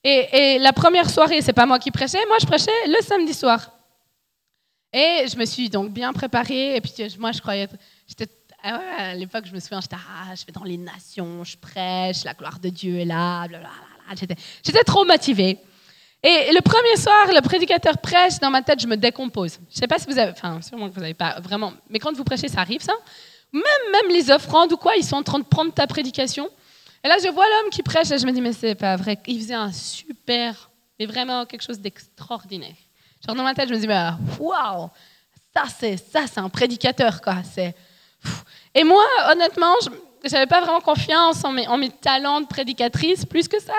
Et, 0.04 0.28
et 0.32 0.58
la 0.60 0.72
première 0.72 1.10
soirée, 1.10 1.42
c'est 1.42 1.52
pas 1.52 1.66
moi 1.66 1.80
qui 1.80 1.90
prêchais, 1.90 2.24
moi 2.28 2.36
je 2.40 2.46
prêchais 2.46 2.70
le 2.86 3.02
samedi 3.02 3.34
soir. 3.34 3.70
Et 4.92 5.26
je 5.31 5.37
me 5.37 5.44
suis 5.44 5.70
donc 5.70 5.90
bien 5.90 6.12
préparée. 6.12 6.76
Et 6.76 6.81
puis 6.81 6.92
moi, 7.18 7.33
je 7.33 7.40
croyais. 7.40 7.68
J'étais, 8.07 8.28
ah 8.62 8.81
à 8.98 9.14
l'époque, 9.14 9.44
je 9.46 9.52
me 9.52 9.61
souviens, 9.61 9.81
j'étais, 9.81 9.96
ah, 9.96 10.35
je 10.35 10.44
vais 10.46 10.52
dans 10.52 10.64
les 10.64 10.76
nations, 10.76 11.42
je 11.44 11.57
prêche, 11.57 12.24
la 12.24 12.35
gloire 12.35 12.59
de 12.59 12.68
Dieu 12.68 12.98
est 12.98 13.05
là, 13.05 13.48
blablabla. 13.48 13.70
J'étais, 14.18 14.37
j'étais 14.64 14.85
trop 14.85 15.05
motivée. 15.05 15.59
Et 16.22 16.52
le 16.52 16.61
premier 16.61 16.96
soir, 16.96 17.26
le 17.35 17.40
prédicateur 17.40 17.98
prêche, 17.98 18.38
dans 18.38 18.50
ma 18.50 18.62
tête, 18.62 18.81
je 18.81 18.87
me 18.87 18.96
décompose. 18.96 19.55
Je 19.68 19.74
ne 19.74 19.81
sais 19.81 19.87
pas 19.88 19.98
si 19.98 20.07
vous 20.07 20.18
avez, 20.18 20.31
enfin, 20.31 20.61
sûrement 20.62 20.88
que 20.88 20.94
vous 20.94 21.00
n'avez 21.00 21.14
pas 21.14 21.40
vraiment, 21.40 21.72
mais 21.88 21.98
quand 21.98 22.14
vous 22.14 22.22
prêchez, 22.22 22.46
ça 22.46 22.61
arrive, 22.61 22.81
ça. 22.81 22.92
Même, 23.52 23.62
même 23.90 24.11
les 24.11 24.31
offrandes 24.31 24.72
ou 24.72 24.76
quoi, 24.76 24.94
ils 24.96 25.05
sont 25.05 25.16
en 25.16 25.22
train 25.24 25.40
de 25.40 25.44
prendre 25.44 25.72
ta 25.72 25.87
prédication. 25.88 26.48
Et 27.02 27.09
là, 27.09 27.16
je 27.22 27.28
vois 27.28 27.44
l'homme 27.44 27.70
qui 27.70 27.83
prêche 27.83 28.11
et 28.12 28.18
je 28.18 28.26
me 28.26 28.31
dis, 28.31 28.40
mais 28.40 28.52
c'est 28.52 28.76
pas 28.76 28.94
vrai. 28.94 29.18
Il 29.26 29.40
faisait 29.40 29.55
un 29.55 29.72
super, 29.72 30.70
mais 31.00 31.07
vraiment 31.07 31.44
quelque 31.44 31.62
chose 31.62 31.81
d'extraordinaire. 31.81 32.76
Genre 33.26 33.37
dans 33.37 33.42
ma 33.42 33.54
tête, 33.54 33.68
je 33.68 33.74
me 33.74 33.78
dis, 33.78 33.87
bah, 33.87 34.18
waouh, 34.38 34.90
ça 35.54 35.64
c'est 35.78 35.96
ça 35.96 36.26
c'est 36.26 36.40
un 36.40 36.48
prédicateur 36.48 37.20
quoi. 37.20 37.37
Et 38.74 38.85
moi, 38.85 39.04
honnêtement, 39.30 39.74
je 40.24 40.30
n'avais 40.30 40.46
pas 40.46 40.61
vraiment 40.61 40.80
confiance 40.80 41.44
en 41.44 41.52
mes, 41.52 41.66
en 41.68 41.76
mes 41.76 41.90
talents 41.90 42.40
de 42.40 42.46
prédicatrice 42.46 43.24
plus 43.24 43.48
que 43.48 43.61
ça. 43.61 43.74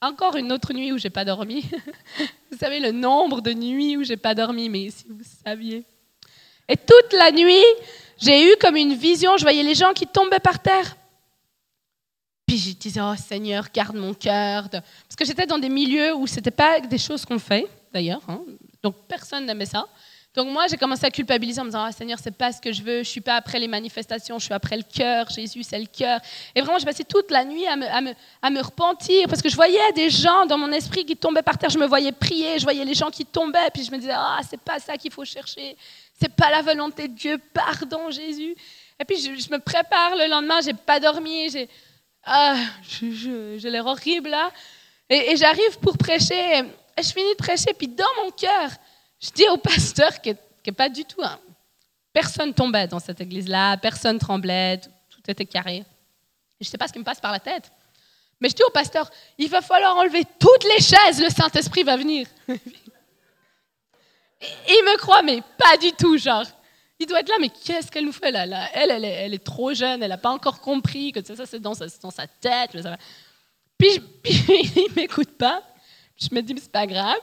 Encore 0.00 0.36
une 0.36 0.52
autre 0.52 0.72
nuit 0.74 0.92
où 0.92 0.98
j'ai 0.98 1.10
pas 1.10 1.24
dormi. 1.24 1.64
vous 2.50 2.58
savez 2.58 2.78
le 2.78 2.92
nombre 2.92 3.40
de 3.40 3.52
nuits 3.52 3.96
où 3.96 4.04
j'ai 4.04 4.18
pas 4.18 4.34
dormi, 4.34 4.68
mais 4.68 4.90
si 4.90 5.06
vous 5.08 5.24
saviez. 5.44 5.84
Et 6.68 6.76
toute 6.76 7.12
la 7.12 7.30
nuit, 7.30 7.64
j'ai 8.20 8.52
eu 8.52 8.56
comme 8.60 8.76
une 8.76 8.94
vision. 8.94 9.36
Je 9.38 9.42
voyais 9.42 9.62
les 9.62 9.74
gens 9.74 9.92
qui 9.94 10.06
tombaient 10.06 10.40
par 10.40 10.60
terre. 10.60 10.96
Puis 12.46 12.58
je 12.58 12.76
disais, 12.76 13.00
oh 13.00 13.14
Seigneur, 13.16 13.68
garde 13.72 13.96
mon 13.96 14.12
cœur. 14.12 14.68
Parce 14.68 15.16
que 15.16 15.24
j'étais 15.24 15.46
dans 15.46 15.58
des 15.58 15.70
milieux 15.70 16.14
où 16.14 16.26
ce 16.26 16.36
n'était 16.36 16.50
pas 16.50 16.80
des 16.80 16.98
choses 16.98 17.24
qu'on 17.24 17.38
fait, 17.38 17.66
d'ailleurs. 17.92 18.20
Hein. 18.28 18.40
Donc 18.84 18.94
personne 19.08 19.46
n'aimait 19.46 19.66
ça. 19.66 19.86
Donc 20.34 20.48
moi, 20.48 20.66
j'ai 20.68 20.76
commencé 20.76 21.06
à 21.06 21.10
culpabiliser 21.10 21.60
en 21.60 21.64
me 21.64 21.70
disant, 21.70 21.84
ah, 21.84 21.92
Seigneur, 21.92 22.18
c'est 22.20 22.36
pas 22.36 22.52
ce 22.52 22.60
que 22.60 22.72
je 22.72 22.82
veux, 22.82 22.98
je 23.04 23.08
suis 23.08 23.20
pas 23.20 23.36
après 23.36 23.58
les 23.58 23.68
manifestations, 23.68 24.38
je 24.38 24.46
suis 24.46 24.54
après 24.54 24.76
le 24.76 24.82
cœur, 24.82 25.30
Jésus, 25.30 25.62
c'est 25.62 25.78
le 25.78 25.86
cœur. 25.86 26.20
Et 26.54 26.60
vraiment, 26.60 26.78
j'ai 26.78 26.84
passé 26.84 27.04
toute 27.04 27.30
la 27.30 27.44
nuit 27.44 27.66
à 27.66 27.76
me, 27.76 27.86
à, 27.86 28.00
me, 28.00 28.12
à 28.42 28.50
me, 28.50 28.60
repentir 28.60 29.28
parce 29.28 29.40
que 29.40 29.48
je 29.48 29.54
voyais 29.54 29.92
des 29.94 30.10
gens 30.10 30.44
dans 30.46 30.58
mon 30.58 30.72
esprit 30.72 31.06
qui 31.06 31.16
tombaient 31.16 31.42
par 31.42 31.56
terre, 31.56 31.70
je 31.70 31.78
me 31.78 31.86
voyais 31.86 32.12
prier, 32.12 32.58
je 32.58 32.64
voyais 32.64 32.84
les 32.84 32.94
gens 32.94 33.10
qui 33.10 33.24
tombaient, 33.24 33.70
puis 33.72 33.84
je 33.84 33.92
me 33.92 33.96
disais, 33.96 34.12
ah, 34.14 34.40
c'est 34.48 34.60
pas 34.60 34.80
ça 34.80 34.96
qu'il 34.96 35.12
faut 35.12 35.24
chercher, 35.24 35.76
c'est 36.20 36.34
pas 36.34 36.50
la 36.50 36.62
volonté 36.62 37.08
de 37.08 37.14
Dieu, 37.14 37.40
pardon 37.52 38.10
Jésus. 38.10 38.56
Et 39.00 39.04
puis 39.04 39.16
je, 39.18 39.50
me 39.52 39.58
prépare. 39.58 40.16
Le 40.16 40.28
lendemain, 40.28 40.60
j'ai 40.64 40.74
pas 40.74 41.00
dormi, 41.00 41.48
j'ai 41.48 41.68
ah, 42.24 42.56
j'ai 43.00 43.70
l'air 43.70 43.86
horrible 43.86 44.30
là. 44.30 44.50
Et, 45.10 45.36
j'arrive 45.36 45.78
pour 45.80 45.98
prêcher, 45.98 46.64
je 47.02 47.12
finis 47.12 47.32
de 47.32 47.36
prêcher, 47.36 47.72
puis 47.76 47.88
dans 47.88 48.04
mon 48.22 48.30
cœur, 48.30 48.70
je 49.20 49.30
dis 49.30 49.48
au 49.48 49.56
pasteur 49.56 50.20
que, 50.20 50.70
pas 50.70 50.88
du 50.88 51.04
tout. 51.04 51.22
Hein. 51.22 51.38
Personne 52.12 52.54
tombait 52.54 52.86
dans 52.86 53.00
cette 53.00 53.20
église-là, 53.20 53.76
personne 53.78 54.18
tremblait, 54.18 54.78
tout, 54.78 55.20
était 55.26 55.46
carré. 55.46 55.84
je 56.60 56.66
ne 56.66 56.70
sais 56.70 56.78
pas 56.78 56.86
ce 56.86 56.92
qui 56.92 56.98
me 56.98 57.04
passe 57.04 57.20
par 57.20 57.32
la 57.32 57.40
tête. 57.40 57.70
Mais 58.40 58.48
je 58.48 58.54
dis 58.54 58.62
au 58.62 58.70
pasteur, 58.70 59.10
il 59.38 59.48
va 59.48 59.62
falloir 59.62 59.96
enlever 59.96 60.24
toutes 60.38 60.64
les 60.64 60.80
chaises, 60.80 61.20
le 61.20 61.30
Saint-Esprit 61.30 61.82
va 61.82 61.96
venir. 61.96 62.26
il 62.48 62.58
me 64.84 64.98
croit, 64.98 65.22
mais 65.22 65.40
pas 65.56 65.76
du 65.76 65.92
tout, 65.92 66.18
genre. 66.18 66.44
Il 66.98 67.06
doit 67.06 67.20
être 67.20 67.28
là, 67.28 67.36
mais 67.40 67.48
qu'est-ce 67.48 67.90
qu'elle 67.90 68.04
nous 68.04 68.12
fait 68.12 68.30
là, 68.30 68.68
elle, 68.72 68.90
elle, 68.90 69.34
est, 69.34 69.44
trop 69.44 69.74
jeune, 69.74 70.02
elle 70.02 70.10
n'a 70.10 70.18
pas 70.18 70.30
encore 70.30 70.60
compris 70.60 71.10
que 71.10 71.24
ça, 71.24 71.34
ça 71.34 71.46
c'est 71.46 71.58
dans, 71.58 71.74
dans, 71.74 72.10
sa 72.10 72.26
tête. 72.26 72.70
Puis, 73.76 74.00
puis 74.22 74.44
il 74.76 74.86
ne 74.90 74.94
m'écoute 74.94 75.36
pas. 75.36 75.62
Je 76.28 76.34
me 76.34 76.40
dis, 76.40 76.54
mais 76.54 76.60
c'est 76.60 76.72
pas 76.72 76.86
grave. 76.86 77.18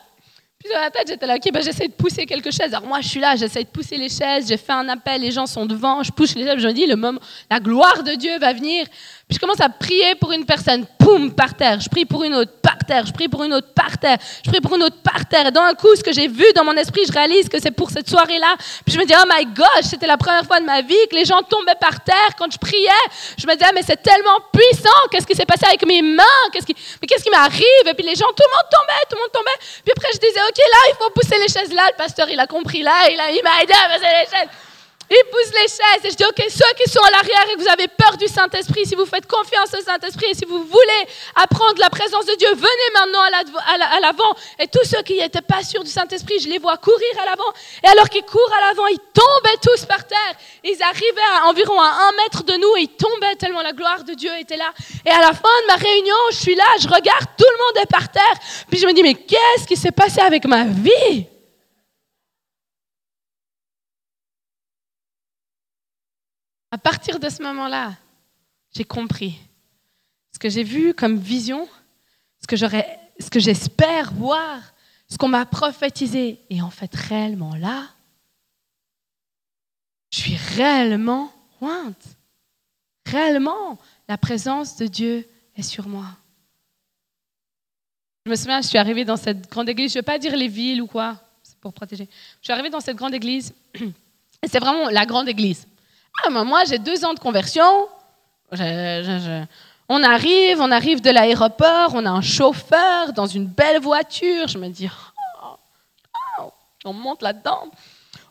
Puis 0.64 0.72
dans 0.72 0.80
la 0.80 0.92
tête, 0.92 1.08
j'étais 1.08 1.26
là, 1.26 1.36
ok, 1.36 1.52
ben, 1.52 1.64
j'essaie 1.64 1.88
de 1.88 1.94
pousser 1.94 2.26
quelque 2.26 2.52
chose. 2.52 2.74
Alors 2.74 2.86
moi, 2.86 3.02
je 3.02 3.08
suis 3.08 3.20
là, 3.20 3.36
j'essaie 3.36 3.64
de 3.64 3.70
pousser 3.70 3.98
les 3.98 4.10
chaises, 4.10 4.48
j'ai 4.48 4.58
fait 4.58 4.72
un 4.74 4.88
appel, 4.90 5.22
les 5.22 5.32
gens 5.32 5.48
sont 5.48 5.66
devant, 5.66 6.04
je 6.04 6.12
pousse 6.12 6.36
les 6.36 6.46
chaises, 6.46 6.60
je 6.60 6.68
me 6.68 6.74
dis, 6.74 6.86
le 6.86 6.96
moment, 6.96 7.20
la 7.50 7.60
gloire 7.60 8.04
de 8.04 8.14
Dieu 8.14 8.38
va 8.40 8.54
venir. 8.54 8.86
Puis 9.32 9.38
je 9.38 9.40
commence 9.40 9.62
à 9.62 9.70
prier 9.70 10.16
pour 10.16 10.34
une 10.34 10.46
personne, 10.46 10.86
poum, 11.00 11.34
par 11.34 11.56
terre. 11.56 11.80
Je 11.80 11.88
prie 11.88 12.06
pour 12.06 12.24
une 12.26 12.36
autre, 12.36 12.52
par 12.62 12.78
terre. 12.86 13.06
Je 13.06 13.14
prie 13.14 13.30
pour 13.30 13.46
une 13.46 13.54
autre, 13.54 13.70
par 13.74 13.98
terre. 13.98 14.18
Je 14.44 14.50
prie 14.52 14.60
pour 14.60 14.76
une 14.76 14.84
autre, 14.84 14.98
par 15.02 15.26
terre. 15.26 15.48
Et 15.48 15.52
d'un 15.52 15.74
coup, 15.74 15.96
ce 15.96 16.04
que 16.04 16.12
j'ai 16.12 16.28
vu 16.28 16.44
dans 16.54 16.66
mon 16.66 16.74
esprit, 16.74 17.02
je 17.08 17.14
réalise 17.14 17.48
que 17.48 17.58
c'est 17.58 17.72
pour 17.72 17.90
cette 17.90 18.10
soirée-là. 18.10 18.56
Puis 18.86 18.94
je 18.94 19.00
me 19.00 19.06
dis, 19.06 19.14
oh 19.16 19.26
my 19.34 19.46
gosh, 19.46 19.90
c'était 19.90 20.06
la 20.06 20.18
première 20.18 20.44
fois 20.46 20.60
de 20.60 20.66
ma 20.66 20.82
vie 20.82 21.08
que 21.10 21.16
les 21.16 21.24
gens 21.24 21.42
tombaient 21.44 21.80
par 21.80 22.04
terre 22.04 22.36
quand 22.38 22.52
je 22.52 22.58
priais. 22.58 22.90
Je 23.38 23.48
me 23.48 23.54
disais, 23.54 23.68
ah, 23.70 23.72
mais 23.74 23.84
c'est 23.84 24.04
tellement 24.04 24.38
puissant. 24.52 25.00
Qu'est-ce 25.10 25.26
qui 25.26 25.36
s'est 25.36 25.46
passé 25.46 25.66
avec 25.66 25.86
mes 25.88 26.02
mains? 26.02 26.44
Qu'est-ce 26.52 26.66
qui, 26.66 26.76
mais 27.02 27.08
qu'est-ce 27.08 27.24
qui 27.24 27.32
m'arrive? 27.32 27.86
Et 27.88 27.94
puis 27.94 28.06
les 28.06 28.16
gens, 28.16 28.28
tout 28.36 28.44
le 28.44 28.52
monde 28.52 28.68
tombait, 28.70 29.04
tout 29.10 29.16
le 29.16 29.22
monde 29.22 29.32
tombait. 29.32 29.58
Puis 29.86 29.94
après, 29.96 30.10
je 30.14 30.20
disais, 30.20 30.42
OK, 30.52 30.58
là, 30.58 30.78
il 30.90 30.96
faut 30.98 31.10
pousser 31.12 31.38
les 31.38 31.48
chaises 31.48 31.74
là. 31.74 31.84
Le 31.92 31.96
pasteur, 31.96 32.28
il 32.30 32.38
a 32.38 32.46
compris 32.46 32.84
là. 32.84 33.10
Il, 33.10 33.18
a, 33.20 33.32
il 33.32 33.42
m'a 33.42 33.64
aidé 33.64 33.74
à 33.74 33.88
pousser 33.88 34.12
les 34.12 34.38
chaises. 34.38 34.50
Il 35.14 35.24
pousse 35.30 35.52
les 35.54 35.68
chaises. 35.68 36.06
Et 36.06 36.10
je 36.10 36.16
dis, 36.16 36.24
OK, 36.24 36.42
ceux 36.50 36.74
qui 36.82 36.90
sont 36.90 37.02
à 37.02 37.12
l'arrière 37.12 37.44
et 37.52 37.56
que 37.56 37.62
vous 37.62 37.68
avez 37.68 37.90
peur 37.90 38.16
du 38.16 38.28
Saint-Esprit, 38.28 38.86
si 38.86 38.96
vous 38.96 39.06
faites 39.06 39.28
confiance 39.28 39.68
au 39.78 39.84
Saint-Esprit 39.84 40.28
et 40.32 40.34
si 40.34 40.46
vous 40.46 40.64
voulez 40.64 41.02
apprendre 41.36 41.80
la 41.80 41.90
présence 41.90 42.26
de 42.26 42.34
Dieu, 42.36 42.48
venez 42.56 42.90
maintenant 42.94 43.20
à 43.20 44.00
l'avant. 44.00 44.34
Et 44.58 44.68
tous 44.68 44.86
ceux 44.86 45.02
qui 45.02 45.18
n'étaient 45.18 45.42
pas 45.42 45.64
sûrs 45.64 45.84
du 45.84 45.90
Saint-Esprit, 45.90 46.40
je 46.40 46.48
les 46.48 46.60
vois 46.60 46.78
courir 46.78 47.12
à 47.22 47.26
l'avant. 47.26 47.52
Et 47.84 47.88
alors 47.88 48.08
qu'ils 48.08 48.24
courent 48.24 48.54
à 48.58 48.68
l'avant, 48.68 48.88
ils 48.88 49.04
tombaient 49.14 49.58
tous 49.62 49.86
par 49.86 50.08
terre. 50.08 50.34
Ils 50.64 50.82
arrivaient 50.82 51.30
à 51.42 51.48
environ 51.48 51.78
à 51.82 51.90
un 51.90 52.12
mètre 52.24 52.44
de 52.44 52.54
nous 52.54 52.78
et 52.78 52.84
ils 52.84 52.96
tombaient 52.96 53.36
tellement 53.36 53.62
la 53.62 53.74
gloire 53.74 54.06
de 54.06 54.14
Dieu 54.14 54.32
était 54.40 54.58
là. 54.58 54.72
Et 55.06 55.12
à 55.12 55.20
la 55.20 55.34
fin 55.34 55.56
de 55.64 55.68
ma 55.68 55.76
réunion, 55.76 56.16
je 56.32 56.38
suis 56.38 56.56
là, 56.56 56.64
je 56.80 56.88
regarde, 56.88 57.26
tout 57.38 57.46
le 57.52 57.58
monde 57.58 57.84
est 57.84 57.92
par 57.92 58.10
terre. 58.10 58.36
Puis 58.70 58.80
je 58.80 58.88
me 58.88 58.94
dis, 58.94 59.04
mais 59.04 59.16
qu'est-ce 59.16 59.68
qui 59.68 59.76
s'est 59.76 59.92
passé 59.92 60.22
avec 60.22 60.46
ma 60.46 60.64
vie? 60.64 61.26
À 66.72 66.78
partir 66.78 67.20
de 67.20 67.30
ce 67.30 67.44
moment-là, 67.44 67.94
j'ai 68.74 68.86
compris 68.86 69.38
ce 70.34 70.40
que 70.40 70.50
j'ai 70.50 70.64
vu 70.64 70.94
comme 70.94 71.18
vision, 71.18 71.68
ce 72.40 72.48
que 73.30 73.40
j'espère 73.40 74.14
voir, 74.14 74.62
ce 75.10 75.18
qu'on 75.18 75.28
m'a 75.28 75.46
prophétisé. 75.46 76.40
Et 76.50 76.62
en 76.62 76.70
fait, 76.70 76.94
réellement 76.96 77.56
là, 77.56 77.90
je 80.12 80.20
suis 80.20 80.36
réellement 80.56 81.32
ointe. 81.60 82.06
Réellement, 83.06 83.78
la 84.08 84.18
présence 84.18 84.78
de 84.78 84.88
Dieu 84.88 85.28
est 85.56 85.64
sur 85.64 85.88
moi. 85.88 86.06
Je 88.26 88.32
me 88.32 88.36
souviens, 88.36 88.62
je 88.62 88.68
suis 88.68 88.78
arrivée 88.78 89.04
dans 89.04 89.18
cette 89.18 89.50
grande 89.50 89.68
église, 89.68 89.92
je 89.92 89.98
ne 89.98 90.02
vais 90.02 90.06
pas 90.06 90.20
dire 90.20 90.36
les 90.38 90.48
villes 90.48 90.82
ou 90.82 90.88
quoi, 90.88 91.20
c'est 91.42 91.58
pour 91.58 91.74
protéger. 91.74 92.08
Je 92.40 92.46
suis 92.46 92.54
arrivée 92.54 92.70
dans 92.70 92.80
cette 92.80 92.96
grande 92.96 93.16
église, 93.16 93.54
et 93.74 94.48
c'est 94.48 94.60
vraiment 94.60 94.90
la 94.90 95.06
grande 95.06 95.28
église. 95.28 95.66
Ah, 96.24 96.30
moi, 96.30 96.64
j'ai 96.66 96.78
deux 96.78 97.04
ans 97.06 97.14
de 97.14 97.20
conversion. 97.20 97.88
On 99.94 100.04
arrive, 100.04 100.62
on 100.62 100.72
arrive 100.72 101.02
de 101.02 101.10
l'aéroport, 101.10 101.92
on 101.94 102.06
a 102.06 102.10
un 102.10 102.22
chauffeur 102.22 103.14
dans 103.14 103.26
une 103.26 103.48
belle 103.48 103.82
voiture. 103.82 104.48
Je 104.48 104.58
me 104.58 104.70
dis, 104.70 104.90
oh, 105.44 105.56
oh, 106.40 106.52
on 106.86 106.94
monte 106.94 107.22
là-dedans. 107.22 107.70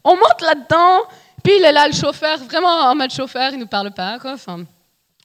On 0.04 0.16
monte 0.16 0.40
là-dedans, 0.40 1.02
puis 1.42 1.54
il 1.58 1.64
est 1.64 1.72
là, 1.72 1.86
le 1.86 1.92
chauffeur, 1.92 2.38
vraiment 2.38 2.68
en 2.68 2.94
mode 2.94 3.10
chauffeur, 3.10 3.50
il 3.50 3.56
ne 3.56 3.62
nous 3.62 3.66
parle 3.66 3.90
pas. 3.90 4.18
Enfin, 4.24 4.64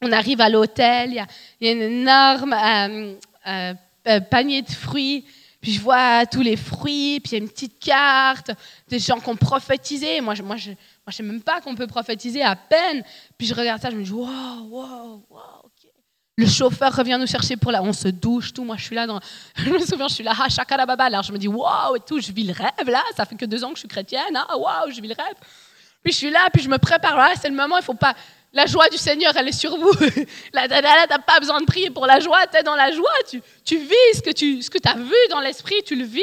on 0.01 0.11
arrive 0.11 0.41
à 0.41 0.49
l'hôtel, 0.49 1.11
il 1.11 1.15
y, 1.15 1.19
a, 1.19 1.73
un 1.73 1.79
énorme 1.79 2.53
euh, 2.53 3.15
euh, 3.47 3.73
euh, 4.07 4.19
panier 4.19 4.61
de 4.61 4.71
fruits. 4.71 5.25
Puis 5.65 5.73
je 5.73 5.81
vois 5.81 6.27
tous 6.27 6.43
les 6.43 6.57
fruits, 6.57 7.19
puis 7.19 7.31
il 7.31 7.39
y 7.39 7.41
a 7.41 7.43
une 7.43 7.49
petite 7.49 7.79
carte, 7.79 8.51
des 8.87 8.99
gens 8.99 9.19
qui 9.19 9.27
ont 9.29 9.35
prophétisé. 9.35 10.21
Moi, 10.21 10.35
je, 10.35 10.43
moi, 10.43 10.57
moi, 10.57 10.75
je 11.07 11.11
sais 11.15 11.23
même 11.23 11.41
pas 11.41 11.59
qu'on 11.59 11.73
peut 11.73 11.87
prophétiser 11.87 12.43
à 12.43 12.55
peine. 12.55 13.03
Puis 13.35 13.47
je 13.47 13.55
regarde 13.55 13.81
ça, 13.81 13.89
je 13.89 13.95
me 13.95 14.03
dis, 14.03 14.11
wow, 14.11 14.27
wow, 14.69 15.25
wow, 15.27 15.39
ok. 15.63 15.89
Le 16.37 16.45
chauffeur 16.45 16.95
revient 16.95 17.17
nous 17.19 17.25
chercher 17.25 17.57
pour 17.57 17.71
là. 17.71 17.81
On 17.81 17.93
se 17.93 18.09
douche, 18.09 18.53
tout. 18.53 18.63
Moi, 18.63 18.75
je 18.77 18.83
suis 18.83 18.95
là 18.95 19.07
dans. 19.07 19.19
Je 19.55 19.71
me 19.71 19.79
souviens, 19.79 20.07
je 20.07 20.13
suis 20.13 20.23
là, 20.23 20.33
ah. 20.37 20.95
Alors, 20.99 21.23
je 21.23 21.33
me 21.33 21.39
dis, 21.39 21.47
wow, 21.47 21.95
et 21.95 21.99
tout. 22.01 22.21
Je 22.21 22.31
vis 22.31 22.43
le 22.43 22.53
rêve, 22.53 22.87
là. 22.87 23.01
Ça 23.17 23.25
fait 23.25 23.35
que 23.35 23.45
deux 23.45 23.63
ans 23.63 23.69
que 23.69 23.77
je 23.77 23.79
suis 23.79 23.87
chrétienne. 23.87 24.35
Ah, 24.35 24.55
wow, 24.55 24.91
je 24.91 25.01
vis 25.01 25.07
le 25.07 25.15
rêve. 25.17 25.35
Puis 26.03 26.13
je 26.13 26.17
suis 26.19 26.29
là, 26.29 26.47
puis 26.53 26.61
je 26.61 26.69
me 26.69 26.77
prépare. 26.77 27.17
Là, 27.17 27.33
c'est 27.41 27.49
le 27.49 27.55
moment, 27.55 27.79
il 27.79 27.83
faut 27.83 27.95
pas. 27.95 28.13
La 28.55 28.65
joie 28.67 28.87
du 28.87 28.97
Seigneur, 28.97 29.33
elle 29.35 29.49
est 29.49 29.59
sur 29.59 29.75
vous. 29.75 29.91
Là, 30.53 30.67
tu 30.69 30.73
n'as 30.73 31.19
pas 31.19 31.39
besoin 31.41 31.59
de 31.59 31.65
prier 31.65 31.89
pour 31.89 32.05
la 32.05 32.21
joie, 32.21 32.47
tu 32.47 32.57
es 32.57 32.63
dans 32.63 32.77
la 32.77 32.89
joie. 32.89 33.11
Tu, 33.65 33.77
vis 33.77 34.15
ce 34.15 34.21
que 34.21 34.31
tu 34.31 34.63
ce 34.63 34.69
que 34.69 34.77
as 34.87 34.95
vu 34.95 35.13
dans 35.29 35.41
l'esprit, 35.41 35.75
tu 35.85 35.95
le 35.95 36.05
vis. 36.05 36.21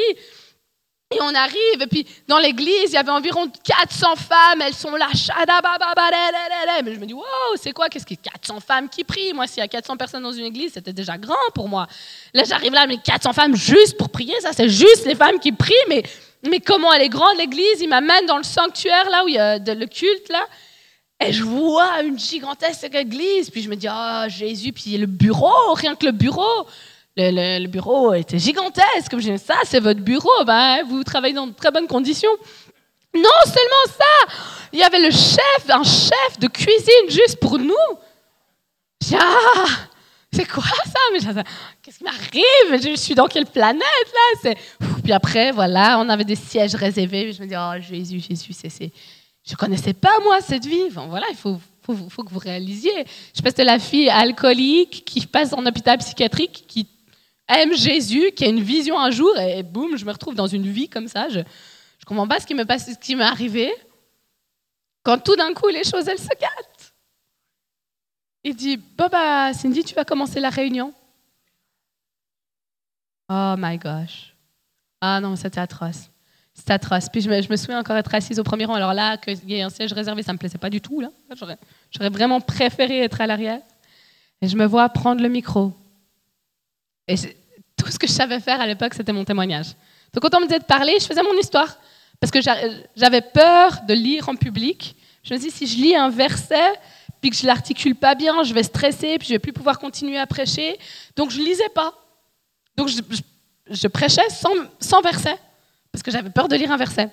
Et 1.13 1.21
on 1.21 1.35
arrive, 1.35 1.79
et 1.79 1.85
puis 1.85 2.07
dans 2.27 2.39
l'église, 2.39 2.85
il 2.87 2.93
y 2.93 2.97
avait 2.97 3.11
environ 3.11 3.47
400 3.63 4.15
femmes, 4.15 4.61
elles 4.61 4.73
sont 4.73 4.95
là, 4.95 5.09
mais 6.83 6.95
je 6.95 6.99
me 6.99 7.05
dis, 7.05 7.13
wow, 7.13 7.23
c'est 7.55 7.71
quoi, 7.71 7.87
qu'est-ce 7.87 8.05
que 8.07 8.15
400 8.15 8.59
femmes 8.61 8.89
qui 8.89 9.03
prient? 9.03 9.31
Moi, 9.31 9.45
s'il 9.45 9.59
y 9.59 9.63
a 9.63 9.67
400 9.67 9.95
personnes 9.95 10.23
dans 10.23 10.31
une 10.31 10.45
église, 10.45 10.73
c'était 10.73 10.91
déjà 10.91 11.15
grand 11.19 11.35
pour 11.53 11.69
moi. 11.69 11.85
Là, 12.33 12.45
j'arrive 12.45 12.73
là, 12.73 12.87
mais 12.87 12.97
400 12.97 13.31
femmes 13.33 13.55
juste 13.55 13.95
pour 13.95 14.09
prier, 14.09 14.33
ça, 14.41 14.53
c'est 14.53 14.69
juste 14.69 15.05
les 15.05 15.13
femmes 15.13 15.37
qui 15.39 15.51
prient, 15.51 15.75
mais, 15.87 16.01
mais 16.49 16.59
comment 16.59 16.91
elle 16.93 17.03
est 17.03 17.09
grande, 17.09 17.37
l'église 17.37 17.79
Ils 17.79 17.89
m'amènent 17.89 18.25
dans 18.25 18.37
le 18.37 18.43
sanctuaire, 18.43 19.07
là 19.11 19.23
où 19.23 19.27
il 19.27 19.35
y 19.35 19.39
a 19.39 19.59
le 19.59 19.85
culte, 19.85 20.29
là, 20.29 20.47
je 21.31 21.43
vois 21.43 22.01
une 22.03 22.19
gigantesque 22.19 22.93
église, 22.93 23.49
puis 23.49 23.61
je 23.61 23.69
me 23.69 23.75
dis, 23.75 23.87
oh, 23.89 24.23
Jésus, 24.27 24.73
puis 24.73 24.97
le 24.97 25.05
bureau, 25.05 25.73
rien 25.73 25.95
que 25.95 26.05
le 26.05 26.11
bureau. 26.11 26.67
Le, 27.15 27.67
bureau 27.67 28.13
était 28.13 28.39
gigantesque. 28.39 29.09
Comme 29.09 29.21
je 29.21 29.31
dis, 29.31 29.37
ça, 29.37 29.55
c'est 29.65 29.79
votre 29.79 30.01
bureau. 30.01 30.43
Ben, 30.45 30.83
vous 30.87 31.03
travaillez 31.03 31.33
dans 31.33 31.47
de 31.47 31.53
très 31.53 31.71
bonnes 31.71 31.87
conditions. 31.87 32.31
Non 33.13 33.43
seulement 33.45 33.95
ça, 33.95 34.33
il 34.71 34.79
y 34.79 34.83
avait 34.83 34.99
le 34.99 35.11
chef, 35.11 35.69
un 35.69 35.83
chef 35.83 36.39
de 36.39 36.47
cuisine 36.47 37.09
juste 37.09 37.39
pour 37.39 37.59
nous. 37.59 37.75
ah, 39.13 39.65
c'est 40.31 40.49
quoi 40.49 40.63
ça? 40.63 41.43
Qu'est-ce 41.83 41.99
qui 41.99 42.03
m'arrive? 42.03 42.81
Je 42.81 42.95
suis 42.95 43.13
dans 43.13 43.27
quelle 43.27 43.45
planète 43.45 43.83
là? 44.43 44.53
Puis 45.03 45.13
après, 45.13 45.51
voilà, 45.51 45.99
on 45.99 46.09
avait 46.09 46.23
des 46.23 46.35
sièges 46.35 46.73
réservés. 46.73 47.31
Je 47.33 47.43
me 47.43 47.47
dis, 47.47 47.55
oh 47.55 47.79
Jésus, 47.79 48.19
Jésus, 48.19 48.53
c'est, 48.53 48.91
je 49.45 49.55
connaissais 49.55 49.93
pas 49.93 50.19
moi 50.23 50.41
cette 50.41 50.65
vie. 50.65 50.89
voilà, 50.89 51.25
il 51.29 51.35
faut, 51.35 51.57
que 51.85 52.29
vous 52.29 52.39
réalisiez. 52.39 53.05
Je 53.35 53.41
passe 53.41 53.55
de 53.55 53.63
la 53.63 53.77
fille 53.77 54.09
alcoolique 54.09 55.03
qui 55.05 55.25
passe 55.27 55.53
en 55.53 55.65
hôpital 55.65 55.97
psychiatrique, 55.97 56.63
qui 56.67 56.87
aime 57.47 57.75
Jésus, 57.75 58.31
qui 58.31 58.45
a 58.45 58.47
une 58.47 58.61
vision 58.61 58.97
un 58.97 59.11
jour, 59.11 59.37
et 59.37 59.63
boum, 59.63 59.97
je 59.97 60.05
me 60.05 60.11
retrouve 60.11 60.35
dans 60.35 60.47
une 60.47 60.67
vie 60.67 60.87
comme 60.87 61.09
ça. 61.09 61.27
Je 61.27 61.39
ne 61.39 61.43
comprends 62.05 62.27
pas 62.27 62.39
ce 62.39 62.45
qui 62.45 63.15
m'est 63.15 63.23
arrivé. 63.23 63.73
Quand 65.03 65.17
tout 65.21 65.35
d'un 65.35 65.53
coup, 65.53 65.67
les 65.67 65.83
choses, 65.83 66.07
elles 66.07 66.19
se 66.19 66.29
gâtent. 66.39 66.93
Il 68.45 68.55
dit, 68.55 68.77
bon, 68.77 69.07
bah, 69.11 69.53
Cindy, 69.53 69.83
tu 69.83 69.93
vas 69.93 70.05
commencer 70.05 70.39
la 70.39 70.49
réunion. 70.49 70.93
Oh 73.29 73.55
my 73.57 73.77
gosh. 73.77 74.33
Ah 75.01 75.19
non, 75.19 75.35
c'était 75.35 75.59
atroce. 75.59 76.12
C'était 76.63 76.75
atroce. 76.75 77.09
Puis 77.09 77.19
je 77.19 77.29
me, 77.29 77.57
souviens 77.57 77.77
encore 77.77 77.97
être 77.97 78.15
assise 78.15 78.39
au 78.39 78.43
premier 78.43 78.63
rang. 78.63 78.75
Alors 78.75 78.93
là, 78.93 79.17
qu'il 79.17 79.37
y 79.49 79.55
ait 79.55 79.63
un 79.63 79.69
siège 79.69 79.91
réservé, 79.91 80.23
ça 80.23 80.31
ne 80.31 80.35
me 80.35 80.39
plaisait 80.39 80.57
pas 80.57 80.69
du 80.69 80.79
tout. 80.79 81.01
Là. 81.01 81.09
J'aurais, 81.35 82.09
vraiment 82.09 82.39
préféré 82.39 82.99
être 82.99 83.19
à 83.19 83.27
l'arrière. 83.27 83.59
Et 84.41 84.47
je 84.47 84.55
me 84.55 84.65
vois 84.65 84.87
prendre 84.87 85.21
le 85.21 85.27
micro. 85.27 85.73
Et 87.05 87.15
tout 87.75 87.91
ce 87.91 87.99
que 87.99 88.07
je 88.07 88.13
savais 88.13 88.39
faire 88.39 88.61
à 88.61 88.65
l'époque, 88.65 88.93
c'était 88.93 89.11
mon 89.11 89.25
témoignage. 89.25 89.73
Donc 90.13 90.21
quand 90.23 90.33
on 90.37 90.39
me 90.39 90.45
disait 90.45 90.59
de 90.59 90.63
parler, 90.63 90.93
je 91.01 91.05
faisais 91.05 91.21
mon 91.21 91.37
histoire. 91.37 91.77
Parce 92.21 92.31
que 92.31 92.39
j'avais 92.95 93.19
peur 93.19 93.81
de 93.85 93.93
lire 93.93 94.29
en 94.29 94.35
public. 94.37 94.95
Je 95.21 95.33
me 95.33 95.39
dis, 95.39 95.51
si 95.51 95.67
je 95.67 95.75
lis 95.75 95.97
un 95.97 96.09
verset, 96.09 96.79
puis 97.19 97.29
que 97.29 97.35
je 97.35 97.45
l'articule 97.45 97.95
pas 97.95 98.15
bien, 98.15 98.41
je 98.43 98.53
vais 98.53 98.63
stresser, 98.63 99.17
puis 99.17 99.27
je 99.27 99.33
vais 99.33 99.39
plus 99.39 99.51
pouvoir 99.51 99.79
continuer 99.79 100.17
à 100.17 100.27
prêcher. 100.27 100.79
Donc 101.17 101.29
je 101.29 101.39
lisais 101.39 101.69
pas. 101.75 101.93
Donc 102.77 102.87
je, 102.87 103.87
prêchais 103.89 104.29
sans 104.29 105.01
verset, 105.01 105.37
parce 105.93 106.01
que 106.01 106.11
j'avais 106.11 106.31
peur 106.31 106.47
de 106.47 106.55
lire 106.55 106.71
un 106.71 106.77
verset. 106.77 107.09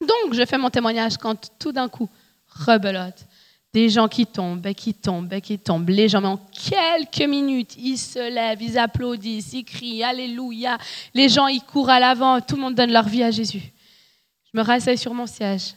Donc 0.00 0.32
je 0.32 0.44
fais 0.46 0.56
mon 0.56 0.70
témoignage 0.70 1.18
quand 1.18 1.50
tout 1.58 1.72
d'un 1.72 1.88
coup, 1.88 2.08
rebelote, 2.46 3.26
des 3.74 3.90
gens 3.90 4.08
qui 4.08 4.26
tombent, 4.26 4.72
qui 4.72 4.94
tombent, 4.94 5.40
qui 5.40 5.58
tombent. 5.58 5.90
Les 5.90 6.08
gens, 6.08 6.24
en 6.24 6.38
quelques 6.38 7.28
minutes, 7.28 7.76
ils 7.76 7.98
se 7.98 8.32
lèvent, 8.32 8.62
ils 8.62 8.78
applaudissent, 8.78 9.52
ils 9.52 9.64
crient 9.64 10.02
Alléluia. 10.02 10.78
Les 11.12 11.28
gens, 11.28 11.48
ils 11.48 11.60
courent 11.60 11.90
à 11.90 12.00
l'avant, 12.00 12.40
tout 12.40 12.56
le 12.56 12.62
monde 12.62 12.74
donne 12.74 12.90
leur 12.90 13.06
vie 13.06 13.22
à 13.22 13.30
Jésus. 13.30 13.72
Je 14.52 14.58
me 14.58 14.62
rasseye 14.62 14.96
sur 14.96 15.12
mon 15.12 15.26
siège. 15.26 15.74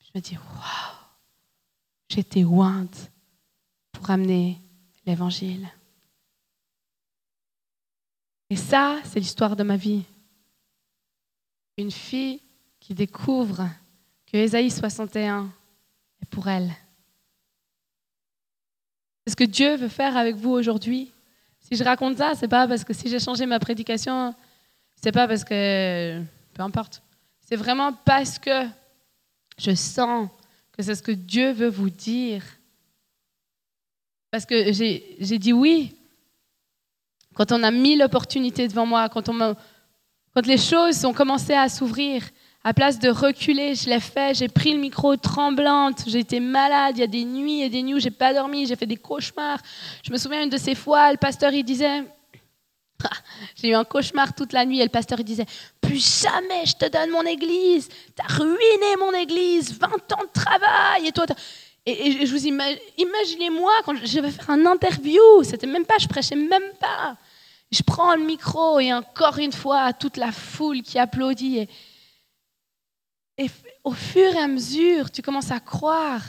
Je 0.00 0.18
me 0.18 0.20
dis 0.20 0.36
Waouh, 0.36 0.96
j'étais 2.08 2.42
ointe 2.42 3.12
pour 3.92 4.10
amener 4.10 4.60
l'évangile. 5.06 5.68
Et 8.48 8.56
ça, 8.56 8.96
c'est 9.04 9.20
l'histoire 9.20 9.54
de 9.54 9.62
ma 9.62 9.76
vie. 9.76 10.02
Une 11.80 11.90
fille 11.90 12.42
qui 12.78 12.92
découvre 12.92 13.66
que 14.30 14.36
Ésaïe 14.36 14.70
61 14.70 15.50
est 16.20 16.26
pour 16.26 16.46
elle. 16.46 16.70
C'est 19.24 19.30
ce 19.30 19.36
que 19.36 19.44
Dieu 19.44 19.76
veut 19.76 19.88
faire 19.88 20.14
avec 20.18 20.36
vous 20.36 20.50
aujourd'hui. 20.50 21.10
Si 21.58 21.76
je 21.76 21.82
raconte 21.82 22.18
ça, 22.18 22.34
c'est 22.34 22.48
pas 22.48 22.68
parce 22.68 22.84
que 22.84 22.92
si 22.92 23.08
j'ai 23.08 23.18
changé 23.18 23.46
ma 23.46 23.58
prédication, 23.58 24.34
c'est 24.94 25.10
pas 25.10 25.26
parce 25.26 25.42
que 25.42 26.22
peu 26.52 26.62
importe. 26.62 27.02
C'est 27.40 27.56
vraiment 27.56 27.94
parce 27.94 28.38
que 28.38 28.66
je 29.56 29.74
sens 29.74 30.28
que 30.72 30.82
c'est 30.82 30.94
ce 30.94 31.02
que 31.02 31.12
Dieu 31.12 31.52
veut 31.52 31.70
vous 31.70 31.88
dire. 31.88 32.44
Parce 34.30 34.44
que 34.44 34.70
j'ai 34.70 35.38
dit 35.38 35.54
oui. 35.54 35.96
Quand 37.34 37.52
on 37.52 37.62
a 37.62 37.70
mis 37.70 37.96
l'opportunité 37.96 38.68
devant 38.68 38.84
moi, 38.84 39.08
quand, 39.08 39.30
on 39.30 39.56
quand 40.34 40.46
les 40.46 40.58
choses 40.58 41.04
ont 41.04 41.12
commencé 41.12 41.54
à 41.54 41.68
s'ouvrir, 41.68 42.22
à 42.62 42.74
place 42.74 42.98
de 42.98 43.08
reculer, 43.08 43.74
je 43.74 43.88
l'ai 43.88 44.00
fait, 44.00 44.36
j'ai 44.36 44.48
pris 44.48 44.72
le 44.72 44.78
micro 44.78 45.16
tremblante, 45.16 46.04
j'ai 46.06 46.18
été 46.18 46.40
malade, 46.40 46.96
il 46.96 47.00
y 47.00 47.04
a 47.04 47.08
des 47.08 47.24
nuits 47.24 47.62
et 47.62 47.68
des 47.68 47.82
nuits 47.82 47.94
où 47.94 47.98
j'ai 47.98 48.10
pas 48.10 48.34
dormi, 48.34 48.66
j'ai 48.66 48.76
fait 48.76 48.86
des 48.86 48.96
cauchemars. 48.96 49.60
Je 50.04 50.12
me 50.12 50.18
souviens 50.18 50.42
une 50.42 50.50
de 50.50 50.58
ces 50.58 50.74
fois, 50.74 51.10
le 51.10 51.16
pasteur 51.16 51.52
il 51.52 51.64
disait, 51.64 52.04
j'ai 53.56 53.68
eu 53.70 53.74
un 53.74 53.84
cauchemar 53.84 54.34
toute 54.34 54.52
la 54.52 54.66
nuit 54.66 54.80
et 54.80 54.84
le 54.84 54.90
pasteur 54.90 55.18
il 55.18 55.24
disait, 55.24 55.46
plus 55.80 56.22
jamais 56.22 56.66
je 56.66 56.74
te 56.74 56.86
donne 56.86 57.10
mon 57.10 57.22
église, 57.22 57.88
tu 57.88 58.22
as 58.22 58.34
ruiné 58.34 58.96
mon 58.98 59.12
église, 59.14 59.78
20 59.78 59.86
ans 60.12 60.24
de 60.24 60.40
travail 60.40 61.06
et 61.06 61.12
toi... 61.12 61.26
Et, 61.86 62.26
je 62.26 62.30
vous 62.30 62.46
imagine, 62.46 62.78
imaginez-moi 62.98 63.72
quand 63.86 63.94
je 63.96 64.20
vais 64.20 64.30
faire 64.30 64.50
un 64.50 64.66
interview, 64.66 65.42
c'était 65.42 65.66
même 65.66 65.86
pas, 65.86 65.96
je 65.98 66.06
prêchais 66.06 66.36
même 66.36 66.70
pas. 66.78 67.16
Je 67.70 67.82
prends 67.82 68.16
le 68.16 68.24
micro 68.24 68.80
et 68.80 68.92
encore 68.92 69.38
une 69.38 69.52
fois, 69.52 69.92
toute 69.92 70.16
la 70.16 70.32
foule 70.32 70.82
qui 70.82 70.98
applaudit. 70.98 71.68
Et, 73.38 73.50
au 73.84 73.92
fur 73.92 74.34
et 74.34 74.38
à 74.38 74.48
mesure, 74.48 75.10
tu 75.10 75.22
commences 75.22 75.50
à 75.50 75.60
croire 75.60 76.22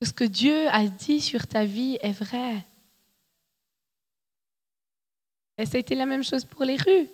que 0.00 0.06
ce 0.06 0.12
que 0.12 0.24
Dieu 0.24 0.68
a 0.68 0.86
dit 0.86 1.20
sur 1.20 1.46
ta 1.46 1.64
vie 1.64 1.98
est 2.00 2.12
vrai. 2.12 2.64
Et 5.58 5.66
ça 5.66 5.76
a 5.76 5.80
été 5.80 5.94
la 5.94 6.06
même 6.06 6.22
chose 6.22 6.44
pour 6.44 6.64
les 6.64 6.76
rues. 6.76 7.08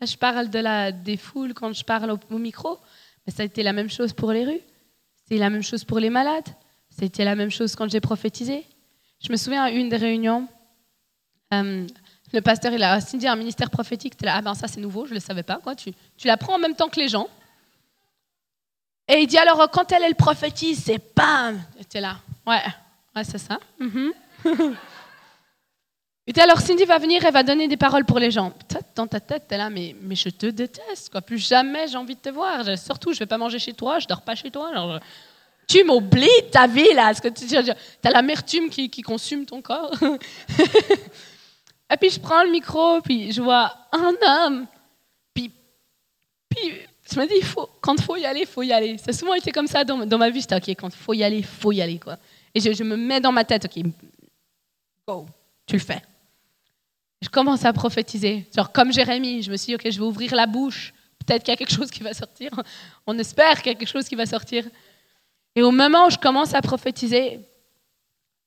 Là, 0.00 0.06
je 0.06 0.16
parle 0.16 0.48
de 0.48 0.58
la, 0.58 0.92
des 0.92 1.16
foules 1.16 1.52
quand 1.52 1.72
je 1.72 1.84
parle 1.84 2.10
au, 2.10 2.38
micro, 2.38 2.78
mais 3.26 3.32
ça 3.32 3.42
a 3.42 3.46
été 3.46 3.62
la 3.62 3.72
même 3.72 3.90
chose 3.90 4.12
pour 4.12 4.32
les 4.32 4.44
rues. 4.44 4.62
C'est 5.26 5.36
la 5.36 5.50
même 5.50 5.62
chose 5.62 5.84
pour 5.84 5.98
les 5.98 6.10
malades. 6.10 6.48
Été 7.02 7.24
la 7.24 7.34
même 7.34 7.50
chose 7.50 7.74
quand 7.76 7.90
j'ai 7.90 8.00
prophétisé. 8.00 8.66
Je 9.24 9.32
me 9.32 9.36
souviens 9.36 9.62
à 9.62 9.70
une 9.70 9.88
des 9.88 9.96
réunions, 9.96 10.46
euh, 11.54 11.86
le 12.32 12.40
pasteur 12.40 12.72
il 12.72 12.82
a 12.82 12.98
dit 12.98 13.26
un 13.26 13.36
ministère 13.36 13.70
prophétique. 13.70 14.16
Tu 14.16 14.24
là, 14.24 14.34
ah 14.36 14.42
ben 14.42 14.54
ça 14.54 14.68
c'est 14.68 14.80
nouveau, 14.80 15.04
je 15.06 15.10
ne 15.10 15.14
le 15.14 15.20
savais 15.20 15.42
pas. 15.42 15.58
Quoi. 15.62 15.74
Tu, 15.74 15.92
tu 16.16 16.26
l'apprends 16.26 16.54
en 16.54 16.58
même 16.58 16.74
temps 16.74 16.88
que 16.88 17.00
les 17.00 17.08
gens. 17.08 17.28
Et 19.08 19.22
il 19.22 19.26
dit 19.26 19.38
alors, 19.38 19.68
quand 19.70 19.90
elle, 19.90 20.04
elle 20.04 20.14
prophétise, 20.14 20.84
c'est 20.84 21.00
bam 21.16 21.60
Et 21.94 22.00
là, 22.00 22.18
ouais, 22.46 22.62
ouais 23.16 23.24
c'est 23.24 23.38
ça. 23.38 23.58
Mm 23.80 24.10
Et 26.26 26.40
alors, 26.40 26.60
Cindy 26.60 26.84
va 26.84 26.98
venir, 26.98 27.24
elle 27.24 27.32
va 27.32 27.42
donner 27.42 27.66
des 27.66 27.76
paroles 27.76 28.04
pour 28.04 28.20
les 28.20 28.30
gens. 28.30 28.52
Dans 28.94 29.08
ta 29.08 29.18
tête, 29.18 29.48
t'es 29.48 29.56
là, 29.56 29.68
mais, 29.68 29.96
mais 30.00 30.14
je 30.14 30.28
te 30.28 30.46
déteste, 30.46 31.10
quoi. 31.10 31.22
Plus 31.22 31.38
jamais 31.38 31.88
j'ai 31.88 31.96
envie 31.96 32.14
de 32.14 32.20
te 32.20 32.28
voir. 32.28 32.64
Surtout, 32.78 33.12
je 33.12 33.18
vais 33.18 33.26
pas 33.26 33.38
manger 33.38 33.58
chez 33.58 33.72
toi, 33.72 33.98
je 33.98 34.06
dors 34.06 34.22
pas 34.22 34.36
chez 34.36 34.50
toi. 34.50 35.00
tu 35.66 35.82
m'oublies 35.82 36.28
ta 36.52 36.68
vie, 36.68 36.92
là. 36.94 37.12
Ce 37.14 37.20
que 37.20 37.28
tu 37.28 37.44
as 38.04 38.10
l'amertume 38.10 38.70
qui, 38.70 38.88
qui 38.88 39.02
consume 39.02 39.44
ton 39.44 39.60
corps? 39.60 39.92
Et 41.92 41.96
puis, 41.96 42.10
je 42.10 42.20
prends 42.20 42.44
le 42.44 42.50
micro, 42.50 43.00
puis 43.00 43.32
je 43.32 43.42
vois 43.42 43.72
un 43.92 44.14
homme. 44.22 44.66
Puis, 45.34 45.50
puis 46.48 46.72
je 47.12 47.18
me 47.18 47.26
dis, 47.26 47.42
faut, 47.42 47.68
quand 47.80 47.94
il 47.94 48.02
faut 48.02 48.16
y 48.16 48.24
aller, 48.24 48.40
il 48.40 48.46
faut 48.46 48.62
y 48.62 48.72
aller. 48.72 48.96
Ça 48.98 49.10
a 49.10 49.12
souvent 49.12 49.34
été 49.34 49.50
comme 49.50 49.66
ça 49.66 49.84
dans, 49.84 50.18
ma 50.18 50.30
vie. 50.30 50.40
J'étais, 50.40 50.56
OK, 50.56 50.68
quand 50.70 50.88
il 50.88 50.98
faut 50.98 51.14
y 51.14 51.24
aller, 51.24 51.38
il 51.38 51.44
faut 51.44 51.72
y 51.72 51.82
aller. 51.82 51.98
Quoi. 51.98 52.16
Et 52.54 52.60
je, 52.60 52.84
me 52.84 52.96
mets 52.96 53.20
dans 53.20 53.32
ma 53.32 53.44
tête, 53.44 53.64
OK, 53.64 53.82
go, 55.06 55.26
tu 55.66 55.76
le 55.76 55.82
fais. 55.82 56.02
Je 57.20 57.28
commence 57.28 57.64
à 57.64 57.72
prophétiser. 57.72 58.46
Genre, 58.54 58.70
comme 58.72 58.92
Jérémie, 58.92 59.42
je 59.42 59.50
me 59.50 59.56
suis 59.56 59.66
dit, 59.66 59.74
OK, 59.74 59.90
je 59.90 59.98
vais 59.98 60.06
ouvrir 60.06 60.34
la 60.34 60.46
bouche. 60.46 60.94
Peut-être 61.18 61.42
qu'il 61.42 61.52
y 61.52 61.54
a 61.54 61.56
quelque 61.56 61.74
chose 61.74 61.90
qui 61.90 62.02
va 62.02 62.14
sortir. 62.14 62.50
On 63.06 63.18
espère 63.18 63.60
qu'il 63.60 63.72
y 63.72 63.74
a 63.74 63.78
quelque 63.78 63.88
chose 63.88 64.08
qui 64.08 64.14
va 64.14 64.26
sortir. 64.26 64.64
Et 65.54 65.62
au 65.62 65.70
moment 65.70 66.06
où 66.06 66.10
je 66.10 66.16
commence 66.16 66.54
à 66.54 66.62
prophétiser, 66.62 67.40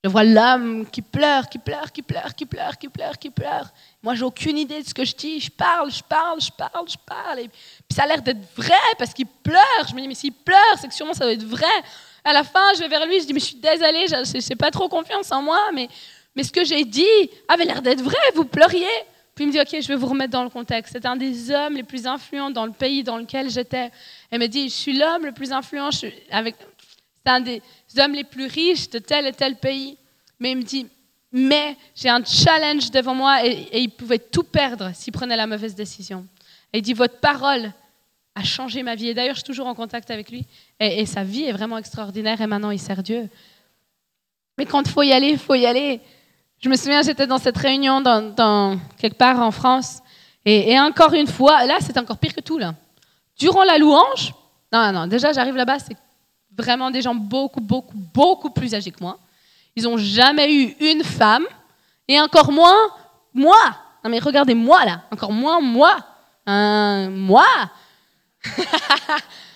je 0.04 0.10
vois 0.10 0.26
l'homme 0.26 0.86
qui 0.90 1.02
pleure, 1.02 1.48
qui 1.48 1.58
pleure, 1.58 1.90
qui 1.92 2.02
pleure, 2.02 2.36
qui 2.36 2.46
pleure, 2.46 2.78
qui 2.78 2.90
pleure, 2.90 3.18
qui 3.18 3.30
pleure. 3.30 3.72
Moi, 4.02 4.16
j'ai 4.16 4.24
aucune 4.24 4.58
idée 4.58 4.82
de 4.84 4.88
ce 4.88 4.94
que 4.94 5.06
je 5.06 5.16
dis. 5.16 5.40
Je 5.40 5.50
parle, 5.50 5.90
je 5.90 6.04
parle, 6.04 6.42
je 6.42 6.52
parle, 6.52 6.90
je 6.90 6.98
parle. 7.06 7.40
Et 7.40 7.48
puis 7.48 7.96
ça 7.96 8.04
a 8.04 8.08
l'air 8.08 8.22
d'être 8.22 8.44
vrai 8.58 8.74
parce 9.00 9.14
qu'il 9.14 9.28
pleure. 9.28 9.88
Je 9.88 9.96
me 9.96 10.02
dis, 10.02 10.08
mais 10.10 10.16
s'il 10.16 10.34
pleure, 10.34 10.76
c'est 10.78 10.90
que 10.90 10.94
sûrement 10.94 11.14
ça 11.14 11.24
doit 11.24 11.34
être 11.34 11.46
vrai. 11.46 11.66
À 12.26 12.34
la 12.34 12.44
fin, 12.44 12.74
je 12.76 12.82
vais 12.82 12.90
vers 12.90 13.06
lui, 13.06 13.22
je 13.22 13.26
dis, 13.26 13.34
mais 13.34 13.40
je 13.40 13.46
suis 13.46 13.56
désolée, 13.56 14.08
je 14.08 14.50
n'ai 14.50 14.56
pas 14.58 14.72
trop 14.72 14.90
confiance 14.90 15.32
en 15.32 15.42
moi, 15.42 15.60
mais, 15.74 15.88
mais 16.36 16.44
ce 16.44 16.52
que 16.52 16.66
j'ai 16.66 16.84
dit 16.84 17.30
avait 17.48 17.66
l'air 17.66 17.82
d'être 17.82 18.02
vrai, 18.02 18.18
vous 18.36 18.46
pleuriez. 18.46 18.86
Puis 19.36 19.46
il 19.46 19.48
me 19.48 19.52
dit, 19.54 19.62
OK, 19.62 19.82
je 19.82 19.88
vais 19.88 19.96
vous 19.96 20.08
remettre 20.08 20.32
dans 20.32 20.44
le 20.44 20.50
contexte. 20.50 20.94
C'est 20.94 21.06
un 21.06 21.16
des 21.16 21.50
hommes 21.50 21.76
les 21.76 21.84
plus 21.84 22.06
influents 22.06 22.52
dans 22.52 22.66
le 22.66 22.72
pays 22.72 23.04
dans 23.04 23.18
lequel 23.18 23.50
j'étais. 23.50 23.90
Elle 24.30 24.40
me 24.40 24.48
dit, 24.48 24.70
je 24.70 24.74
suis 24.74 24.98
l'homme 24.98 25.26
le 25.26 25.32
plus 25.32 25.52
influent, 25.52 25.90
avec, 26.30 26.56
c'est 27.26 27.32
un 27.32 27.40
des 27.40 27.62
hommes 28.00 28.14
les 28.14 28.24
plus 28.24 28.48
riches 28.48 28.90
de 28.90 29.00
tel 29.00 29.28
et 29.28 29.32
tel 29.32 29.56
pays. 29.56 29.98
Mais 30.40 30.52
il 30.52 30.58
me 30.58 30.64
dit, 30.64 30.88
mais 31.32 31.78
j'ai 31.96 32.10
un 32.10 32.24
challenge 32.24 32.92
devant 32.92 33.16
moi 33.16 33.46
et, 33.46 33.82
il 33.82 33.90
pouvait 33.90 34.20
tout 34.20 34.44
perdre 34.44 34.92
s'il 34.94 35.14
prenait 35.14 35.38
la 35.38 35.48
mauvaise 35.48 35.76
décision. 35.76 36.28
Et 36.74 36.80
il 36.80 36.82
dit, 36.82 36.94
votre 36.94 37.20
parole 37.20 37.72
a 38.36 38.44
changé 38.44 38.84
ma 38.84 38.96
vie. 38.96 39.10
Et 39.10 39.14
d'ailleurs, 39.14 39.36
je 39.36 39.40
suis 39.40 39.48
toujours 39.48 39.68
en 39.68 39.76
contact 39.76 40.12
avec 40.12 40.32
lui. 40.32 40.46
Et, 40.80 41.06
sa 41.06 41.24
vie 41.24 41.44
est 41.44 41.52
vraiment 41.54 41.78
extraordinaire 41.78 42.42
et 42.42 42.48
maintenant, 42.48 42.72
il 42.72 42.80
sert 42.80 43.02
Dieu. 43.02 43.30
Mais 44.58 44.66
quand 44.66 44.82
il 44.82 44.92
faut 44.92 45.04
y 45.04 45.14
aller, 45.14 45.30
il 45.30 45.40
faut 45.40 45.56
y 45.56 45.66
aller. 45.66 46.02
Je 46.60 46.70
me 46.70 46.76
souviens, 46.76 47.02
j'étais 47.02 47.28
dans 47.28 47.38
cette 47.40 47.58
réunion 47.58 48.02
dans, 48.02 48.80
quelque 48.98 49.18
part 49.18 49.40
en 49.40 49.52
France. 49.52 50.02
Et, 50.46 50.72
et 50.72 50.80
encore 50.80 51.14
une 51.14 51.28
fois, 51.28 51.66
là, 51.66 51.78
c'est 51.80 51.98
encore 51.98 52.18
pire 52.18 52.34
que 52.34 52.42
tout. 52.42 52.58
Là. 52.58 52.76
Durant 53.38 53.64
la 53.64 53.78
louange, 53.78 54.34
non, 54.74 54.92
non, 54.92 55.08
déjà, 55.08 55.32
j'arrive 55.32 55.56
là-bas, 55.56 55.80
c'est 55.80 55.96
vraiment 56.58 56.92
des 56.92 57.02
gens 57.02 57.16
beaucoup, 57.16 57.62
beaucoup, 57.62 57.96
beaucoup 57.96 58.50
plus 58.50 58.74
âgés 58.74 58.92
que 58.92 59.02
moi. 59.02 59.18
Ils 59.76 59.84
n'ont 59.84 59.98
jamais 59.98 60.54
eu 60.54 60.76
une 60.80 61.04
femme, 61.04 61.46
et 62.08 62.20
encore 62.20 62.52
moins 62.52 62.76
moi. 63.34 63.58
Non 64.04 64.10
mais 64.10 64.20
regardez 64.20 64.54
moi 64.54 64.86
là, 64.86 65.02
encore 65.12 65.32
moins 65.32 65.62
moi. 65.62 65.98
moi. 66.46 67.48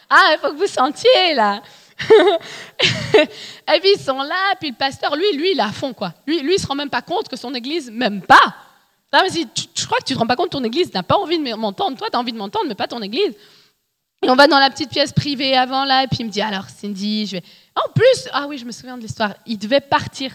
ah, 0.10 0.32
il 0.34 0.38
faut 0.42 0.52
que 0.52 0.58
vous 0.58 0.68
sentiez 0.68 1.36
là. 1.36 1.62
et 3.14 3.80
puis 3.80 3.94
ils 3.96 4.00
sont 4.00 4.22
là, 4.22 4.54
puis 4.60 4.70
le 4.70 4.76
pasteur, 4.76 5.16
lui, 5.16 5.36
lui, 5.36 5.52
il 5.54 5.60
est 5.60 5.64
à 5.64 5.72
fond 5.72 5.94
quoi. 5.94 6.14
Lui, 6.26 6.42
lui, 6.42 6.56
il 6.56 6.60
se 6.60 6.68
rend 6.68 6.76
même 6.76 6.90
pas 6.90 7.02
compte 7.02 7.28
que 7.28 7.36
son 7.36 7.54
église, 7.54 7.92
même 7.92 8.22
pas. 8.22 8.56
Non, 9.12 9.20
mais 9.24 9.30
si, 9.30 9.48
je 9.74 9.86
crois 9.86 9.98
que 10.00 10.04
tu 10.04 10.14
te 10.14 10.20
rends 10.20 10.28
pas 10.28 10.36
compte, 10.36 10.52
ton 10.52 10.64
église 10.64 10.94
n'a 10.94 11.02
pas 11.02 11.16
envie 11.16 11.40
de 11.40 11.56
m'entendre? 11.56 11.98
Toi, 11.98 12.10
tu 12.10 12.18
as 12.18 12.20
envie 12.20 12.34
de 12.34 12.38
m'entendre, 12.38 12.66
mais 12.68 12.76
pas 12.76 12.88
ton 12.88 13.02
église. 13.02 13.34
Et 14.24 14.30
on 14.30 14.36
va 14.36 14.48
dans 14.48 14.60
la 14.60 14.70
petite 14.70 14.90
pièce 14.90 15.12
privée 15.12 15.56
avant 15.56 15.86
là, 15.86 16.04
et 16.04 16.08
puis 16.08 16.20
il 16.22 16.26
me 16.26 16.32
dit 16.32 16.42
alors 16.42 16.70
Cindy, 16.70 17.28
je 17.28 17.34
vais. 17.34 17.44
En 17.76 17.90
plus, 17.94 18.30
ah 18.34 18.48
oui, 18.48 18.58
je 18.58 18.66
me 18.66 18.72
souviens 18.72 18.98
de 18.98 19.04
l'histoire. 19.04 19.36
Il 19.46 19.58
devait 19.58 19.82
partir. 19.82 20.32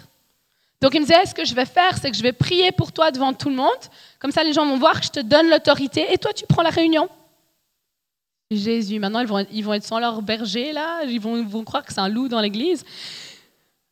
Donc 0.82 0.94
il 0.94 1.00
me 1.00 1.06
disait, 1.06 1.24
ce 1.26 1.34
que 1.34 1.44
je 1.44 1.54
vais 1.54 1.64
faire, 1.64 1.96
c'est 1.96 2.10
que 2.10 2.16
je 2.16 2.22
vais 2.22 2.32
prier 2.32 2.72
pour 2.72 2.90
toi 2.90 3.12
devant 3.12 3.32
tout 3.32 3.48
le 3.48 3.54
monde. 3.54 3.70
Comme 4.18 4.32
ça, 4.32 4.42
les 4.42 4.52
gens 4.52 4.66
vont 4.66 4.78
voir 4.78 5.00
que 5.00 5.06
je 5.06 5.12
te 5.12 5.20
donne 5.20 5.48
l'autorité, 5.48 6.12
et 6.12 6.18
toi, 6.18 6.32
tu 6.32 6.44
prends 6.46 6.62
la 6.62 6.70
réunion. 6.70 7.08
Jésus, 8.50 8.98
maintenant, 8.98 9.20
ils 9.20 9.26
vont, 9.26 9.46
ils 9.52 9.64
vont 9.64 9.74
être 9.74 9.84
sans 9.84 10.00
leur 10.00 10.20
berger 10.22 10.72
là, 10.72 11.04
ils 11.04 11.20
vont, 11.20 11.42
vont 11.44 11.64
croire 11.64 11.84
que 11.84 11.92
c'est 11.92 12.00
un 12.00 12.08
loup 12.08 12.28
dans 12.28 12.40
l'église. 12.40 12.84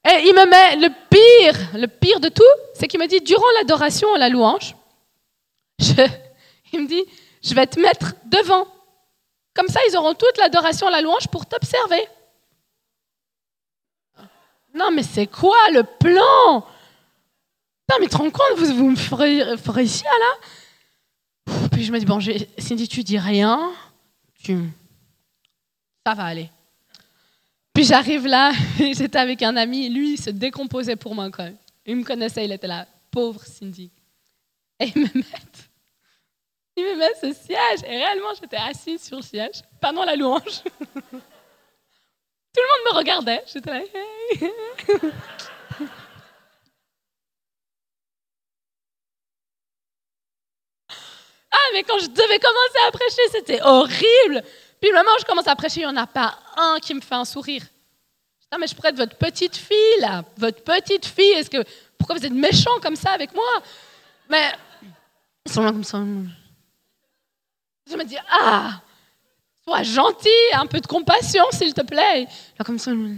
Et 0.05 0.22
il 0.26 0.34
me 0.34 0.47
met 0.49 0.76
le 0.76 0.88
pire, 1.09 1.78
le 1.78 1.86
pire 1.86 2.20
de 2.20 2.28
tout, 2.28 2.43
c'est 2.74 2.88
qu'il 2.88 2.99
me 2.99 3.07
dit, 3.07 3.20
durant 3.20 3.43
l'adoration, 3.59 4.14
la 4.16 4.28
louange, 4.28 4.74
je, 5.78 5.93
il 6.72 6.82
me 6.82 6.88
dit, 6.88 7.05
je 7.43 7.55
vais 7.55 7.66
te 7.66 7.78
mettre 7.78 8.14
devant. 8.26 8.66
Comme 9.55 9.68
ça, 9.68 9.80
ils 9.88 9.96
auront 9.96 10.14
toute 10.14 10.38
l'adoration, 10.38 10.88
la 10.88 11.01
louange 11.01 11.28
pour 11.28 11.46
t'observer. 11.46 12.07
Non, 14.74 14.90
mais 14.92 15.03
c'est 15.03 15.26
quoi 15.26 15.70
le 15.72 15.82
plan? 15.82 16.66
Non, 17.90 17.96
mais 17.98 18.07
tu 18.07 18.11
te 18.11 18.16
rends 18.16 18.30
compte, 18.30 18.57
vous, 18.57 18.74
vous 18.74 18.90
me 18.90 18.96
ferez, 18.96 19.82
ici, 19.82 20.05
là? 20.05 21.57
Puis 21.72 21.84
je 21.84 21.92
me 21.92 21.98
dis, 21.98 22.07
bon, 22.07 22.20
Cindy, 22.59 22.86
tu 22.86 23.03
dis 23.03 23.18
rien, 23.18 23.72
tu... 24.44 24.70
ça 26.07 26.14
va 26.14 26.24
aller. 26.24 26.51
Puis 27.72 27.84
j'arrive 27.84 28.26
là, 28.26 28.53
j'étais 28.78 29.18
avec 29.18 29.42
un 29.42 29.57
ami, 29.57 29.88
lui, 29.88 30.12
il 30.12 30.20
se 30.20 30.30
décomposait 30.30 30.96
pour 30.96 31.14
moi 31.14 31.30
quand 31.30 31.44
même. 31.44 31.57
Il 31.84 31.96
me 31.96 32.05
connaissait, 32.05 32.44
il 32.44 32.53
était 32.53 32.68
là, 32.68 32.86
pauvre 33.11 33.42
Cindy. 33.44 33.90
Et 34.78 34.92
il 34.94 35.03
me 35.03 35.09
met, 35.14 35.24
met 36.97 37.14
ce 37.20 37.33
siège, 37.33 37.81
et 37.85 37.97
réellement 37.97 38.35
j'étais 38.41 38.57
assise 38.57 39.03
sur 39.03 39.16
le 39.16 39.22
siège, 39.22 39.62
pendant 39.81 40.05
la 40.05 40.16
louange. 40.16 40.62
Tout 42.53 42.62
le 42.62 42.68
monde 42.68 42.93
me 42.93 42.97
regardait, 42.99 43.45
j'étais 43.53 43.70
là. 43.70 43.81
Ah, 51.53 51.70
mais 51.72 51.83
quand 51.83 51.99
je 51.99 52.07
devais 52.07 52.39
commencer 52.39 52.78
à 52.87 52.93
prêcher, 52.93 53.22
c'était 53.33 53.61
horrible. 53.62 54.45
Puis 54.81 54.89
le 54.91 54.97
moment 54.97 55.11
où 55.16 55.20
je 55.20 55.24
commence 55.24 55.49
à 55.49 55.57
prêcher, 55.57 55.81
il 55.81 55.87
n'y 55.87 55.93
en 55.93 55.97
a 55.97 56.07
pas 56.07 56.39
un 56.57 56.78
qui 56.81 56.95
me 56.95 57.01
fait 57.01 57.16
un 57.16 57.24
sourire. 57.24 57.62
Non, 58.53 58.59
mais 58.59 58.66
je 58.66 58.74
être 58.74 58.97
votre 58.97 59.16
petite 59.16 59.57
fille, 59.57 60.01
là. 60.01 60.24
Votre 60.37 60.62
petite 60.62 61.07
fille. 61.07 61.33
Est-ce 61.33 61.51
que, 61.51 61.64
pourquoi 61.99 62.16
vous 62.16 62.26
êtes 62.26 62.33
méchant 62.33 62.81
comme 62.83 62.97
ça 62.97 63.11
avec 63.11 63.35
moi? 63.35 63.62
Mais 64.28 64.53
ils 65.47 65.53
sont 65.53 65.62
là 65.62 65.72
comme 65.72 65.85
ça. 65.85 65.99
Je 67.89 67.97
me 67.97 68.05
dis, 68.05 68.16
ah, 68.28 68.81
sois 69.64 69.83
gentil, 69.83 70.28
un 70.55 70.66
peu 70.66 70.81
de 70.81 70.87
compassion, 70.87 71.45
s'il 71.53 71.74
te 71.74 71.83
plaît. 71.83 72.26
Là, 72.59 72.64
comme 72.64 72.78
ça. 72.78 72.93
Je 72.93 73.16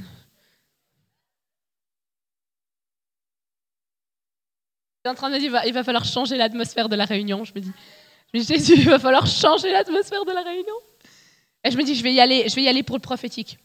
en 5.11 5.15
train 5.15 5.31
de 5.31 5.39
dire, 5.39 5.61
il 5.67 5.73
va 5.73 5.83
falloir 5.83 6.05
changer 6.05 6.37
l'atmosphère 6.37 6.89
de 6.89 6.97
la 6.97 7.05
réunion. 7.05 7.45
Je 7.45 7.53
me 7.55 7.61
dis, 7.61 7.73
Jésus, 8.35 8.75
il 8.79 8.89
va 8.89 8.99
falloir 8.99 9.27
changer 9.27 9.71
l'atmosphère 9.73 10.25
de 10.25 10.33
la 10.33 10.43
réunion. 10.43 10.75
Et 11.65 11.71
je 11.71 11.77
me 11.77 11.83
dis, 11.83 11.95
je 11.95 12.03
vais 12.03 12.13
y 12.13 12.21
aller, 12.21 12.49
je 12.49 12.55
vais 12.55 12.63
y 12.63 12.69
aller 12.69 12.83
pour 12.83 12.97
le 12.97 13.03
prophétique. 13.03 13.59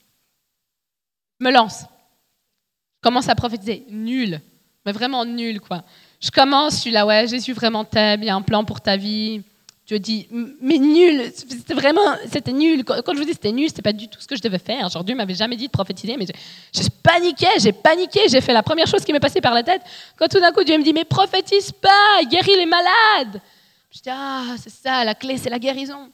Je 1.39 1.45
me 1.45 1.51
lance. 1.51 1.81
Je 1.81 3.01
commence 3.01 3.29
à 3.29 3.35
prophétiser. 3.35 3.85
Nul. 3.89 4.41
Mais 4.85 4.91
vraiment 4.91 5.25
nul, 5.25 5.59
quoi. 5.59 5.83
Je 6.19 6.31
commence, 6.31 6.75
je 6.75 6.79
suis 6.79 6.91
là, 6.91 7.05
ouais, 7.05 7.27
Jésus 7.27 7.53
vraiment 7.53 7.85
t'aime, 7.85 8.23
il 8.23 8.25
y 8.25 8.29
a 8.29 8.35
un 8.35 8.41
plan 8.41 8.63
pour 8.63 8.81
ta 8.81 8.97
vie. 8.97 9.43
Je 9.89 9.95
dis, 9.95 10.27
mais 10.29 10.79
nul, 10.79 11.31
c'était 11.33 11.73
vraiment, 11.73 12.01
c'était 12.29 12.51
nul. 12.51 12.83
Quand 12.83 13.13
je 13.13 13.19
vous 13.19 13.23
dis 13.23 13.31
c'était 13.31 13.53
nul, 13.53 13.69
c'était 13.69 13.81
pas 13.81 13.93
du 13.93 14.09
tout 14.09 14.19
ce 14.19 14.27
que 14.27 14.35
je 14.35 14.41
devais 14.41 14.59
faire. 14.59 14.89
Genre, 14.89 15.01
Dieu 15.01 15.15
m'avait 15.15 15.33
jamais 15.33 15.55
dit 15.55 15.67
de 15.67 15.71
prophétiser, 15.71 16.17
mais 16.17 16.25
je, 16.25 16.81
je 16.81 16.89
paniquais, 17.01 17.57
j'ai 17.59 17.71
paniqué, 17.71 18.27
j'ai 18.27 18.41
fait 18.41 18.51
la 18.51 18.63
première 18.63 18.85
chose 18.85 19.05
qui 19.05 19.13
m'est 19.13 19.21
passée 19.21 19.39
par 19.39 19.53
la 19.53 19.63
tête. 19.63 19.81
Quand 20.17 20.27
tout 20.27 20.41
d'un 20.41 20.51
coup, 20.51 20.65
Dieu 20.65 20.77
me 20.77 20.83
dit, 20.83 20.91
mais 20.91 21.05
prophétise 21.05 21.71
pas, 21.71 22.21
guéris 22.29 22.57
les 22.57 22.65
malades. 22.65 23.41
Je 23.89 24.01
dis, 24.01 24.09
ah, 24.09 24.55
c'est 24.61 24.69
ça, 24.69 25.05
la 25.05 25.15
clé, 25.15 25.37
c'est 25.37 25.49
la 25.49 25.59
guérison. 25.59 26.09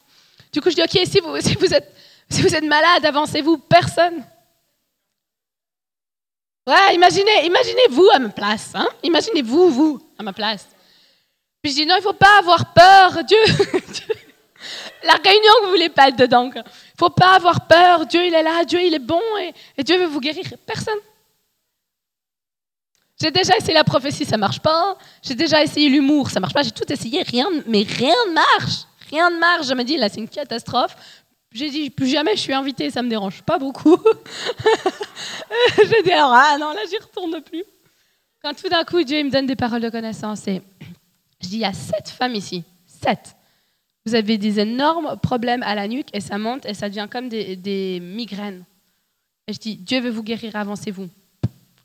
Du 0.52 0.60
coup, 0.60 0.70
je 0.70 0.76
dis, 0.76 0.82
ok, 0.82 1.00
si 1.04 1.18
vous, 1.18 1.40
si 1.40 1.56
vous, 1.56 1.74
êtes, 1.74 1.92
si 2.30 2.42
vous 2.42 2.54
êtes 2.54 2.62
malade, 2.62 3.04
avancez-vous. 3.04 3.58
Personne. 3.58 4.24
Ouais, 6.64 6.94
imaginez, 6.94 7.44
imaginez-vous 7.44 8.08
à 8.14 8.20
ma 8.20 8.28
place. 8.28 8.70
Hein? 8.74 8.86
Imaginez-vous, 9.02 9.68
vous, 9.68 10.00
à 10.16 10.22
ma 10.22 10.32
place. 10.32 10.68
Puis 11.64 11.72
je 11.72 11.76
dis, 11.78 11.86
non, 11.86 11.94
il 11.94 12.00
ne 12.00 12.02
faut 12.02 12.12
pas 12.12 12.40
avoir 12.40 12.74
peur. 12.74 13.24
Dieu, 13.24 13.38
la 15.02 15.14
réunion, 15.14 15.52
vous 15.62 15.68
ne 15.68 15.70
voulez 15.70 15.88
pas 15.88 16.08
être 16.08 16.16
dedans. 16.16 16.50
Il 16.54 16.58
ne 16.58 16.62
faut 16.98 17.08
pas 17.08 17.36
avoir 17.36 17.66
peur. 17.66 18.04
Dieu, 18.04 18.26
il 18.26 18.34
est 18.34 18.42
là. 18.42 18.66
Dieu, 18.66 18.82
il 18.82 18.92
est 18.92 18.98
bon. 18.98 19.22
Et, 19.78 19.82
Dieu 19.82 19.96
veut 19.96 20.04
vous 20.04 20.20
guérir. 20.20 20.44
Personne. 20.66 20.98
J'ai 23.18 23.30
déjà 23.30 23.56
essayé 23.56 23.72
la 23.72 23.82
prophétie, 23.82 24.26
ça 24.26 24.36
marche 24.36 24.60
pas. 24.60 24.98
J'ai 25.22 25.34
déjà 25.34 25.62
essayé 25.62 25.88
l'humour, 25.88 26.28
ça 26.28 26.38
marche 26.38 26.52
pas. 26.52 26.62
J'ai 26.62 26.70
tout 26.70 26.92
essayé, 26.92 27.22
rien, 27.22 27.48
mais 27.66 27.82
rien 27.82 28.14
ne 28.28 28.34
marche. 28.34 28.82
Rien 29.08 29.30
ne 29.30 29.38
marche. 29.38 29.66
Je 29.66 29.72
me 29.72 29.84
dis, 29.84 29.96
là, 29.96 30.10
c'est 30.10 30.20
une 30.20 30.28
catastrophe. 30.28 30.94
J'ai 31.50 31.70
dit, 31.70 31.88
plus 31.88 32.08
jamais 32.08 32.36
je 32.36 32.42
suis 32.42 32.52
invitée, 32.52 32.90
ça 32.90 33.00
me 33.00 33.08
dérange 33.08 33.40
pas 33.40 33.58
beaucoup. 33.58 33.96
J'ai 35.78 36.02
dit, 36.02 36.12
alors, 36.12 36.34
ah 36.34 36.58
non, 36.60 36.72
là, 36.74 36.80
j'y 36.90 36.98
retourne 36.98 37.40
plus. 37.40 37.64
Quand 38.42 38.52
tout 38.52 38.68
d'un 38.68 38.84
coup, 38.84 39.02
Dieu 39.02 39.22
me 39.24 39.30
donne 39.30 39.46
des 39.46 39.56
paroles 39.56 39.80
de 39.80 39.88
connaissance 39.88 40.46
et 40.46 40.60
je 41.44 41.48
dis, 41.48 41.56
il 41.56 41.60
y 41.60 41.64
a 41.64 41.72
sept 41.72 42.08
femmes 42.08 42.34
ici. 42.34 42.64
Sept. 42.86 43.36
Vous 44.06 44.14
avez 44.14 44.36
des 44.36 44.60
énormes 44.60 45.18
problèmes 45.18 45.62
à 45.62 45.74
la 45.74 45.88
nuque 45.88 46.08
et 46.12 46.20
ça 46.20 46.36
monte 46.38 46.66
et 46.66 46.74
ça 46.74 46.88
devient 46.88 47.08
comme 47.10 47.28
des, 47.28 48.00
migraines. 48.02 48.64
Et 49.46 49.52
je 49.52 49.58
dis, 49.58 49.76
Dieu 49.76 50.00
veut 50.00 50.10
vous 50.10 50.22
guérir, 50.22 50.56
avancez-vous. 50.56 51.08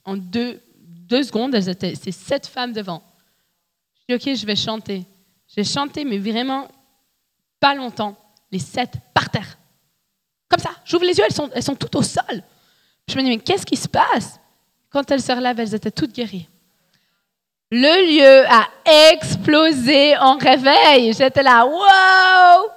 En 0.05 0.17
deux, 0.17 0.61
deux 0.77 1.23
secondes, 1.23 1.53
elles 1.53 1.69
étaient, 1.69 1.95
c'est 1.95 2.11
sept 2.11 2.47
femmes 2.47 2.73
devant. 2.73 3.03
Je 3.95 4.15
dis, 4.15 4.29
ok, 4.29 4.35
je 4.35 4.45
vais 4.45 4.55
chanter. 4.55 5.05
J'ai 5.47 5.63
chanté, 5.63 6.03
mais 6.05 6.17
vraiment 6.17 6.67
pas 7.59 7.75
longtemps. 7.75 8.17
Les 8.51 8.59
sept 8.59 8.93
par 9.13 9.29
terre. 9.29 9.57
Comme 10.49 10.59
ça, 10.59 10.71
j'ouvre 10.83 11.05
les 11.05 11.17
yeux, 11.17 11.23
elles 11.25 11.35
sont, 11.35 11.49
elles 11.53 11.63
sont 11.63 11.75
toutes 11.75 11.95
au 11.95 12.01
sol. 12.01 12.43
Je 13.07 13.15
me 13.15 13.21
dis, 13.21 13.29
mais 13.29 13.39
qu'est-ce 13.39 13.65
qui 13.65 13.77
se 13.77 13.87
passe? 13.87 14.39
Quand 14.89 15.09
elles 15.11 15.21
se 15.21 15.31
relèvent, 15.31 15.59
elles 15.59 15.75
étaient 15.75 15.91
toutes 15.91 16.13
guéries. 16.13 16.48
Le 17.71 18.07
lieu 18.07 18.45
a 18.49 18.67
explosé 19.11 20.17
en 20.17 20.37
réveil. 20.37 21.13
J'étais 21.13 21.43
là, 21.43 21.65
wow 21.65 22.71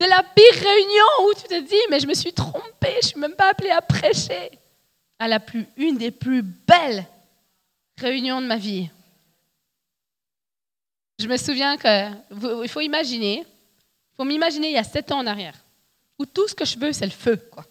C'est 0.00 0.08
la 0.08 0.22
pire 0.22 0.52
réunion 0.52 1.04
où 1.24 1.34
tu 1.34 1.44
te 1.44 1.60
dis, 1.60 1.74
mais 1.90 2.00
je 2.00 2.06
me 2.06 2.14
suis 2.14 2.32
trompée, 2.32 2.92
je 2.92 2.96
ne 2.96 3.02
suis 3.02 3.20
même 3.20 3.34
pas 3.34 3.50
appelée 3.50 3.70
à 3.70 3.80
prêcher 3.80 4.50
à 5.18 5.26
la 5.26 5.40
plus, 5.40 5.66
une 5.76 5.96
des 5.96 6.10
plus 6.10 6.42
belles 6.42 7.06
réunions 7.98 8.42
de 8.42 8.46
ma 8.46 8.56
vie. 8.56 8.90
Je 11.18 11.26
me 11.26 11.36
souviens 11.38 11.78
que, 11.78 12.10
il 12.62 12.68
faut 12.68 12.82
imaginer, 12.82 13.38
il 13.38 14.16
faut 14.16 14.24
m'imaginer 14.24 14.68
il 14.68 14.74
y 14.74 14.78
a 14.78 14.84
sept 14.84 15.10
ans 15.12 15.20
en 15.20 15.26
arrière, 15.26 15.56
où 16.18 16.26
tout 16.26 16.46
ce 16.46 16.54
que 16.54 16.66
je 16.66 16.78
veux, 16.78 16.92
c'est 16.92 17.06
le 17.06 17.12
feu. 17.12 17.36
Quoi. 17.50 17.64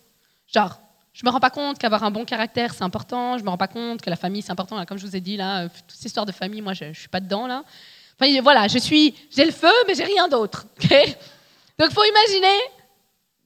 Genre, 0.47 0.79
je 1.15 1.25
me 1.25 1.31
rends 1.31 1.39
pas 1.39 1.49
compte 1.49 1.79
qu'avoir 1.79 2.03
un 2.03 2.11
bon 2.11 2.25
caractère, 2.25 2.73
c'est 2.73 2.83
important. 2.83 3.37
Je 3.37 3.43
me 3.45 3.49
rends 3.49 3.57
pas 3.57 3.69
compte 3.69 4.01
que 4.01 4.09
la 4.09 4.17
famille, 4.17 4.41
c'est 4.41 4.51
important. 4.51 4.85
Comme 4.85 4.97
je 4.97 5.05
vous 5.05 5.15
ai 5.15 5.21
dit, 5.21 5.37
là, 5.37 5.69
toute 5.69 5.83
cette 5.87 6.07
histoire 6.07 6.25
de 6.25 6.33
famille, 6.33 6.61
moi, 6.61 6.73
je, 6.73 6.83
ne 6.83 6.93
suis 6.93 7.07
pas 7.07 7.21
dedans, 7.21 7.47
là. 7.47 7.63
Enfin, 8.19 8.41
voilà, 8.41 8.67
je 8.67 8.77
suis, 8.77 9.15
j'ai 9.33 9.45
le 9.45 9.53
feu, 9.53 9.71
mais 9.87 9.95
j'ai 9.95 10.03
rien 10.03 10.27
d'autre. 10.27 10.65
Donc, 11.79 11.89
il 11.89 11.93
faut 11.93 12.03
imaginer 12.03 12.59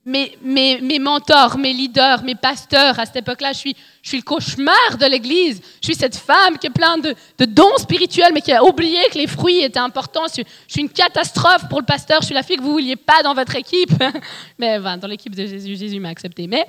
mes, 0.04 0.36
mes, 0.82 0.98
mentors, 0.98 1.60
mes 1.60 1.72
leaders, 1.72 2.24
mes 2.24 2.34
pasteurs 2.34 3.00
à 3.00 3.06
cette 3.06 3.18
époque-là. 3.18 3.54
Je 3.54 3.60
suis, 3.60 3.76
je 4.02 4.10
suis 4.10 4.18
le 4.18 4.24
cauchemar 4.24 4.98
de 5.00 5.06
l'Église. 5.06 5.62
Je 5.80 5.86
suis 5.90 5.96
cette 5.96 6.16
femme 6.16 6.58
qui 6.58 6.66
est 6.66 6.72
pleine 6.72 7.02
de, 7.02 7.46
dons 7.46 7.78
spirituels, 7.78 8.32
mais 8.34 8.42
qui 8.42 8.52
a 8.52 8.64
oublié 8.64 9.00
que 9.12 9.20
les 9.20 9.28
fruits 9.28 9.60
étaient 9.60 9.78
importants. 9.78 10.26
Je, 10.36 10.42
suis 10.68 10.82
une 10.82 10.90
catastrophe 10.90 11.70
pour 11.70 11.82
le 11.82 11.86
pasteur. 11.86 12.22
Je 12.22 12.26
suis 12.26 12.36
la 12.36 12.42
fille 12.42 12.58
que 12.58 12.64
vous 12.64 12.72
vouliez 12.72 12.96
pas 12.96 13.22
dans 13.22 13.36
votre 13.36 13.56
équipe. 13.56 13.92
mais 14.58 14.80
dans 14.80 15.08
l'équipe 15.08 15.36
de 15.36 15.46
Jésus, 15.46 15.76
Jésus 15.76 16.00
m'a 16.00 16.10
accepté. 16.10 16.48
Mais 16.48 16.66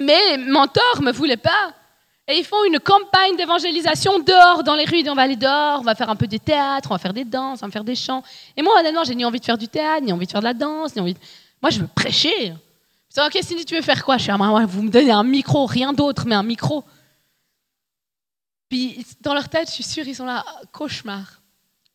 mes 0.00 0.36
mentors 0.38 1.00
ne 1.00 1.06
me 1.06 1.12
voulaient 1.12 1.36
pas. 1.36 1.74
Et 2.26 2.38
ils 2.38 2.44
font 2.44 2.64
une 2.64 2.80
campagne 2.80 3.36
d'évangélisation 3.36 4.18
dehors, 4.18 4.64
dans 4.64 4.74
les 4.74 4.86
rues. 4.86 5.04
On 5.08 5.14
va 5.14 5.22
aller 5.22 5.36
dehors, 5.36 5.80
on 5.80 5.84
va 5.84 5.94
faire 5.94 6.08
un 6.08 6.16
peu 6.16 6.26
des 6.26 6.38
théâtres, 6.38 6.88
on 6.90 6.94
va 6.94 6.98
faire 6.98 7.12
des 7.12 7.24
danses, 7.24 7.60
on 7.62 7.66
va 7.66 7.72
faire 7.72 7.84
des 7.84 7.94
chants. 7.94 8.22
Et 8.56 8.62
moi, 8.62 8.78
honnêtement, 8.80 9.04
j'ai 9.04 9.14
ni 9.14 9.24
envie 9.24 9.40
de 9.40 9.44
faire 9.44 9.58
du 9.58 9.68
théâtre, 9.68 10.02
ni 10.02 10.12
envie 10.12 10.24
de 10.26 10.30
faire 10.30 10.40
de 10.40 10.46
la 10.46 10.54
danse, 10.54 10.94
ni 10.96 11.02
envie 11.02 11.14
de... 11.14 11.18
Moi, 11.60 11.70
je 11.70 11.80
veux 11.80 11.86
prêcher. 11.86 12.54
Je 13.10 13.20
dis, 13.20 13.26
ok, 13.26 13.42
Cindy, 13.42 13.64
tu 13.64 13.74
veux 13.74 13.82
faire 13.82 14.02
quoi? 14.04 14.16
Je 14.16 14.22
suis 14.22 14.32
moi, 14.32 14.64
vous 14.64 14.82
me 14.82 14.90
donnez 14.90 15.10
un 15.10 15.22
micro, 15.22 15.66
rien 15.66 15.92
d'autre, 15.92 16.24
mais 16.26 16.34
un 16.34 16.42
micro. 16.42 16.82
Puis, 18.70 19.06
dans 19.20 19.34
leur 19.34 19.48
tête, 19.48 19.68
je 19.68 19.74
suis 19.74 19.84
sûre, 19.84 20.08
ils 20.08 20.14
sont 20.14 20.24
là, 20.24 20.44
cauchemar. 20.72 21.40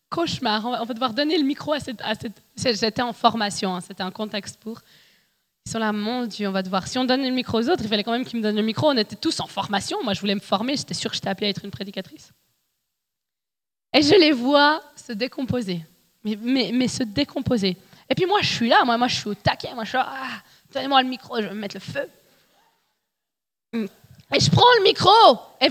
Cauchemar. 0.10 0.64
On 0.66 0.86
va 0.86 0.94
devoir 0.94 1.14
donner 1.14 1.38
le 1.38 1.44
micro 1.44 1.74
à 1.74 1.80
cette. 1.80 2.02
À 2.02 2.14
cette... 2.16 2.42
J'étais 2.56 3.02
en 3.02 3.14
formation, 3.14 3.76
hein, 3.76 3.82
c'était 3.82 4.04
un 4.04 4.12
contexte 4.12 4.60
pour. 4.60 4.80
Sont 5.70 5.78
là, 5.78 5.92
mon 5.92 6.26
Dieu, 6.26 6.48
on 6.48 6.52
va 6.52 6.64
devoir. 6.64 6.88
Si 6.88 6.98
on 6.98 7.06
donne 7.06 7.22
le 7.22 7.30
micro 7.30 7.60
aux 7.60 7.70
autres, 7.70 7.84
il 7.84 7.88
fallait 7.88 8.04
quand 8.04 8.12
même 8.12 8.26
qu'ils 8.26 8.40
me 8.40 8.44
donnent 8.44 8.56
le 8.56 8.64
micro. 8.64 8.88
On 8.90 8.98
était 8.98 9.16
tous 9.16 9.40
en 9.40 9.46
formation. 9.46 10.04
Moi, 10.04 10.14
je 10.14 10.20
voulais 10.20 10.34
me 10.34 10.40
former. 10.40 10.76
J'étais 10.76 10.96
sûre 10.96 11.12
que 11.12 11.16
j'étais 11.16 11.30
appelée 11.30 11.46
à 11.46 11.50
être 11.52 11.64
une 11.64 11.70
prédicatrice. 11.70 12.32
Et 13.94 14.02
je 14.02 14.16
les 14.16 14.32
vois 14.32 14.82
se 14.96 15.14
décomposer. 15.14 15.86
Mais 16.24 16.88
se 16.88 17.04
décomposer. 17.04 17.78
Et 18.10 18.16
puis 18.16 18.26
moi, 18.26 18.40
je 18.42 18.52
suis 18.52 18.68
là, 18.68 18.84
moi, 18.84 18.98
moi 18.98 19.08
je 19.08 19.16
suis 19.16 19.30
au 19.30 19.36
taquet, 19.36 19.76
moi 19.76 19.84
je 19.84 19.90
suis 19.90 19.98
là, 19.98 20.08
ah, 20.10 20.42
donnez-moi 20.74 21.04
le 21.04 21.10
micro, 21.10 21.40
je 21.40 21.44
vais 21.44 21.54
me 21.54 21.60
mettre 21.60 21.76
le 21.76 21.82
feu. 21.82 22.10
Et 24.32 24.40
je 24.40 24.52
prends 24.52 24.62
le 24.78 24.84
micro. 24.84 25.10
Et, 25.60 25.70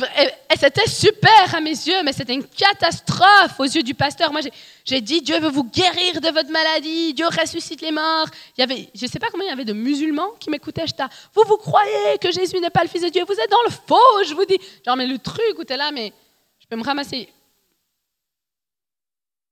c'était 0.57 0.89
super 0.89 1.55
à 1.55 1.61
mes 1.61 1.71
yeux, 1.71 2.03
mais 2.03 2.13
c'était 2.13 2.35
une 2.35 2.45
catastrophe 2.45 3.59
aux 3.59 3.65
yeux 3.65 3.85
du 3.85 3.95
pasteur. 3.95 4.33
Moi, 4.33 4.41
j'ai 4.85 5.01
dit, 5.01 5.23
Dieu 5.23 5.39
veut 5.39 5.51
vous 5.51 5.63
guérir 5.63 6.21
de 6.21 6.29
votre 6.29 6.51
maladie, 6.51 7.15
Dieu 7.15 7.27
ressuscite 7.27 7.81
les 7.81 7.93
morts. 7.93 8.27
Il 8.57 8.61
y 8.61 8.65
avait, 8.65 8.89
je 8.95 9.05
ne 9.05 9.11
sais 9.11 9.21
pas 9.21 9.29
combien 9.31 9.47
il 9.47 9.51
y 9.51 9.53
avait 9.53 9.65
de 9.65 9.73
musulmans 9.73 10.31
qui 10.41 10.51
m'écoutaient. 10.51 10.89
J'étais, 10.89 11.05
vous, 11.35 11.45
vous 11.47 11.57
croyez 11.57 12.19
que 12.21 12.33
Jésus 12.33 12.59
n'est 12.59 12.71
pas 12.71 12.83
le 12.83 12.89
Fils 12.89 13.03
de 13.03 13.09
Dieu? 13.11 13.25
Vous 13.25 13.39
êtes 13.41 13.51
dans 13.51 13.63
le 13.65 13.71
faux, 13.71 14.25
je 14.27 14.35
vous 14.35 14.45
dis. 14.45 14.59
Genre, 14.85 14.97
mais 14.97 15.07
le 15.07 15.19
truc 15.19 15.57
où 15.57 15.63
là, 15.69 15.93
mais 15.93 16.13
je 16.59 16.67
peux 16.67 16.77
me 16.77 16.85
ramasser. 16.85 17.29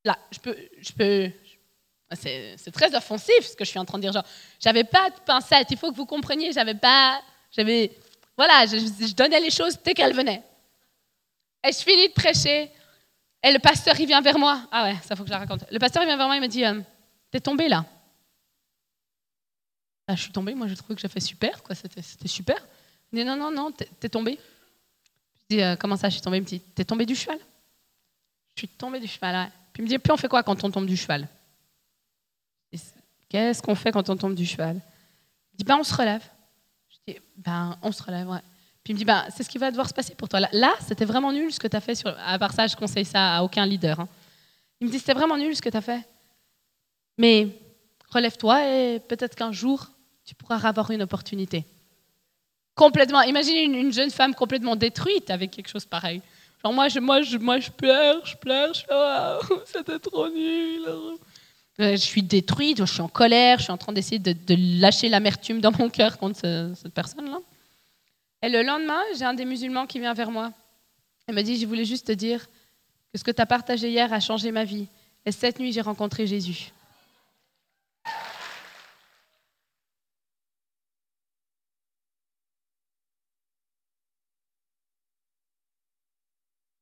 Là, 0.05 0.19
je 0.33 0.39
peux, 0.41 0.57
je 0.81 0.93
peux, 0.93 1.31
c'est 2.15 2.73
très 2.73 2.95
offensif 2.97 3.41
ce 3.43 3.55
que 3.55 3.65
je 3.65 3.71
suis 3.71 3.79
en 3.79 3.85
train 3.85 3.99
de 3.99 4.03
dire. 4.03 4.13
Genre, 4.13 4.27
j'avais 4.59 4.85
pas 4.85 5.11
de 5.11 5.21
pincette. 5.25 5.69
Il 5.71 5.79
faut 5.79 5.93
que 5.93 5.97
vous 5.97 6.07
compreniez. 6.07 6.51
J'avais 6.53 6.75
pas, 6.75 7.21
j'avais 7.53 7.93
voilà, 8.37 8.67
je, 8.67 9.15
donnais 9.15 9.41
les 9.41 9.51
choses 9.51 9.79
dès 9.83 9.95
qu'elles 9.95 10.15
venaient. 10.15 10.43
Et 11.67 11.73
je 11.73 11.79
finis 11.79 12.09
de 12.09 12.13
prêcher? 12.13 12.71
Et 13.43 13.53
le 13.53 13.59
pasteur, 13.59 13.99
il 13.99 14.07
vient 14.07 14.21
vers 14.21 14.39
moi. 14.39 14.69
Ah 14.71 14.85
ouais, 14.85 14.97
ça 15.05 15.17
faut 15.17 15.23
que 15.23 15.29
je 15.29 15.33
la 15.33 15.39
raconte. 15.39 15.65
Le 15.71 15.79
pasteur, 15.79 16.03
il 16.03 16.07
vient 16.07 16.17
vers 16.17 16.27
moi, 16.27 16.37
il 16.37 16.43
me 16.43 16.49
dit 16.49 16.65
euh, 16.65 16.81
T'es 17.31 17.41
tombé 17.41 17.69
là 17.69 17.85
ah, 20.07 20.15
Je 20.15 20.23
suis 20.23 20.33
tombée, 20.33 20.55
moi 20.55 20.67
je 20.69 20.75
trouvais 20.75 20.95
que 20.95 21.01
j'ai 21.01 21.09
fait 21.09 21.21
super, 21.21 21.63
quoi. 21.63 21.75
C'était 21.75 22.29
super. 22.29 22.57
Il 23.13 23.19
me 23.19 23.25
dit 23.25 23.29
Non, 23.29 23.37
non, 23.37 23.51
non, 23.51 23.73
t'es 23.73 24.09
tombé. 24.09 24.39
Je 25.39 25.57
dis 25.57 25.63
euh, 25.63 25.77
Comment 25.77 25.97
ça, 25.97 26.09
je 26.09 26.15
suis 26.15 26.23
tombée? 26.23 26.39
Il 26.39 26.43
me 26.43 26.47
dit 26.47 26.61
T'es 26.61 26.85
tombé 26.85 27.07
du 27.07 27.15
cheval 27.15 27.39
Je 28.55 28.61
suis 28.61 28.69
tombée 28.69 29.01
du 29.01 29.09
cheval. 29.09 29.51
Puis 29.73 29.83
il 29.83 29.85
me 29.85 29.89
dit 29.89 29.99
Puis 29.99 30.13
on 30.13 30.17
fait 30.17 30.29
quoi 30.29 30.43
quand 30.43 30.63
on 30.63 30.71
tombe 30.71 30.87
du 30.87 30.97
cheval? 30.97 31.27
Qu'est-ce 33.29 33.63
qu'on 33.63 33.75
fait 33.75 33.93
quand 33.93 34.09
on 34.11 34.17
tombe 34.17 34.35
du 34.35 34.45
cheval? 34.45 34.81
Il 35.55 35.59
dit 35.59 35.65
Ben, 35.65 35.79
on 35.79 35.85
se 35.85 35.95
relève 35.95 36.23
ben, 37.37 37.77
on 37.83 37.93
se 37.93 38.03
relève, 38.03 38.29
ouais. 38.29 38.41
Puis 38.83 38.93
il 38.93 38.95
me 38.95 38.99
dit, 38.99 39.05
ben, 39.05 39.25
c'est 39.35 39.43
ce 39.43 39.49
qui 39.49 39.59
va 39.59 39.71
devoir 39.71 39.89
se 39.89 39.95
passer 39.95 40.15
pour 40.15 40.29
toi. 40.29 40.41
Là, 40.53 40.75
c'était 40.87 41.05
vraiment 41.05 41.33
nul 41.33 41.53
ce 41.53 41.59
que 41.59 41.67
tu 41.67 41.77
as 41.77 41.81
fait. 41.81 41.95
Sur... 41.95 42.15
À 42.25 42.39
part 42.39 42.53
ça, 42.53 42.67
je 42.67 42.77
conseille 42.77 43.05
ça 43.05 43.37
à 43.37 43.43
aucun 43.43 43.67
leader. 43.67 44.01
Hein. 44.01 44.09
Il 44.81 44.87
me 44.87 44.93
dit, 44.93 44.99
c'était 44.99 45.15
vraiment 45.15 45.37
nul 45.37 45.57
ce 45.57 45.63
que 45.63 45.69
tu 45.69 45.77
as 45.77 45.81
fait. 45.81 46.07
Mais 47.19 47.49
relève-toi 48.11 48.69
et 48.69 49.01
peut-être 49.01 49.35
qu'un 49.35 49.53
jour, 49.53 49.89
tu 50.25 50.35
pourras 50.35 50.57
avoir 50.69 50.91
une 50.91 51.03
opportunité. 51.03 51.65
Complètement. 52.75 53.23
Imaginez 53.23 53.65
une, 53.65 53.93
jeune 53.93 54.11
femme 54.11 54.35
complètement 54.35 54.77
détruite 54.77 55.31
avec 55.31 55.51
quelque 55.51 55.69
chose 55.69 55.87
pareil. 55.87 56.21
Genre, 56.63 56.73
moi, 56.73 56.89
je, 56.89 57.01
moi, 57.01 57.23
je, 57.23 57.39
moi, 57.39 57.59
je 57.59 57.71
pleure, 57.71 58.25
je 58.27 58.37
pleure, 58.37 58.75
je 58.75 58.85
oh, 58.91 59.61
c'était 59.65 59.99
trop 59.99 60.29
nul. 60.29 60.87
Euh, 61.79 61.93
je 61.93 61.97
suis 61.97 62.23
détruite, 62.23 62.79
je 62.79 62.85
suis 62.85 63.03
en 63.03 63.09
colère, 63.09 63.59
je 63.59 63.65
suis 63.65 63.73
en 63.73 63.77
train 63.77 63.93
d'essayer 63.93 64.19
de, 64.19 64.81
lâcher 64.81 65.11
l'amertume 65.11 65.61
dans 65.61 65.73
mon 65.73 65.91
cœur 65.91 66.17
contre 66.17 66.41
cette 66.75 66.95
personne-là. 66.95 67.39
Et 68.43 68.49
le 68.49 68.63
lendemain, 68.63 69.01
j'ai 69.19 69.25
un 69.25 69.35
des 69.35 69.45
musulmans 69.45 69.87
qui 69.87 69.99
vient 70.01 70.15
vers 70.15 70.31
moi. 70.31 70.53
Il 71.29 71.35
me 71.35 71.43
dit, 71.43 71.59
je 71.59 71.67
voulais 71.67 71.85
juste 71.85 72.07
te 72.07 72.13
dire 72.13 72.47
que 73.13 73.19
ce 73.19 73.25
que 73.25 73.31
tu 73.31 73.43
as 73.43 73.47
partagé 73.47 73.91
hier 73.91 74.11
a 74.13 74.21
changé 74.21 74.51
ma 74.53 74.65
vie. 74.65 74.87
Et 75.27 75.33
cette 75.33 75.59
nuit, 75.59 75.73
j'ai 75.73 75.81
rencontré 75.83 76.27
Jésus. 76.27 76.71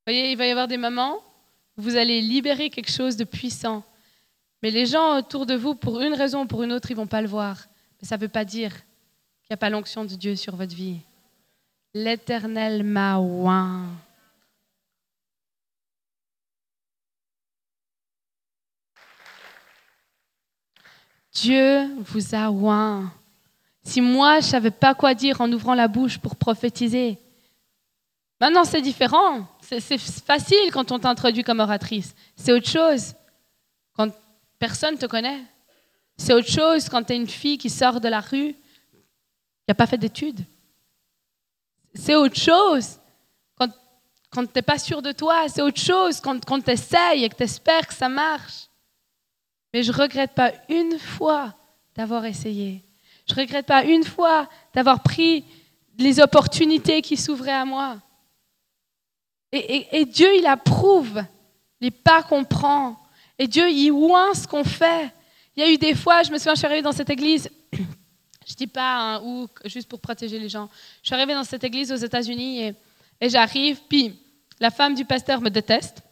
Vous 0.06 0.12
voyez, 0.12 0.32
il 0.32 0.36
va 0.36 0.46
y 0.46 0.50
avoir 0.50 0.68
des 0.68 0.76
moments 0.76 1.16
où 1.76 1.82
vous 1.82 1.96
allez 1.96 2.20
libérer 2.20 2.68
quelque 2.70 2.92
chose 2.92 3.16
de 3.16 3.24
puissant 3.24 3.82
mais 4.64 4.70
les 4.70 4.86
gens 4.86 5.18
autour 5.18 5.44
de 5.44 5.54
vous, 5.54 5.74
pour 5.74 6.00
une 6.00 6.14
raison 6.14 6.44
ou 6.44 6.46
pour 6.46 6.62
une 6.62 6.72
autre, 6.72 6.90
ils 6.90 6.96
vont 6.96 7.06
pas 7.06 7.20
le 7.20 7.28
voir. 7.28 7.66
Mais 8.00 8.08
ça 8.08 8.16
ne 8.16 8.22
veut 8.22 8.28
pas 8.28 8.46
dire 8.46 8.72
qu'il 8.72 9.50
n'y 9.50 9.54
a 9.54 9.58
pas 9.58 9.68
l'onction 9.68 10.06
de 10.06 10.14
Dieu 10.14 10.36
sur 10.36 10.56
votre 10.56 10.74
vie. 10.74 11.00
L'Éternel 11.92 12.82
m'a 12.82 13.18
oint. 13.18 13.90
Dieu 21.34 21.94
vous 21.98 22.34
a 22.34 22.50
oint. 22.50 23.12
Si 23.82 24.00
moi, 24.00 24.40
je 24.40 24.46
ne 24.46 24.50
savais 24.50 24.70
pas 24.70 24.94
quoi 24.94 25.12
dire 25.12 25.42
en 25.42 25.52
ouvrant 25.52 25.74
la 25.74 25.88
bouche 25.88 26.16
pour 26.16 26.36
prophétiser, 26.36 27.18
maintenant 28.40 28.64
c'est 28.64 28.80
différent. 28.80 29.46
C'est 29.60 29.98
facile 29.98 30.70
quand 30.72 30.90
on 30.90 30.98
t'introduit 30.98 31.44
comme 31.44 31.60
oratrice. 31.60 32.14
C'est 32.34 32.52
autre 32.52 32.70
chose. 32.70 33.12
Quand 33.92 34.08
Personne 34.58 34.94
ne 34.94 34.98
te 34.98 35.06
connaît. 35.06 35.42
C'est 36.16 36.32
autre 36.32 36.48
chose 36.48 36.88
quand 36.88 37.02
tu 37.04 37.12
es 37.12 37.16
une 37.16 37.28
fille 37.28 37.58
qui 37.58 37.70
sort 37.70 38.00
de 38.00 38.08
la 38.08 38.20
rue, 38.20 38.52
qui 38.52 39.68
n'a 39.68 39.74
pas 39.74 39.86
fait 39.86 39.98
d'études. 39.98 40.44
C'est 41.94 42.14
autre 42.14 42.38
chose 42.38 42.98
quand, 43.56 43.70
quand 44.30 44.46
tu 44.46 44.52
n'es 44.54 44.62
pas 44.62 44.78
sûr 44.78 45.02
de 45.02 45.12
toi. 45.12 45.48
C'est 45.48 45.62
autre 45.62 45.80
chose 45.80 46.20
quand, 46.20 46.44
quand 46.44 46.60
tu 46.60 46.70
essayes 46.70 47.24
et 47.24 47.28
que 47.28 47.36
tu 47.36 47.42
espères 47.42 47.86
que 47.86 47.94
ça 47.94 48.08
marche. 48.08 48.68
Mais 49.72 49.82
je 49.82 49.92
ne 49.92 49.96
regrette 49.96 50.32
pas 50.32 50.52
une 50.68 50.98
fois 50.98 51.54
d'avoir 51.96 52.24
essayé. 52.24 52.84
Je 53.28 53.34
ne 53.34 53.40
regrette 53.40 53.66
pas 53.66 53.84
une 53.84 54.04
fois 54.04 54.48
d'avoir 54.72 55.02
pris 55.02 55.44
les 55.98 56.20
opportunités 56.20 57.02
qui 57.02 57.16
s'ouvraient 57.16 57.52
à 57.52 57.64
moi. 57.64 57.96
Et, 59.50 60.00
et 60.00 60.04
Dieu, 60.04 60.28
il 60.36 60.46
approuve 60.46 61.22
les 61.80 61.92
pas 61.92 62.22
qu'on 62.22 62.44
prend 62.44 63.03
et 63.38 63.46
Dieu, 63.48 63.68
il 63.68 63.90
oint 63.90 64.34
ce 64.34 64.46
qu'on 64.46 64.64
fait. 64.64 65.12
Il 65.56 65.64
y 65.64 65.66
a 65.66 65.70
eu 65.70 65.76
des 65.76 65.94
fois, 65.94 66.22
je 66.22 66.30
me 66.30 66.38
souviens, 66.38 66.54
je 66.54 66.58
suis 66.58 66.66
arrivée 66.66 66.82
dans 66.82 66.92
cette 66.92 67.10
église, 67.10 67.48
je 68.46 68.54
dis 68.54 68.66
pas 68.66 69.16
hein, 69.16 69.22
où, 69.24 69.46
juste 69.64 69.88
pour 69.88 70.00
protéger 70.00 70.38
les 70.38 70.48
gens. 70.48 70.68
Je 71.02 71.08
suis 71.08 71.14
arrivée 71.14 71.34
dans 71.34 71.44
cette 71.44 71.64
église 71.64 71.92
aux 71.92 71.96
États-Unis 71.96 72.74
et, 73.20 73.28
j'arrive, 73.28 73.80
puis 73.88 74.18
la 74.60 74.70
femme 74.70 74.94
du 74.94 75.04
pasteur 75.04 75.40
me 75.40 75.48
déteste. 75.48 76.02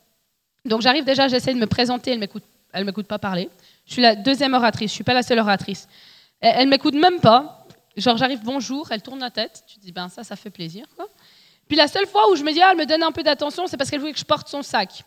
Donc 0.64 0.80
j'arrive 0.80 1.04
déjà, 1.04 1.28
j'essaie 1.28 1.54
de 1.54 1.58
me 1.58 1.66
présenter, 1.66 2.12
elle 2.12 2.18
m'écoute, 2.18 2.44
elle 2.72 2.84
m'écoute 2.84 3.06
pas 3.06 3.18
parler. 3.18 3.50
Je 3.84 3.94
suis 3.94 4.02
la 4.02 4.14
deuxième 4.14 4.54
oratrice, 4.54 4.90
je 4.90 4.94
suis 4.94 5.04
pas 5.04 5.14
la 5.14 5.22
seule 5.22 5.40
oratrice. 5.40 5.88
Elle, 6.40 6.66
ne 6.66 6.70
m'écoute 6.70 6.94
même 6.94 7.20
pas. 7.20 7.66
Genre 7.96 8.16
j'arrive 8.16 8.40
bonjour, 8.42 8.90
elle 8.90 9.02
tourne 9.02 9.20
la 9.20 9.30
tête. 9.30 9.64
Tu 9.66 9.78
dis 9.78 9.92
ben 9.92 10.08
ça, 10.08 10.24
ça 10.24 10.36
fait 10.36 10.50
plaisir. 10.50 10.86
Puis 11.68 11.76
la 11.76 11.88
seule 11.88 12.06
fois 12.06 12.30
où 12.30 12.36
je 12.36 12.42
me 12.42 12.52
dis 12.52 12.62
ah, 12.62 12.68
elle 12.72 12.78
me 12.78 12.86
donne 12.86 13.02
un 13.02 13.12
peu 13.12 13.22
d'attention, 13.22 13.66
c'est 13.66 13.76
parce 13.76 13.90
qu'elle 13.90 14.00
voulait 14.00 14.12
que 14.12 14.18
je 14.18 14.24
porte 14.24 14.48
son 14.48 14.62
sac. 14.62 15.04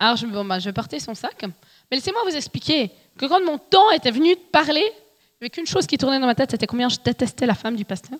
Alors 0.00 0.16
je, 0.16 0.26
bon, 0.26 0.44
bah, 0.44 0.58
je 0.58 0.70
portais 0.70 0.98
son 0.98 1.14
sac. 1.14 1.42
Mais 1.42 1.98
laissez-moi 1.98 2.22
vous 2.24 2.34
expliquer 2.34 2.90
que 3.18 3.26
quand 3.26 3.44
mon 3.44 3.58
temps 3.58 3.90
était 3.90 4.10
venu 4.10 4.34
de 4.34 4.40
parler, 4.40 4.80
il 4.80 4.84
n'y 4.84 5.42
avait 5.42 5.50
qu'une 5.50 5.66
chose 5.66 5.86
qui 5.86 5.98
tournait 5.98 6.18
dans 6.18 6.26
ma 6.26 6.34
tête, 6.34 6.50
c'était 6.50 6.66
combien 6.66 6.88
je 6.88 6.96
détestais 7.04 7.46
la 7.46 7.54
femme 7.54 7.76
du 7.76 7.84
pasteur. 7.84 8.18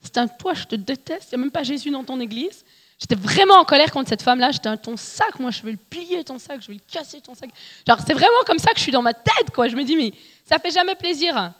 C'était 0.00 0.20
un 0.20 0.28
toi, 0.28 0.54
je 0.54 0.64
te 0.64 0.74
déteste, 0.74 1.28
il 1.30 1.36
n'y 1.36 1.42
a 1.42 1.44
même 1.44 1.50
pas 1.50 1.62
Jésus 1.62 1.90
dans 1.90 2.04
ton 2.04 2.18
église. 2.20 2.64
J'étais 2.98 3.14
vraiment 3.14 3.54
en 3.54 3.64
colère 3.64 3.90
contre 3.92 4.08
cette 4.08 4.22
femme-là. 4.22 4.50
J'étais 4.50 4.74
ton 4.78 4.96
sac, 4.96 5.38
moi, 5.38 5.50
je 5.50 5.62
vais 5.62 5.72
le 5.72 5.78
plier 5.78 6.24
ton 6.24 6.38
sac, 6.38 6.60
je 6.62 6.68
vais 6.68 6.74
le 6.74 6.80
casser 6.90 7.20
ton 7.20 7.34
sac. 7.34 7.50
Genre, 7.86 7.98
c'est 8.06 8.14
vraiment 8.14 8.42
comme 8.46 8.58
ça 8.58 8.72
que 8.72 8.78
je 8.78 8.82
suis 8.82 8.92
dans 8.92 9.02
ma 9.02 9.14
tête, 9.14 9.50
quoi. 9.54 9.68
Je 9.68 9.76
me 9.76 9.84
dis, 9.84 9.96
mais 9.96 10.12
ça 10.44 10.58
fait 10.58 10.70
jamais 10.70 10.94
plaisir 10.94 11.52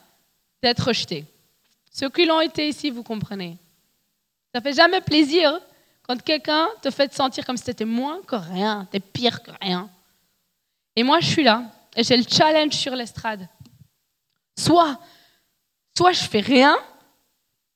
d'être 0.62 0.86
rejeté. 0.86 1.24
Ceux 1.90 2.08
qui 2.10 2.24
l'ont 2.26 2.40
été 2.40 2.68
ici, 2.68 2.90
vous 2.90 3.02
comprenez. 3.02 3.56
Ça 4.54 4.60
fait 4.60 4.74
jamais 4.74 5.00
plaisir 5.00 5.58
quand 6.10 6.20
quelqu'un 6.22 6.68
te 6.82 6.90
fait 6.90 7.06
te 7.06 7.14
sentir 7.14 7.46
comme 7.46 7.56
si 7.56 7.62
tu 7.62 7.70
étais 7.70 7.84
moins 7.84 8.20
que 8.22 8.34
rien, 8.34 8.88
tu 8.90 8.96
es 8.96 9.00
pire 9.00 9.44
que 9.44 9.52
rien. 9.60 9.88
Et 10.96 11.04
moi, 11.04 11.20
je 11.20 11.26
suis 11.26 11.44
là 11.44 11.62
et 11.94 12.02
j'ai 12.02 12.16
le 12.16 12.24
challenge 12.28 12.72
sur 12.72 12.96
l'estrade. 12.96 13.46
Soit, 14.58 14.98
soit 15.96 16.10
je 16.10 16.24
fais 16.24 16.40
rien 16.40 16.76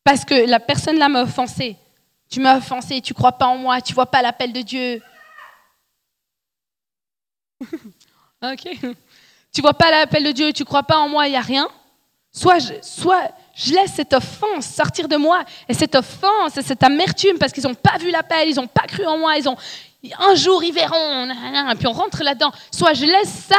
parce 0.02 0.24
que 0.24 0.34
la 0.48 0.58
personne 0.58 0.98
là 0.98 1.08
m'a 1.08 1.22
offensé. 1.22 1.76
Tu 2.28 2.40
m'as 2.40 2.56
offensé, 2.56 3.00
tu 3.00 3.14
crois 3.14 3.30
pas 3.30 3.46
en 3.46 3.56
moi, 3.56 3.80
tu 3.80 3.94
vois 3.94 4.10
pas 4.10 4.20
l'appel 4.20 4.52
de 4.52 4.62
Dieu. 4.62 5.00
ok. 8.42 8.68
Tu 9.52 9.60
vois 9.60 9.74
pas 9.74 9.92
l'appel 9.92 10.24
de 10.24 10.32
Dieu, 10.32 10.52
tu 10.52 10.64
crois 10.64 10.82
pas 10.82 10.98
en 10.98 11.08
moi, 11.08 11.28
il 11.28 11.34
y 11.34 11.36
a 11.36 11.40
rien. 11.40 11.68
Soit 12.32 12.58
je, 12.58 12.74
soit 12.82 13.30
je 13.54 13.72
laisse 13.72 13.92
cette 13.94 14.12
offense 14.12 14.66
sortir 14.66 15.08
de 15.08 15.16
moi. 15.16 15.42
Et 15.68 15.74
cette 15.74 15.94
offense 15.94 16.56
et 16.56 16.62
cette 16.62 16.82
amertume, 16.82 17.38
parce 17.38 17.52
qu'ils 17.52 17.64
n'ont 17.64 17.74
pas 17.74 17.98
vu 17.98 18.10
l'appel, 18.10 18.48
ils 18.48 18.56
n'ont 18.56 18.66
pas 18.66 18.86
cru 18.86 19.06
en 19.06 19.18
moi, 19.18 19.36
ils 19.36 19.48
ont 19.48 19.56
un 20.18 20.34
jour 20.34 20.62
ils 20.62 20.72
verront, 20.72 21.30
et 21.30 21.74
puis 21.76 21.86
on 21.86 21.92
rentre 21.92 22.22
là-dedans. 22.22 22.52
Soit 22.70 22.92
je 22.94 23.06
laisse 23.06 23.46
ça 23.48 23.56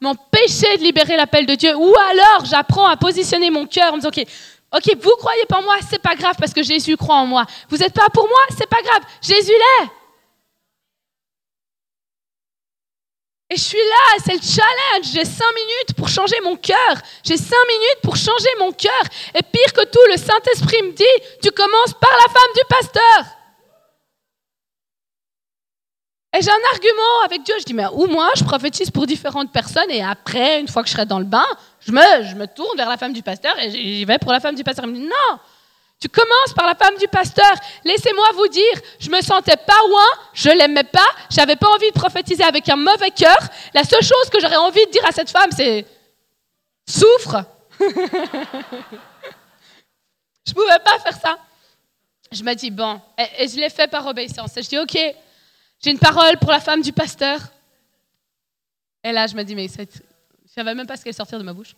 m'empêcher 0.00 0.76
de 0.78 0.82
libérer 0.82 1.16
l'appel 1.16 1.46
de 1.46 1.54
Dieu, 1.54 1.74
ou 1.76 1.94
alors 2.10 2.44
j'apprends 2.44 2.86
à 2.86 2.96
positionner 2.96 3.50
mon 3.50 3.66
cœur 3.66 3.92
en 3.92 3.96
me 3.96 4.00
disant, 4.00 4.08
ok, 4.08 4.26
ok, 4.74 4.96
vous 5.00 5.16
croyez 5.18 5.46
pas 5.46 5.58
en 5.58 5.62
moi, 5.62 5.76
c'est 5.88 6.02
pas 6.02 6.14
grave 6.16 6.34
parce 6.38 6.52
que 6.52 6.62
Jésus 6.62 6.96
croit 6.96 7.16
en 7.16 7.26
moi. 7.26 7.46
Vous 7.68 7.76
n'êtes 7.76 7.94
pas 7.94 8.08
pour 8.12 8.26
moi, 8.26 8.40
c'est 8.58 8.68
pas 8.68 8.82
grave, 8.82 9.02
Jésus 9.22 9.52
l'est. 9.52 9.88
Et 13.54 13.56
je 13.56 13.62
suis 13.62 13.78
là, 13.78 14.18
c'est 14.24 14.32
le 14.32 14.40
challenge. 14.40 15.12
J'ai 15.12 15.24
cinq 15.24 15.54
minutes 15.54 15.94
pour 15.96 16.08
changer 16.08 16.34
mon 16.42 16.56
cœur. 16.56 16.96
J'ai 17.22 17.36
cinq 17.36 17.64
minutes 17.68 18.00
pour 18.02 18.16
changer 18.16 18.48
mon 18.58 18.72
cœur. 18.72 19.02
Et 19.32 19.42
pire 19.42 19.72
que 19.72 19.84
tout, 19.84 20.00
le 20.10 20.16
Saint-Esprit 20.16 20.82
me 20.82 20.90
dit, 20.90 21.04
tu 21.40 21.52
commences 21.52 21.94
par 22.00 22.10
la 22.10 22.32
femme 22.32 22.52
du 22.56 22.62
pasteur. 22.68 23.24
Et 26.36 26.42
j'ai 26.42 26.50
un 26.50 26.72
argument 26.72 27.22
avec 27.24 27.44
Dieu. 27.44 27.54
Je 27.60 27.64
dis, 27.64 27.74
mais 27.74 27.86
ou 27.92 28.08
moi, 28.08 28.30
je 28.36 28.42
prophétise 28.42 28.90
pour 28.90 29.06
différentes 29.06 29.52
personnes 29.52 29.90
et 29.90 30.02
après, 30.02 30.58
une 30.58 30.66
fois 30.66 30.82
que 30.82 30.88
je 30.88 30.94
serai 30.94 31.06
dans 31.06 31.20
le 31.20 31.24
bain, 31.24 31.46
je 31.78 31.92
me, 31.92 32.24
je 32.24 32.34
me 32.34 32.48
tourne 32.48 32.76
vers 32.76 32.88
la 32.88 32.96
femme 32.96 33.12
du 33.12 33.22
pasteur 33.22 33.56
et 33.60 33.70
j'y 33.70 34.04
vais 34.04 34.18
pour 34.18 34.32
la 34.32 34.40
femme 34.40 34.56
du 34.56 34.64
pasteur. 34.64 34.84
Il 34.86 34.90
me 34.90 34.96
dit, 34.96 35.04
non, 35.04 35.38
Tu 36.04 36.10
commences 36.10 36.52
par 36.54 36.66
la 36.66 36.74
femme 36.74 36.98
du 36.98 37.08
pasteur. 37.08 37.54
Laissez-moi 37.82 38.26
vous 38.34 38.48
dire, 38.48 38.78
je 39.00 39.08
me 39.08 39.22
sentais 39.22 39.56
pas 39.56 39.80
loin, 39.88 40.04
je 40.34 40.50
l'aimais 40.50 40.84
pas, 40.84 41.08
j'avais 41.30 41.56
pas 41.56 41.68
envie 41.68 41.88
de 41.88 41.98
prophétiser 41.98 42.44
avec 42.44 42.68
un 42.68 42.76
mauvais 42.76 43.10
cœur. 43.10 43.38
La 43.72 43.84
seule 43.84 44.02
chose 44.02 44.28
que 44.30 44.38
j'aurais 44.38 44.56
envie 44.56 44.84
de 44.84 44.90
dire 44.90 45.06
à 45.06 45.12
cette 45.12 45.30
femme, 45.30 45.50
c'est 45.50 45.86
souffre. 46.86 47.46
je 47.80 47.86
pouvais 50.52 50.78
pas 50.84 50.98
faire 50.98 51.18
ça. 51.18 51.38
Je 52.30 52.42
me 52.42 52.52
dis 52.52 52.70
bon, 52.70 53.00
et, 53.16 53.48
je 53.48 53.56
l'ai 53.56 53.70
fait 53.70 53.90
par 53.90 54.06
obéissance. 54.06 54.54
Et 54.58 54.62
je 54.62 54.68
dis 54.68 54.78
ok, 54.78 54.98
j'ai 55.82 55.90
une 55.90 55.98
parole 55.98 56.36
pour 56.36 56.50
la 56.50 56.60
femme 56.60 56.82
du 56.82 56.92
pasteur. 56.92 57.40
Et 59.02 59.10
là, 59.10 59.26
je 59.26 59.34
me 59.34 59.42
dis 59.42 59.54
mais 59.54 59.68
je 59.68 59.86
savais 60.54 60.74
même 60.74 60.86
pas 60.86 60.98
ce 60.98 61.02
allait 61.04 61.14
sortir 61.14 61.38
de 61.38 61.44
ma 61.44 61.54
bouche. 61.54 61.74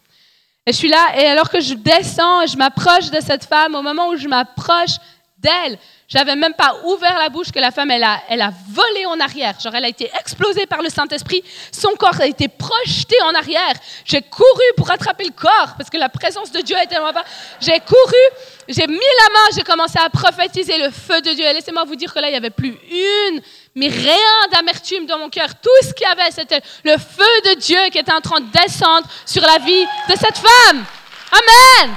Et 0.69 0.73
je 0.73 0.77
suis 0.77 0.89
là, 0.89 1.17
et 1.17 1.27
alors 1.27 1.49
que 1.49 1.61
je 1.61 1.75
descends 1.75 2.45
je 2.47 2.57
m'approche 2.57 3.11
de 3.11 3.21
cette 3.21 3.45
femme, 3.45 3.77
au 3.77 3.83
moment 3.83 4.09
où 4.09 4.17
je 4.17 4.27
m'approche 4.27 4.97
d'elle, 5.39 5.79
j'avais 6.09 6.37
même 6.37 6.55
pas 6.55 6.77
ouvert 6.85 7.19
la 7.19 7.29
bouche 7.29 7.51
que 7.51 7.59
la 7.59 7.73
femme, 7.73 7.91
elle 7.91 8.05
a, 8.05 8.21
elle 8.29 8.41
a 8.41 8.53
volé 8.71 9.07
en 9.07 9.19
arrière. 9.19 9.59
Genre, 9.59 9.75
elle 9.75 9.85
a 9.85 9.89
été 9.89 10.09
explosée 10.19 10.67
par 10.67 10.81
le 10.81 10.89
Saint-Esprit. 10.89 11.43
Son 11.73 11.91
corps 11.97 12.21
a 12.21 12.27
été 12.27 12.47
projeté 12.47 13.17
en 13.23 13.35
arrière. 13.35 13.75
J'ai 14.05 14.23
couru 14.23 14.65
pour 14.77 14.91
attraper 14.91 15.25
le 15.25 15.33
corps 15.33 15.75
parce 15.77 15.91
que 15.91 15.97
la 15.97 16.09
présence 16.09 16.53
de 16.53 16.61
Dieu 16.61 16.77
était 16.83 16.99
loin 16.99 17.13
bas. 17.13 17.25
J'ai 17.61 17.81
couru, 17.81 18.23
j'ai 18.69 18.87
mis 18.87 18.95
la 18.95 19.33
main, 19.33 19.47
j'ai 19.57 19.63
commencé 19.63 19.99
à 19.99 20.09
prophétiser 20.09 20.79
le 20.79 20.91
feu 20.91 21.21
de 21.23 21.31
Dieu. 21.31 21.45
Et 21.45 21.53
laissez-moi 21.53 21.85
vous 21.85 21.97
dire 21.97 22.15
que 22.15 22.21
là, 22.21 22.29
il 22.29 22.33
n'y 22.33 22.37
avait 22.37 22.51
plus 22.51 22.79
une 22.91 23.41
mais 23.77 23.89
rien 23.89 24.49
d'amertume 24.53 25.07
dans 25.07 25.19
mon 25.19 25.29
cœur. 25.29 25.49
Tout 25.61 25.69
ce 25.83 25.93
qu'il 25.93 26.07
y 26.07 26.11
avait, 26.11 26.31
c'était 26.31 26.63
le 26.83 26.97
feu 26.97 27.51
de 27.51 27.61
Dieu 27.61 27.79
qui 27.93 27.99
était 27.99 28.13
en 28.13 28.23
train 28.23 28.41
de 28.41 28.51
descendre 28.51 29.07
sur 29.27 29.43
la 29.43 29.59
vie 29.59 29.85
de 30.09 30.17
cette 30.17 30.39
femme. 30.39 30.85
Amen. 31.31 31.95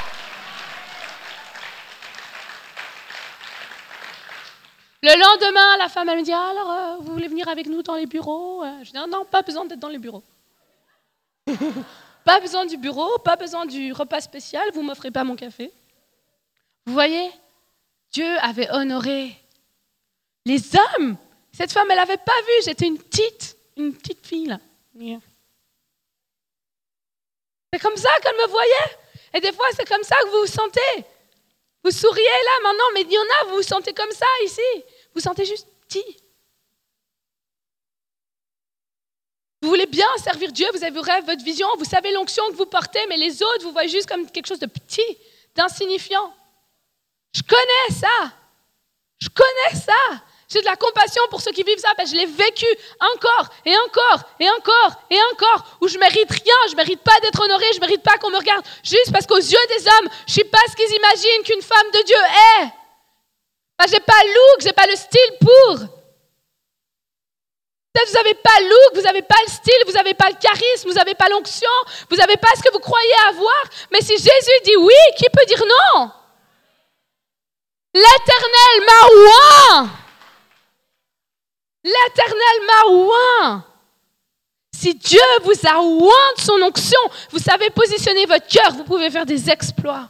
Le 5.01 5.17
lendemain, 5.17 5.77
la 5.77 5.87
femme, 5.87 6.09
elle 6.09 6.19
me 6.19 6.23
dit, 6.23 6.33
ah, 6.33 6.49
alors, 6.49 6.71
euh, 6.71 6.97
vous 7.01 7.13
voulez 7.13 7.27
venir 7.27 7.47
avec 7.47 7.67
nous 7.67 7.81
dans 7.81 7.95
les 7.95 8.05
bureaux? 8.05 8.63
Euh, 8.63 8.83
Je 8.83 8.91
dis, 8.91 8.97
non, 9.09 9.25
pas 9.25 9.41
besoin 9.41 9.65
d'être 9.65 9.79
dans 9.79 9.87
les 9.87 9.97
bureaux. 9.97 10.23
pas 12.25 12.39
besoin 12.41 12.65
du 12.65 12.77
bureau, 12.77 13.17
pas 13.19 13.37
besoin 13.37 13.65
du 13.65 13.93
repas 13.93 14.21
spécial, 14.21 14.69
vous 14.73 14.81
m'offrez 14.81 15.11
pas 15.11 15.23
mon 15.23 15.35
café. 15.35 15.71
Vous 16.85 16.93
voyez, 16.93 17.31
Dieu 18.11 18.37
avait 18.41 18.69
honoré 18.71 19.35
les 20.45 20.61
hommes 20.75 21.17
cette 21.51 21.71
femme, 21.73 21.87
elle 21.89 21.97
n'avait 21.97 22.17
pas 22.17 22.39
vu, 22.41 22.63
j'étais 22.63 22.87
une 22.87 22.97
petite, 22.97 23.57
une 23.75 23.93
petite 23.93 24.25
fille 24.25 24.45
là. 24.45 24.59
C'est 27.73 27.79
comme 27.79 27.97
ça 27.97 28.09
qu'elle 28.23 28.35
me 28.35 28.47
voyait. 28.47 28.97
Et 29.33 29.41
des 29.41 29.51
fois, 29.51 29.65
c'est 29.75 29.87
comme 29.87 30.03
ça 30.03 30.15
que 30.23 30.29
vous 30.29 30.39
vous 30.39 30.47
sentez. 30.47 31.05
Vous 31.83 31.91
souriez 31.91 32.23
là 32.23 32.63
maintenant, 32.63 32.83
mais 32.93 33.01
il 33.01 33.11
y 33.11 33.17
en 33.17 33.21
a, 33.21 33.45
vous 33.49 33.55
vous 33.57 33.63
sentez 33.63 33.93
comme 33.93 34.11
ça 34.11 34.25
ici. 34.43 34.61
Vous 34.75 35.15
vous 35.15 35.21
sentez 35.21 35.45
juste 35.45 35.67
petit. 35.87 36.17
Vous 39.61 39.69
voulez 39.69 39.87
bien 39.87 40.07
servir 40.23 40.51
Dieu, 40.51 40.67
vous 40.73 40.83
avez 40.83 40.95
vos 40.95 41.01
rêves, 41.01 41.25
votre 41.25 41.43
vision, 41.43 41.67
vous 41.77 41.85
savez 41.85 42.11
l'onction 42.13 42.43
que 42.49 42.55
vous 42.55 42.65
portez, 42.65 43.05
mais 43.07 43.17
les 43.17 43.43
autres, 43.43 43.63
vous 43.63 43.71
voyez 43.71 43.89
juste 43.89 44.07
comme 44.07 44.29
quelque 44.29 44.47
chose 44.47 44.59
de 44.59 44.67
petit, 44.67 45.17
d'insignifiant. 45.55 46.33
Je 47.33 47.41
connais 47.41 47.99
ça. 47.99 48.33
Je 49.21 49.27
connais 49.29 49.79
ça. 49.79 50.23
J'ai 50.51 50.61
de 50.61 50.65
la 50.65 50.75
compassion 50.75 51.21
pour 51.29 51.41
ceux 51.41 51.51
qui 51.51 51.61
vivent 51.61 51.77
ça, 51.77 51.93
parce 51.95 52.09
que 52.09 52.15
je 52.15 52.21
l'ai 52.21 52.25
vécu 52.25 52.65
encore 52.99 53.49
et 53.65 53.75
encore 53.85 54.23
et 54.39 54.49
encore 54.49 54.93
et 55.11 55.19
encore, 55.33 55.77
où 55.79 55.87
je 55.87 55.99
mérite 55.99 56.31
rien, 56.31 56.55
je 56.71 56.75
mérite 56.75 57.01
pas 57.03 57.19
d'être 57.21 57.39
honorée, 57.39 57.71
je 57.75 57.79
mérite 57.79 58.01
pas 58.01 58.17
qu'on 58.17 58.31
me 58.31 58.37
regarde, 58.37 58.65
juste 58.83 59.11
parce 59.11 59.27
qu'aux 59.27 59.37
yeux 59.37 59.67
des 59.77 59.87
hommes, 59.87 60.09
je 60.25 60.33
suis 60.33 60.43
pas 60.45 60.57
ce 60.71 60.75
qu'ils 60.75 60.95
imaginent 60.95 61.43
qu'une 61.43 61.61
femme 61.61 61.91
de 61.93 62.01
Dieu 62.03 62.15
est. 62.61 62.69
Je 63.81 63.91
j'ai 63.91 63.99
pas 63.99 64.23
le 64.23 64.29
look, 64.29 64.61
j'ai 64.61 64.73
pas 64.73 64.87
le 64.87 64.95
style 64.95 65.37
pour. 65.39 65.77
Peut-être 67.93 68.07
vous 68.07 68.15
n'avez 68.15 68.33
pas 68.33 68.59
le 68.59 68.69
look, 68.69 68.95
vous 68.95 69.01
n'avez 69.01 69.21
pas 69.21 69.35
le 69.45 69.51
style, 69.51 69.83
vous 69.85 69.93
n'avez 69.93 70.15
pas 70.15 70.29
le 70.29 70.35
charisme, 70.35 70.89
vous 70.89 70.95
n'avez 70.95 71.13
pas 71.13 71.29
l'onction, 71.29 71.69
vous 72.09 72.17
n'avez 72.17 72.37
pas 72.37 72.49
ce 72.57 72.63
que 72.63 72.73
vous 72.73 72.79
croyez 72.79 73.13
avoir. 73.27 73.63
Mais 73.91 74.01
si 74.01 74.17
Jésus 74.17 74.59
dit 74.63 74.77
oui, 74.77 74.93
qui 75.15 75.29
peut 75.29 75.45
dire 75.45 75.63
non? 75.63 76.11
L'Éternel 77.93 78.85
m'a 78.87 79.07
ouin. 79.15 80.08
L'Éternel 81.83 82.67
m'a 82.67 82.91
oint. 82.91 83.65
Si 84.73 84.95
Dieu 84.95 85.19
vous 85.43 85.67
a 85.67 85.81
oint 85.81 86.33
de 86.37 86.41
son 86.41 86.61
onction, 86.61 86.99
vous 87.31 87.39
savez 87.39 87.69
positionner 87.69 88.25
votre 88.25 88.47
cœur, 88.47 88.71
vous 88.71 88.83
pouvez 88.83 89.09
faire 89.09 89.25
des 89.25 89.49
exploits. 89.49 90.09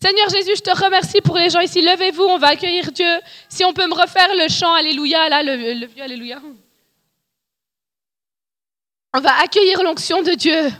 Seigneur 0.00 0.28
Jésus, 0.28 0.52
je 0.56 0.62
te 0.62 0.84
remercie 0.84 1.20
pour 1.20 1.36
les 1.36 1.50
gens 1.50 1.60
ici. 1.60 1.82
Levez-vous, 1.82 2.22
on 2.22 2.38
va 2.38 2.48
accueillir 2.48 2.92
Dieu. 2.92 3.20
Si 3.48 3.64
on 3.64 3.72
peut 3.72 3.86
me 3.86 3.94
refaire 3.94 4.32
le 4.34 4.48
chant 4.48 4.72
Alléluia, 4.72 5.28
là, 5.28 5.42
le, 5.42 5.56
le 5.56 5.86
vieux 5.86 6.02
Alléluia. 6.02 6.40
On 9.14 9.20
va 9.20 9.40
accueillir 9.40 9.82
l'onction 9.82 10.22
de 10.22 10.32
Dieu. 10.32 10.70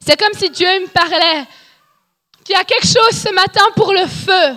C'est 0.00 0.18
comme 0.18 0.32
si 0.32 0.48
Dieu 0.48 0.66
me 0.80 0.86
parlait 0.86 1.46
qu'il 2.42 2.54
y 2.54 2.58
a 2.58 2.64
quelque 2.64 2.86
chose 2.86 3.10
ce 3.12 3.32
matin 3.34 3.64
pour 3.76 3.92
le 3.92 4.06
feu. 4.06 4.56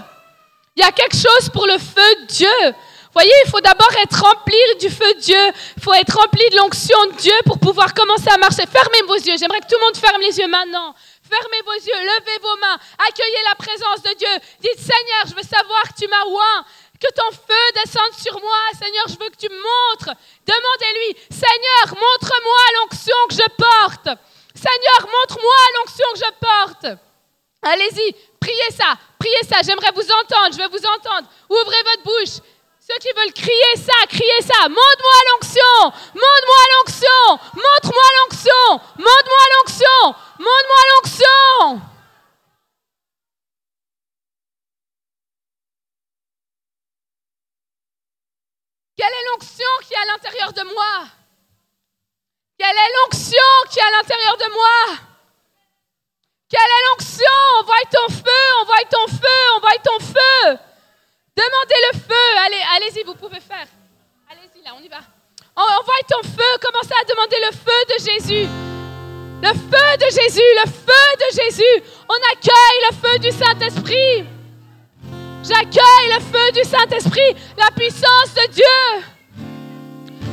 Il 0.75 0.79
y 0.81 0.83
a 0.83 0.91
quelque 0.91 1.17
chose 1.17 1.49
pour 1.51 1.67
le 1.67 1.77
feu 1.77 2.15
de 2.21 2.25
Dieu 2.27 2.75
voyez, 3.13 3.33
il 3.45 3.49
faut 3.49 3.61
d'abord 3.61 3.91
être 4.01 4.19
rempli 4.21 4.57
du 4.79 4.89
feu 4.89 5.13
de 5.13 5.19
Dieu. 5.19 5.51
Il 5.77 5.83
faut 5.83 5.93
être 5.93 6.17
rempli 6.17 6.49
de 6.49 6.57
l'onction 6.57 6.97
de 7.07 7.13
Dieu 7.13 7.33
pour 7.45 7.59
pouvoir 7.59 7.93
commencer 7.93 8.29
à 8.29 8.37
marcher. 8.37 8.63
Fermez 8.65 9.01
vos 9.07 9.15
yeux. 9.15 9.37
J'aimerais 9.37 9.61
que 9.61 9.67
tout 9.67 9.77
le 9.79 9.85
monde 9.85 9.97
ferme 9.97 10.21
les 10.21 10.37
yeux 10.37 10.47
maintenant. 10.47 10.93
Fermez 11.23 11.61
vos 11.65 11.73
yeux, 11.73 11.99
levez 12.03 12.37
vos 12.41 12.57
mains, 12.57 12.77
accueillez 13.07 13.43
la 13.49 13.55
présence 13.55 14.03
de 14.03 14.13
Dieu. 14.13 14.35
Dites 14.59 14.77
Seigneur, 14.77 15.23
je 15.29 15.35
veux 15.35 15.47
savoir 15.47 15.81
que 15.83 15.97
tu 15.97 16.07
m'as 16.07 16.25
oint, 16.25 16.65
que 16.99 17.07
ton 17.15 17.31
feu 17.31 17.65
descende 17.73 18.13
sur 18.21 18.39
moi. 18.41 18.59
Seigneur, 18.77 19.05
je 19.07 19.17
veux 19.17 19.29
que 19.31 19.39
tu 19.39 19.49
me 19.49 19.57
montres. 19.57 20.13
Demandez-lui, 20.45 21.17
Seigneur, 21.31 21.85
montre-moi 21.95 22.61
l'onction 22.77 23.15
que 23.29 23.35
je 23.35 23.49
porte. 23.55 24.19
Seigneur, 24.53 24.99
montre-moi 25.09 25.59
l'onction 25.79 26.05
que 26.13 26.19
je 26.19 26.31
porte. 26.37 26.99
Allez-y, 27.63 28.13
priez 28.39 28.71
ça, 28.77 28.97
priez 29.17 29.43
ça. 29.49 29.63
J'aimerais 29.63 29.91
vous 29.95 30.05
entendre, 30.05 30.51
je 30.51 30.61
veux 30.61 30.69
vous 30.69 30.85
entendre. 30.85 31.27
Ouvrez 31.49 31.81
votre 31.83 32.03
bouche. 32.03 32.43
Ceux 32.85 32.97
qui 32.99 33.07
veulent 33.15 33.31
crier 33.31 33.75
ça, 33.77 34.05
criez 34.09 34.41
ça. 34.41 34.67
Montre-moi 34.67 35.19
l'onction. 35.31 35.85
Montre-moi 36.15 36.63
l'onction. 36.75 37.39
Montre-moi 37.53 38.03
l'onction. 38.19 38.71
Montre-moi 38.97 39.45
l'onction. 39.55 40.15
Montre-moi 40.39 40.81
l'onction. 40.91 41.81
Quelle 48.97 49.07
est 49.07 49.27
l'onction 49.31 49.69
qui 49.87 49.93
est 49.93 49.97
à 49.97 50.05
l'intérieur 50.05 50.51
de 50.51 50.63
moi? 50.63 51.07
Quelle 52.59 52.75
est 52.75 52.93
l'onction 52.99 53.37
qui 53.71 53.79
est 53.79 53.83
à 53.83 53.91
l'intérieur 53.91 54.35
de 54.35 54.53
moi? 54.53 54.97
Quelle 56.49 56.59
est 56.59 56.85
l'onction? 56.89 57.31
Envoie 57.59 57.85
ton 57.89 58.09
feu, 58.09 58.61
envoie 58.61 58.85
ton 58.91 59.07
feu, 59.07 59.51
envoie 59.55 59.77
ton 59.83 59.99
feu. 59.99 60.72
Demandez 61.35 61.81
le 61.91 61.99
feu. 61.99 62.27
Allez, 62.45 62.63
allez-y, 62.75 63.03
vous 63.03 63.15
pouvez 63.15 63.39
faire. 63.39 63.67
Allez-y, 64.29 64.63
là, 64.63 64.71
on 64.77 64.83
y 64.83 64.87
va. 64.87 64.99
Envoie 65.55 66.03
ton 66.07 66.23
feu. 66.27 66.51
Commencez 66.61 66.93
à 66.99 67.05
demander 67.05 67.37
le 67.41 67.51
feu 67.51 67.79
de 67.89 67.97
Jésus. 68.03 68.47
Le 69.41 69.49
feu 69.49 69.97
de 69.99 70.05
Jésus, 70.05 70.49
le 70.63 70.69
feu 70.69 71.07
de 71.19 71.43
Jésus. 71.43 71.83
On 72.07 72.15
accueille 72.31 72.81
le 72.89 72.95
feu 72.95 73.19
du 73.19 73.31
Saint-Esprit. 73.31 74.25
J'accueille 75.43 76.13
le 76.15 76.21
feu 76.21 76.51
du 76.53 76.63
Saint-Esprit, 76.63 77.35
la 77.57 77.69
puissance 77.75 78.33
de 78.35 78.51
Dieu. 78.53 79.03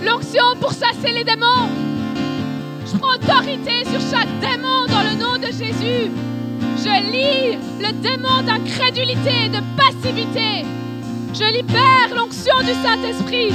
L'onction 0.04 0.54
pour 0.60 0.70
chasser 0.70 1.12
les 1.12 1.24
démons. 1.24 1.68
Je 2.86 2.96
prends 2.96 3.14
autorité 3.14 3.84
sur 3.84 4.00
chaque 4.00 4.38
démon 4.38 4.86
dans 4.86 5.02
le 5.02 5.16
nom 5.16 5.36
de 5.38 5.46
Jésus. 5.46 6.12
Je 6.76 7.10
lis 7.10 7.58
le 7.80 7.92
démon 7.94 8.42
d'incrédulité, 8.42 9.48
de 9.48 9.60
passivité. 9.76 10.64
Je 11.32 11.44
libère 11.44 12.08
l'onction 12.16 12.58
du 12.60 12.72
Saint-Esprit. 12.82 13.52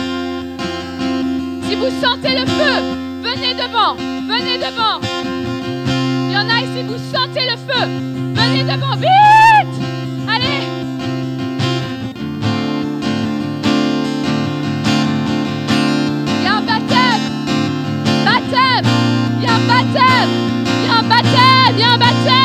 Si 1.67 1.75
vous 1.75 1.89
sentez 2.01 2.33
le 2.33 2.45
feu, 2.45 2.81
venez 3.21 3.53
devant, 3.53 3.95
venez 3.95 4.57
devant. 4.57 5.01
Il 6.27 6.31
y 6.31 6.37
en 6.37 6.49
a 6.49 6.61
ici, 6.61 6.83
vous 6.87 6.97
sentez 7.13 7.45
le 7.45 7.57
feu, 7.57 7.85
venez 8.33 8.63
devant, 8.63 8.95
vite 8.95 9.75
Allez 10.27 10.63
Il 16.27 16.43
y 16.43 16.47
a 16.47 16.55
un 16.55 16.61
baptême 16.61 17.23
Baptême 18.25 18.85
Il 19.37 19.43
y 19.43 19.47
a 19.47 19.53
un 19.53 19.59
baptême 19.67 20.29
Il 20.81 20.85
y 20.85 20.89
a 20.89 20.99
un 20.99 21.03
baptême 21.03 21.73
Il 21.73 21.79
y 21.79 21.83
a 21.83 21.91
un 21.91 21.97
baptême 21.97 22.15
Baptême 22.15 22.44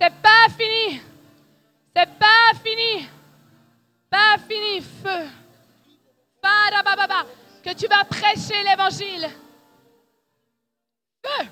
C'est 0.00 0.14
pas 0.22 0.48
fini. 0.56 1.00
C'est 1.94 2.18
pas 2.18 2.54
fini. 2.62 3.08
Pas 4.08 4.36
fini. 4.48 4.80
Feu. 4.80 5.28
Que 7.62 7.74
tu 7.74 7.86
vas 7.88 8.04
prêcher 8.04 8.62
l'évangile. 8.62 9.28
Feu. 11.24 11.48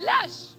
Lâche. 0.00 0.58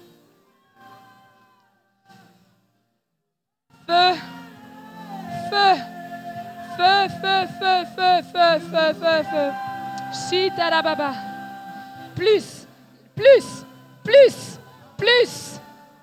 feu, 8.31 8.59
feu, 8.59 8.93
feu, 8.93 9.23
feu. 9.23 9.51
Shitarababa. 10.13 11.13
Plus, 12.15 12.67
plus, 13.15 13.65
plus, 14.03 14.59
plus, 14.97 15.59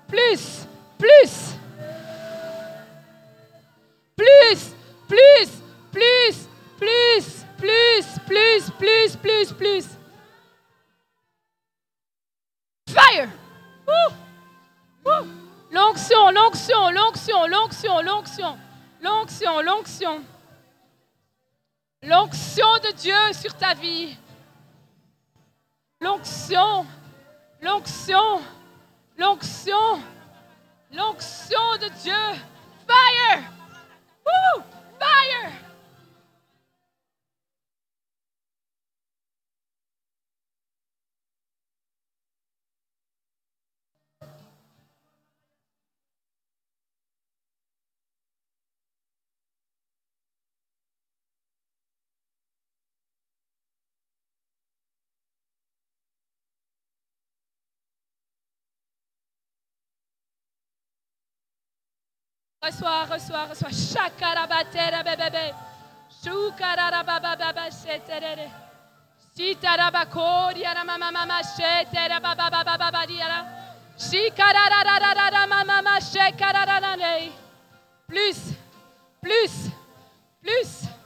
plus, 0.07 0.67
plus. 0.97 1.55
Plus, 4.15 4.75
plus, 5.07 5.49
plus, 5.91 6.47
plus, 6.77 7.45
plus, 7.57 8.19
plus, 8.27 8.71
plus, 8.77 9.15
plus, 9.15 9.53
plus. 9.53 9.87
Fire! 12.89 13.29
L'onction, 15.71 16.31
l'onction, 16.31 16.89
l'onction, 16.89 17.47
l'onction, 17.47 18.01
l'onction, 18.01 18.57
l'onction, 19.01 19.61
l'onction. 19.61 20.23
L'onction 22.01 22.77
de 22.83 22.93
Dieu 22.93 23.33
sur 23.33 23.53
ta 23.55 23.73
vie. 23.73 24.17
L'onction, 25.99 26.85
l'onction, 27.61 28.41
l'onction, 29.17 30.01
l'onction 30.93 31.59
de 31.81 31.89
Dieu. 32.01 32.13
Fire! 32.87 33.43
Woo! 34.25 34.63
Fire! 34.97 35.51
Reçois, 62.61 63.05
reçois, 63.05 63.45
reçois. 63.47 63.71
Shakarabatera 63.71 65.03
bébé. 65.03 65.55
Shukarabababa 66.21 67.71
sheterere. 67.71 68.51
Sitarabakori 69.33 70.63
mama 70.85 71.11
mama 71.11 71.41
shetera 71.43 72.19
baba 72.19 72.49
baba 72.51 72.77
baba 72.77 73.05
diara. 73.07 73.45
Mama 75.47 75.81
mama. 75.81 75.99
Plus, 78.07 78.53
plus, 79.21 79.71
plus. 80.41 80.98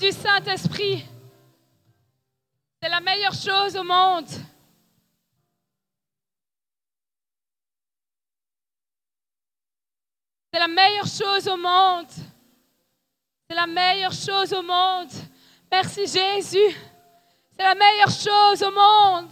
Du 0.00 0.12
Saint-Esprit. 0.12 1.04
C'est 2.82 2.88
la 2.88 3.00
meilleure 3.00 3.34
chose 3.34 3.76
au 3.76 3.84
monde. 3.84 4.26
C'est 10.52 10.58
la 10.58 10.68
meilleure 10.68 11.06
chose 11.06 11.46
au 11.48 11.56
monde. 11.58 12.08
C'est 13.48 13.54
la 13.54 13.66
meilleure 13.66 14.12
chose 14.12 14.54
au 14.54 14.62
monde. 14.62 15.10
Merci 15.70 16.06
Jésus. 16.06 16.76
C'est 17.54 17.62
la 17.62 17.74
meilleure 17.74 18.10
chose 18.10 18.62
au 18.62 18.70
monde. 18.70 19.30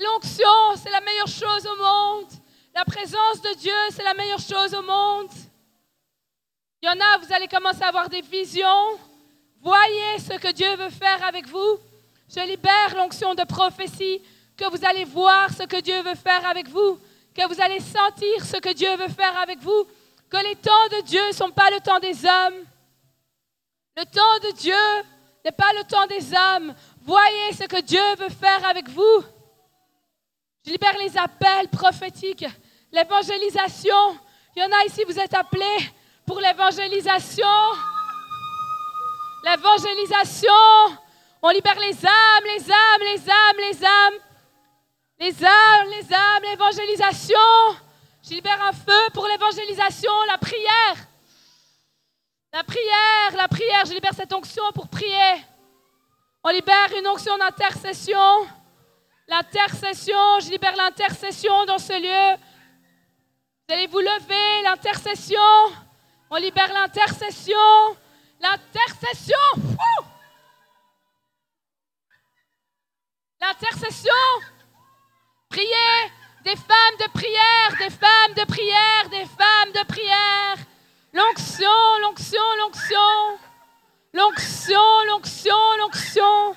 L'onction, 0.00 0.76
c'est 0.76 0.90
la 0.90 1.02
meilleure 1.02 1.28
chose 1.28 1.66
au 1.66 1.76
monde. 1.76 2.30
La 2.74 2.84
présence 2.86 3.42
de 3.42 3.54
Dieu, 3.58 3.74
c'est 3.90 4.04
la 4.04 4.14
meilleure 4.14 4.40
chose 4.40 4.74
au 4.74 4.82
monde. 4.82 5.30
Il 6.80 6.86
y 6.86 6.88
en 6.88 6.98
a, 6.98 7.18
vous 7.18 7.32
allez 7.32 7.48
commencer 7.48 7.82
à 7.82 7.88
avoir 7.88 8.08
des 8.08 8.22
visions. 8.22 8.98
Voyez 9.62 10.18
ce 10.18 10.38
que 10.38 10.52
Dieu 10.52 10.74
veut 10.76 10.90
faire 10.90 11.24
avec 11.24 11.48
vous. 11.48 11.78
Je 12.28 12.40
libère 12.40 12.96
l'onction 12.96 13.34
de 13.34 13.44
prophétie, 13.44 14.20
que 14.56 14.68
vous 14.70 14.84
allez 14.84 15.04
voir 15.04 15.50
ce 15.50 15.64
que 15.64 15.80
Dieu 15.80 16.02
veut 16.02 16.14
faire 16.14 16.46
avec 16.48 16.68
vous, 16.68 16.98
que 17.34 17.46
vous 17.46 17.60
allez 17.60 17.80
sentir 17.80 18.44
ce 18.44 18.56
que 18.56 18.72
Dieu 18.72 18.96
veut 18.96 19.08
faire 19.08 19.38
avec 19.40 19.60
vous, 19.60 19.86
que 20.30 20.36
les 20.38 20.56
temps 20.56 20.88
de 20.92 21.02
Dieu 21.02 21.20
ne 21.28 21.32
sont 21.32 21.50
pas 21.50 21.70
le 21.70 21.80
temps 21.80 22.00
des 22.00 22.24
hommes. 22.24 22.64
Le 23.96 24.04
temps 24.04 24.48
de 24.48 24.56
Dieu 24.56 25.04
n'est 25.44 25.52
pas 25.52 25.72
le 25.74 25.84
temps 25.84 26.06
des 26.06 26.34
hommes. 26.34 26.74
Voyez 27.02 27.52
ce 27.52 27.64
que 27.64 27.80
Dieu 27.80 28.02
veut 28.18 28.30
faire 28.30 28.66
avec 28.68 28.88
vous. 28.88 29.24
Je 30.64 30.72
libère 30.72 30.96
les 30.98 31.16
appels 31.16 31.68
prophétiques, 31.68 32.46
l'évangélisation. 32.90 34.18
Il 34.56 34.62
y 34.62 34.64
en 34.64 34.72
a 34.72 34.84
ici, 34.86 35.04
vous 35.06 35.18
êtes 35.18 35.34
appelés 35.34 35.90
pour 36.26 36.40
l'évangélisation. 36.40 37.46
L'évangélisation. 39.46 40.50
On 41.40 41.50
libère 41.50 41.78
les 41.78 42.04
âmes, 42.04 42.44
les 42.44 42.70
âmes, 42.70 43.02
les 43.02 43.30
âmes, 43.30 43.58
les 43.58 43.84
âmes. 43.84 44.20
Les 45.20 45.44
âmes, 45.44 45.88
les 45.88 46.12
âmes, 46.12 46.42
l'évangélisation. 46.42 47.36
Je 48.24 48.30
libère 48.30 48.60
un 48.64 48.72
feu 48.72 49.10
pour 49.14 49.28
l'évangélisation, 49.28 50.10
la 50.26 50.38
prière. 50.38 50.96
La 52.52 52.64
prière, 52.64 53.36
la 53.36 53.46
prière. 53.46 53.84
Je 53.86 53.92
libère 53.92 54.14
cette 54.14 54.32
onction 54.32 54.64
pour 54.74 54.88
prier. 54.88 55.44
On 56.42 56.48
libère 56.48 56.88
une 56.98 57.06
onction 57.06 57.38
d'intercession. 57.38 58.48
L'intercession, 59.28 60.40
je 60.40 60.50
libère 60.50 60.74
l'intercession 60.74 61.64
dans 61.66 61.78
ce 61.78 61.92
lieu. 61.92 62.36
Vous 63.68 63.74
allez 63.74 63.86
vous 63.86 64.00
lever, 64.00 64.62
l'intercession. 64.64 65.38
On 66.30 66.36
libère 66.36 66.72
l'intercession. 66.72 67.96
L'intercession. 68.40 69.34
L'intercession. 73.40 74.12
Priez 75.48 76.12
des 76.44 76.56
femmes 76.56 76.96
de 77.00 77.10
prière, 77.12 77.70
des 77.78 77.90
femmes 77.90 78.34
de 78.36 78.44
prière, 78.44 79.08
des 79.10 79.24
femmes 79.24 79.72
de 79.74 79.86
prière. 79.86 80.56
L'onction, 81.12 81.98
l'onction, 82.02 82.42
l'onction. 82.58 83.38
L'onction, 84.12 85.04
l'onction, 85.08 85.76
l'onction. 85.78 86.54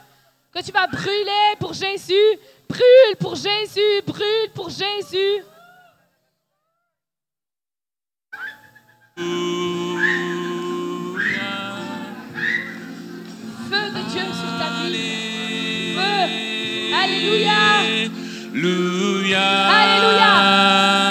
Que 0.51 0.63
tu 0.63 0.71
vas 0.71 0.87
brûler 0.87 1.55
pour 1.59 1.73
Jésus. 1.73 2.39
Brûle 2.67 3.15
pour 3.19 3.35
Jésus, 3.35 4.01
brûle 4.05 4.51
pour 4.53 4.69
Jésus. 4.69 5.43
Feu. 15.95 16.29
Alléluia. 17.01 17.59
Alléluia. 18.53 19.45
Alléluia. 19.79 21.08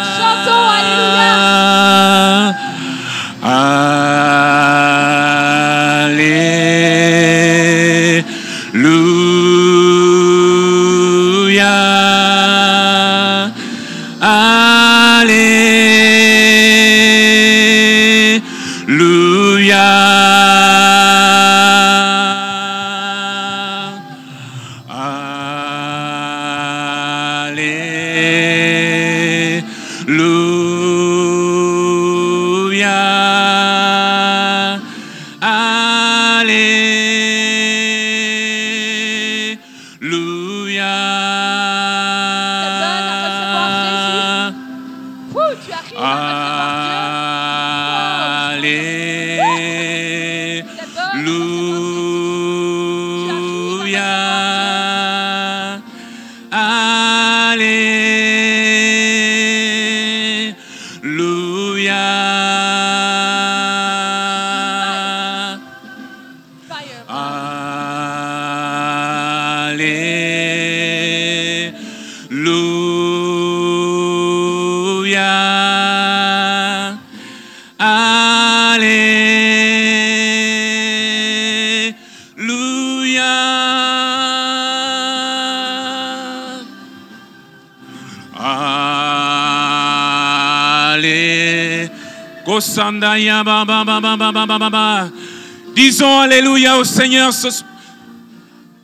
Disons 95.74 96.20
Alléluia 96.20 96.76
au 96.78 96.84
Seigneur 96.84 97.32
ce. 97.32 97.48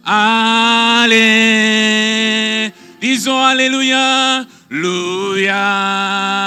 Allez. 0.04 1.22
Disons 3.00 3.42
Alléluia. 3.42 4.44
Alléluia. 4.70 6.43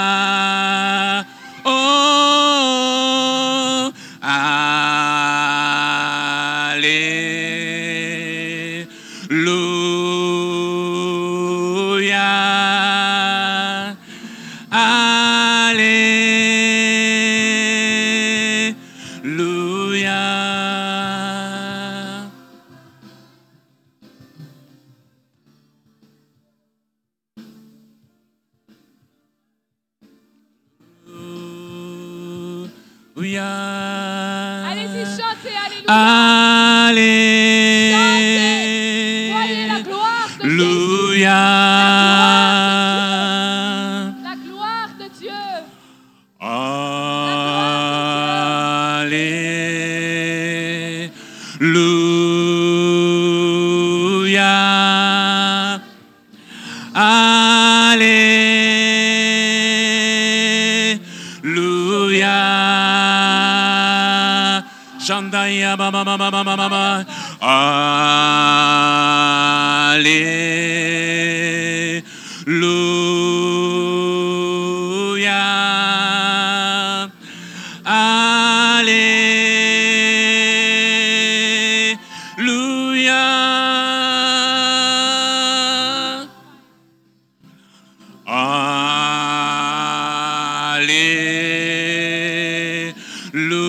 Alléluia. 93.28 93.68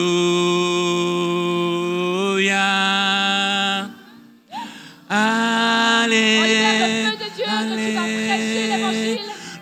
Alléluia. 5.10 6.70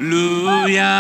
Alléluia. 0.06 0.94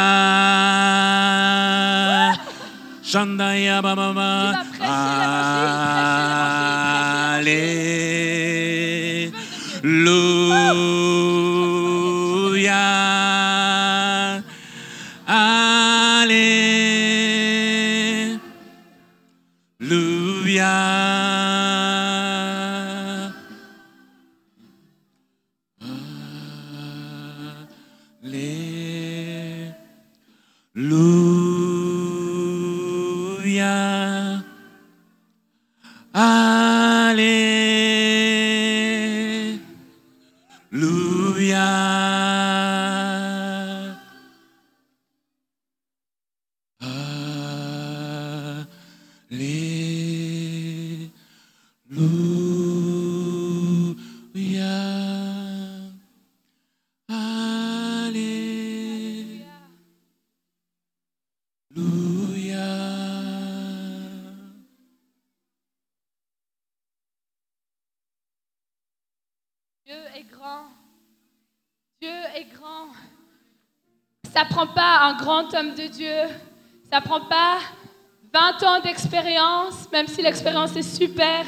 Même 79.97 80.07
si 80.07 80.21
l'expérience 80.21 80.75
est 80.75 80.83
super. 80.83 81.43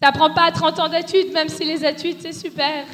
Ça 0.00 0.12
prend 0.12 0.32
pas 0.32 0.52
30 0.52 0.78
ans 0.78 0.88
d'études, 0.88 1.32
même 1.32 1.48
si 1.48 1.64
les 1.64 1.84
études 1.84 2.18
c'est 2.20 2.32
super. 2.32 2.86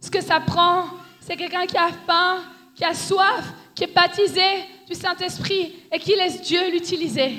Ce 0.00 0.08
que 0.08 0.20
ça 0.20 0.38
prend, 0.38 0.84
c'est 1.18 1.34
quelqu'un 1.34 1.66
qui 1.66 1.76
a 1.76 1.88
faim, 2.06 2.38
qui 2.76 2.84
a 2.84 2.94
soif, 2.94 3.52
qui 3.74 3.82
est 3.82 3.92
baptisé 3.92 4.48
du 4.88 4.94
Saint-Esprit 4.94 5.74
et 5.90 5.98
qui 5.98 6.14
laisse 6.14 6.40
Dieu 6.42 6.70
l'utiliser. 6.70 7.34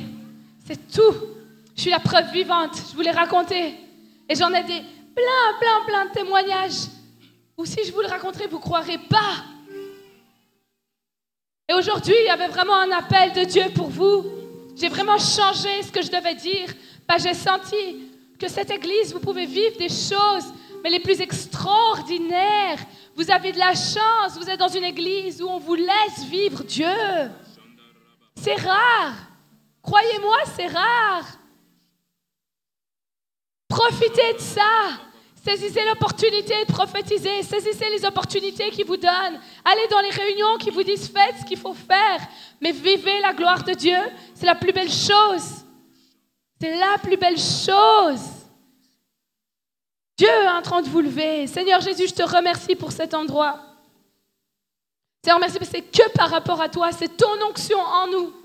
C'est 0.67 0.91
tout. 0.91 1.15
Je 1.73 1.81
suis 1.83 1.91
la 1.91 1.99
preuve 1.99 2.33
vivante. 2.33 2.75
Je 2.89 2.95
vous 2.97 3.01
l'ai 3.01 3.11
raconté. 3.11 3.75
Et 4.27 4.35
j'en 4.35 4.53
ai 4.53 4.63
des 4.63 4.81
plein, 5.15 5.47
plein, 5.61 5.85
plein 5.87 6.05
de 6.07 6.11
témoignages. 6.11 6.89
Ou 7.57 7.65
si 7.65 7.79
je 7.85 7.93
vous 7.93 8.01
le 8.01 8.07
raconterai, 8.07 8.47
vous 8.47 8.57
ne 8.57 8.61
croirez 8.61 8.97
pas. 8.97 9.45
Et 11.69 11.73
aujourd'hui, 11.73 12.15
il 12.23 12.25
y 12.25 12.29
avait 12.29 12.49
vraiment 12.49 12.75
un 12.75 12.91
appel 12.91 13.31
de 13.31 13.45
Dieu 13.45 13.63
pour 13.73 13.87
vous. 13.87 14.42
J'ai 14.75 14.89
vraiment 14.89 15.17
changé 15.17 15.83
ce 15.83 15.91
que 15.91 16.01
je 16.01 16.09
devais 16.09 16.35
dire. 16.35 16.67
Bah, 17.07 17.15
J'ai 17.17 17.33
senti 17.33 18.09
que 18.39 18.47
cette 18.47 18.71
église, 18.71 19.13
vous 19.13 19.19
pouvez 19.19 19.45
vivre 19.45 19.77
des 19.77 19.89
choses, 19.89 20.53
mais 20.83 20.89
les 20.89 20.99
plus 20.99 21.21
extraordinaires. 21.21 22.79
Vous 23.15 23.29
avez 23.29 23.51
de 23.51 23.59
la 23.59 23.73
chance, 23.73 24.37
vous 24.37 24.49
êtes 24.49 24.59
dans 24.59 24.67
une 24.67 24.83
église 24.83 25.41
où 25.41 25.47
on 25.47 25.59
vous 25.59 25.75
laisse 25.75 26.23
vivre 26.29 26.63
Dieu. 26.63 26.87
C'est 28.35 28.55
rare. 28.55 29.13
Croyez-moi, 29.81 30.37
c'est 30.55 30.67
rare. 30.67 31.25
Profitez 33.67 34.33
de 34.33 34.39
ça. 34.39 34.61
Saisissez 35.43 35.83
l'opportunité 35.85 36.53
de 36.65 36.71
prophétiser. 36.71 37.43
Saisissez 37.43 37.89
les 37.89 38.05
opportunités 38.05 38.69
qui 38.71 38.83
vous 38.83 38.95
donnent. 38.95 39.39
Allez 39.65 39.87
dans 39.89 39.99
les 39.99 40.09
réunions 40.09 40.57
qui 40.57 40.69
vous 40.69 40.83
disent 40.83 41.09
faites 41.09 41.35
ce 41.41 41.45
qu'il 41.45 41.57
faut 41.57 41.73
faire. 41.73 42.19
Mais 42.61 42.71
vivez 42.71 43.19
la 43.19 43.33
gloire 43.33 43.63
de 43.63 43.73
Dieu. 43.73 43.97
C'est 44.35 44.45
la 44.45 44.55
plus 44.55 44.71
belle 44.71 44.91
chose. 44.91 45.65
C'est 46.61 46.77
la 46.77 46.97
plus 46.97 47.17
belle 47.17 47.37
chose. 47.37 48.21
Dieu 50.17 50.29
est 50.29 50.47
en 50.47 50.61
train 50.61 50.81
de 50.81 50.87
vous 50.87 51.01
lever. 51.01 51.45
Seigneur 51.47 51.81
Jésus, 51.81 52.07
je 52.07 52.13
te 52.13 52.23
remercie 52.23 52.75
pour 52.75 52.93
cet 52.93 53.13
endroit. 53.13 53.59
Seigneur, 55.21 55.39
merci, 55.39 55.57
mais 55.59 55.67
c'est 55.69 55.81
que 55.81 56.09
par 56.11 56.29
rapport 56.29 56.61
à 56.61 56.69
toi. 56.69 56.93
C'est 56.93 57.17
ton 57.17 57.41
onction 57.49 57.79
en 57.79 58.07
nous. 58.07 58.42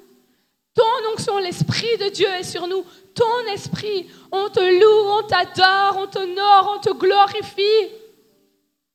Ton 0.79 1.13
onction, 1.13 1.39
l'Esprit 1.39 1.97
de 1.99 2.09
Dieu 2.09 2.29
est 2.39 2.45
sur 2.45 2.69
nous. 2.69 2.85
Ton 3.13 3.53
Esprit, 3.53 4.07
on 4.31 4.49
te 4.49 4.61
loue, 4.61 5.11
on 5.11 5.23
t'adore, 5.25 5.97
on 5.99 6.07
t'honore, 6.07 6.77
on 6.77 6.81
te 6.81 6.97
glorifie. 6.97 7.91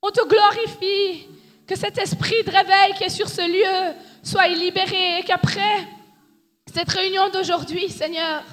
On 0.02 0.10
te 0.10 0.26
glorifie. 0.26 1.28
Que 1.68 1.76
cet 1.76 1.98
esprit 1.98 2.42
de 2.46 2.52
réveil 2.52 2.94
qui 2.98 3.04
est 3.04 3.10
sur 3.10 3.28
ce 3.28 3.42
lieu 3.42 3.96
soit 4.24 4.48
libéré 4.48 5.20
et 5.20 5.24
qu'après 5.24 5.86
cette 6.74 6.90
réunion 6.90 7.28
d'aujourd'hui, 7.30 7.90
Seigneur, 7.90 8.44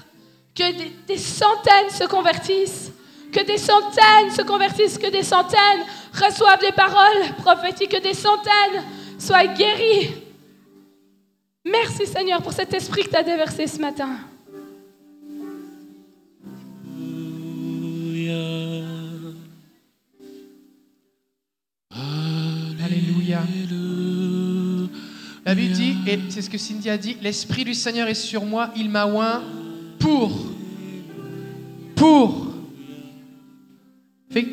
que 0.53 1.07
des, 1.07 1.17
centaines 1.17 1.91
se 1.91 2.09
convertissent, 2.09 2.91
que 3.33 3.45
des 3.45 3.59
centaines 3.59 4.31
se 4.37 4.43
convertissent, 4.43 4.99
que 4.99 5.11
des 5.11 5.23
centaines 5.23 5.85
reçoivent 6.13 6.61
des 6.61 6.73
paroles 6.73 7.37
prophétiques, 7.39 7.93
que 7.93 8.03
des 8.03 8.15
centaines 8.15 8.85
soient 9.21 9.47
guéries. 9.47 10.30
Merci 11.65 12.07
Seigneur 12.07 12.43
pour 12.43 12.53
cet 12.53 12.73
esprit 12.73 13.03
que 13.03 13.11
tu 13.11 13.17
as 13.17 13.23
déversé 13.23 13.67
ce 13.67 13.79
matin. 13.79 14.17
Alléluia. 22.83 23.43
La 25.45 25.55
Bible 25.55 25.75
dit, 25.75 25.97
et 26.07 26.19
c'est 26.29 26.43
ce 26.43 26.51
que 26.51 26.59
Cindy 26.59 26.89
a 26.91 26.97
dit, 26.97 27.17
l'Esprit 27.23 27.65
du 27.65 27.75
Seigneur 27.75 28.09
est 28.09 28.15
sur 28.15 28.45
moi, 28.45 28.71
il 28.77 28.89
m'a 28.89 29.07
oint 29.07 29.43
pour. 29.99 30.33
Pour. 31.95 32.47
Fait, 34.31 34.47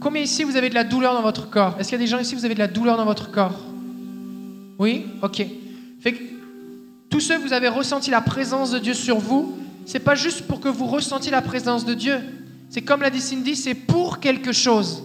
combien 0.00 0.22
ici 0.22 0.44
vous 0.44 0.56
avez 0.56 0.68
de 0.68 0.74
la 0.74 0.84
douleur 0.84 1.14
dans 1.14 1.22
votre 1.22 1.48
corps? 1.50 1.76
Est-ce 1.78 1.90
qu'il 1.90 1.98
y 1.98 2.02
a 2.02 2.04
des 2.04 2.10
gens 2.10 2.18
ici 2.18 2.34
vous 2.34 2.44
avez 2.44 2.54
de 2.54 2.58
la 2.58 2.68
douleur 2.68 2.96
dans 2.96 3.04
votre 3.04 3.30
corps? 3.30 3.58
Oui? 4.78 5.06
Ok. 5.22 5.44
Fait 6.00 6.12
que, 6.12 6.18
tous 7.10 7.20
ceux 7.20 7.36
vous 7.36 7.52
avez 7.52 7.68
ressenti 7.68 8.10
la 8.10 8.20
présence 8.20 8.70
de 8.70 8.78
Dieu 8.78 8.94
sur 8.94 9.18
vous, 9.18 9.58
c'est 9.84 9.98
pas 9.98 10.14
juste 10.14 10.46
pour 10.46 10.60
que 10.60 10.68
vous 10.68 10.86
ressentiez 10.86 11.30
la 11.30 11.42
présence 11.42 11.84
de 11.84 11.94
Dieu. 11.94 12.20
C'est 12.70 12.82
comme 12.82 13.02
l'a 13.02 13.10
dit 13.10 13.20
Cindy, 13.20 13.56
c'est 13.56 13.74
pour 13.74 14.20
quelque 14.20 14.52
chose. 14.52 15.02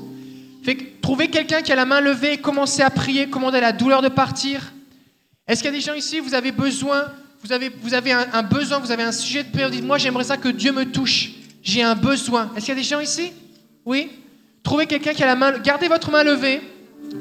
Trouvez 1.02 1.28
quelqu'un 1.28 1.62
qui 1.62 1.72
a 1.72 1.76
la 1.76 1.86
main 1.86 2.02
levée 2.02 2.38
commencez 2.38 2.82
à 2.82 2.90
prier, 2.90 3.30
commandez 3.30 3.60
la 3.60 3.72
douleur 3.72 4.02
de 4.02 4.08
partir. 4.08 4.74
Est-ce 5.48 5.62
qu'il 5.62 5.72
y 5.72 5.76
a 5.76 5.78
des 5.78 5.84
gens 5.84 5.94
ici, 5.94 6.20
vous 6.20 6.34
avez 6.34 6.52
besoin, 6.52 7.06
vous 7.44 7.52
avez, 7.52 7.70
vous 7.82 7.94
avez 7.94 8.12
un, 8.12 8.42
besoin, 8.44 8.80
vous 8.80 8.92
avez 8.92 9.04
un 9.04 9.12
sujet 9.12 9.44
de 9.44 9.50
prière, 9.50 9.70
vous 9.70 9.76
dites, 9.76 9.86
moi 9.86 10.00
j'aimerais 10.00 10.24
ça 10.24 10.38
que 10.38 10.50
Dieu 10.50 10.72
me 10.72 10.86
touche, 10.86 11.32
j'ai 11.62 11.84
un 11.84 11.94
besoin. 11.94 12.52
Est-ce 12.56 12.66
qu'il 12.66 12.74
y 12.74 12.78
a 12.78 12.82
des 12.82 12.88
gens 12.88 13.00
ici? 13.00 13.32
Oui? 13.86 14.10
Trouvez 14.64 14.88
quelqu'un 14.88 15.14
qui 15.14 15.24
a 15.24 15.28
la 15.28 15.36
main, 15.36 15.58
gardez 15.60 15.88
votre 15.88 16.10
main 16.10 16.24
levée. 16.24 16.62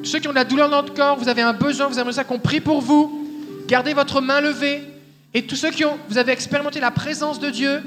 Ceux 0.03 0.19
qui 0.19 0.29
ont 0.29 0.31
de 0.31 0.37
la 0.37 0.45
douleur 0.45 0.71
dans 0.71 0.81
votre 0.81 0.95
corps, 0.95 1.19
vous 1.19 1.29
avez 1.29 1.43
un 1.43 1.53
besoin, 1.53 1.87
vous 1.87 1.99
aimeriez 1.99 2.15
ça 2.15 2.25
qu'on 2.25 2.39
prie 2.39 2.61
pour 2.61 2.81
vous. 2.81 3.24
Gardez 3.67 3.95
votre 3.95 4.21
main 4.21 4.41
levée. 4.41 4.83
Et 5.33 5.47
tous 5.47 5.57
ceux 5.57 5.71
qui 5.71 5.85
ont, 5.85 5.99
vous 6.09 6.19
avez 6.19 6.33
expérimenté 6.33 6.81
la 6.81 6.91
présence 6.91 7.41
de 7.41 7.51
Dieu, 7.51 7.83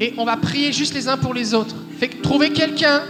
Et 0.00 0.14
on 0.18 0.24
va 0.24 0.36
prier 0.36 0.72
juste 0.72 0.94
les 0.94 1.06
uns 1.06 1.16
pour 1.16 1.32
les 1.32 1.54
autres. 1.54 1.76
Trouvez 2.24 2.50
quelqu'un, 2.50 3.02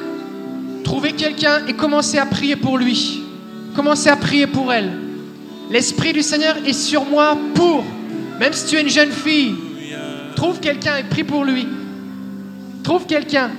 Trouvez 0.85 1.13
quelqu'un 1.13 1.67
et 1.67 1.73
commencez 1.73 2.19
à 2.19 2.27
prier 2.27 2.55
pour 2.55 2.77
lui. 2.77 3.23
Commencez 3.75 4.11
à 4.11 4.17
prier 4.17 4.47
pour 4.47 4.73
elle. 4.73 4.93
L'Esprit 5.71 6.13
du 6.13 6.21
Seigneur 6.21 6.57
est 6.67 6.75
sur 6.75 7.07
moi 7.07 7.39
pour, 7.55 7.83
même 8.39 8.53
si 8.53 8.67
tu 8.67 8.77
es 8.77 8.83
une 8.83 8.91
jeune 8.91 9.11
fille, 9.11 9.55
trouve 10.37 10.61
quelqu'un 10.61 10.99
et 10.99 11.05
prie 11.05 11.25
pour 11.25 11.45
lui. 11.45 11.67
Trouve 12.83 13.07
quelqu'un. 13.07 13.51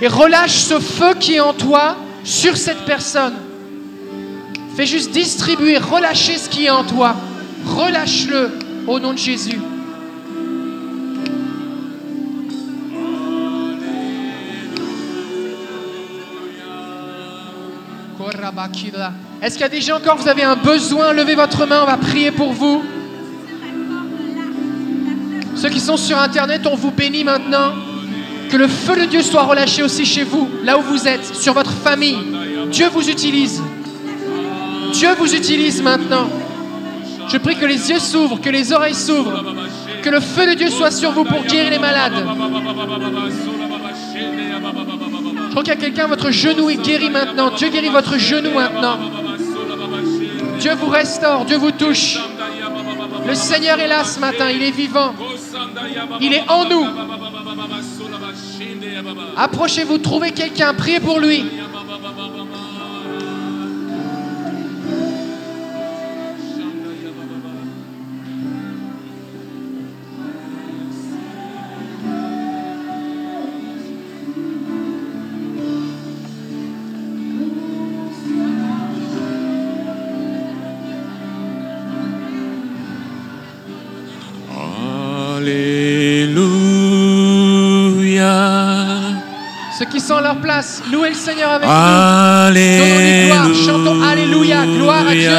Et 0.00 0.08
relâche 0.08 0.58
ce 0.58 0.78
feu 0.78 1.14
qui 1.18 1.34
est 1.34 1.40
en 1.40 1.54
toi 1.54 1.96
sur 2.24 2.56
cette 2.56 2.84
personne. 2.84 3.34
Fais 4.76 4.86
juste 4.86 5.10
distribuer, 5.10 5.78
relâcher 5.78 6.38
ce 6.38 6.48
qui 6.48 6.66
est 6.66 6.70
en 6.70 6.84
toi. 6.84 7.16
Relâche-le 7.66 8.50
au 8.86 9.00
nom 9.00 9.12
de 9.12 9.18
Jésus. 9.18 9.58
Est-ce 19.40 19.54
qu'il 19.54 19.62
y 19.62 19.64
a 19.64 19.68
des 19.68 19.80
gens 19.80 19.96
encore, 19.96 20.16
vous 20.16 20.28
avez 20.28 20.42
un 20.42 20.56
besoin, 20.56 21.12
levez 21.12 21.34
votre 21.34 21.66
main, 21.66 21.82
on 21.82 21.86
va 21.86 21.96
prier 21.96 22.30
pour 22.30 22.52
vous. 22.52 22.82
Ceux 25.60 25.70
qui 25.70 25.80
sont 25.80 25.96
sur 25.96 26.16
Internet, 26.18 26.62
on 26.70 26.76
vous 26.76 26.92
bénit 26.92 27.24
maintenant. 27.24 27.72
Que 28.48 28.56
le 28.56 28.68
feu 28.68 28.96
de 28.96 29.06
Dieu 29.06 29.22
soit 29.22 29.42
relâché 29.42 29.82
aussi 29.82 30.06
chez 30.06 30.22
vous, 30.22 30.48
là 30.62 30.78
où 30.78 30.82
vous 30.82 31.08
êtes, 31.08 31.34
sur 31.34 31.52
votre 31.52 31.72
famille. 31.72 32.16
Dieu 32.70 32.86
vous 32.92 33.10
utilise. 33.10 33.60
Dieu 34.92 35.08
vous 35.18 35.34
utilise 35.34 35.82
maintenant. 35.82 36.28
Je 37.28 37.36
prie 37.38 37.56
que 37.56 37.66
les 37.66 37.90
yeux 37.90 37.98
s'ouvrent, 37.98 38.40
que 38.40 38.48
les 38.48 38.72
oreilles 38.72 38.94
s'ouvrent, 38.94 39.44
que 40.02 40.08
le 40.08 40.20
feu 40.20 40.46
de 40.46 40.54
Dieu 40.54 40.70
soit 40.70 40.92
sur 40.92 41.10
vous 41.10 41.24
pour 41.24 41.42
guérir 41.42 41.70
les 41.70 41.78
malades. 41.78 42.24
Je 45.44 45.50
crois 45.50 45.62
qu'il 45.62 45.74
y 45.74 45.76
a 45.76 45.80
quelqu'un, 45.80 46.06
votre 46.06 46.30
genou 46.30 46.70
est 46.70 46.76
guéri 46.76 47.10
maintenant. 47.10 47.50
Dieu 47.50 47.68
guérit 47.68 47.88
votre 47.88 48.16
genou 48.16 48.52
maintenant. 48.52 48.98
Dieu 50.58 50.72
vous 50.74 50.88
restaure, 50.88 51.44
Dieu 51.44 51.56
vous 51.56 51.72
touche. 51.72 52.18
Le 53.26 53.34
Seigneur 53.34 53.78
est 53.78 53.88
là 53.88 54.04
ce 54.04 54.20
matin, 54.20 54.48
il 54.50 54.62
est 54.62 54.70
vivant. 54.70 55.12
Il 56.20 56.34
est 56.34 56.48
en 56.48 56.64
nous. 56.68 56.86
Approchez-vous, 59.36 59.98
trouvez 59.98 60.32
quelqu'un, 60.32 60.74
priez 60.74 61.00
pour 61.00 61.20
lui. 61.20 61.44
À 90.10 90.20
leur 90.22 90.36
place, 90.36 90.82
louez 90.90 91.10
le 91.10 91.14
Seigneur 91.14 91.50
avec 91.50 91.68
nous. 91.68 91.74
Gloire, 91.74 92.46
Alléluia. 92.46 93.42
chantons 93.66 94.02
Alléluia, 94.02 94.64
gloire 94.64 95.06
à 95.06 95.12
Dieu. 95.12 95.30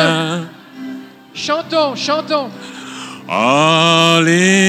Chantons, 1.34 1.96
chantons. 1.96 2.50
Alléluia. 3.28 4.60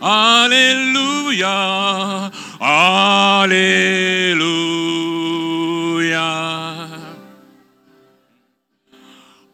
Alléluia. 0.01 1.53
Alléluia. 2.59 3.77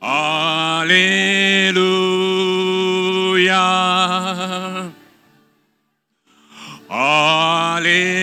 Alléluia. 0.02 1.34
Alléluia. 6.90 8.14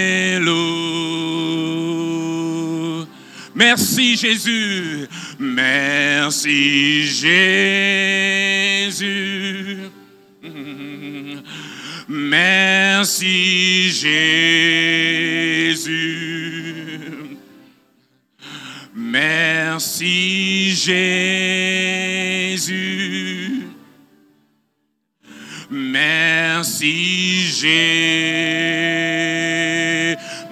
Merci 3.55 4.17
Jésus. 4.17 5.07
Merci 5.39 6.80
Jésus. 20.85 22.71
Merci 25.71 27.47
Jésus. 27.47 27.81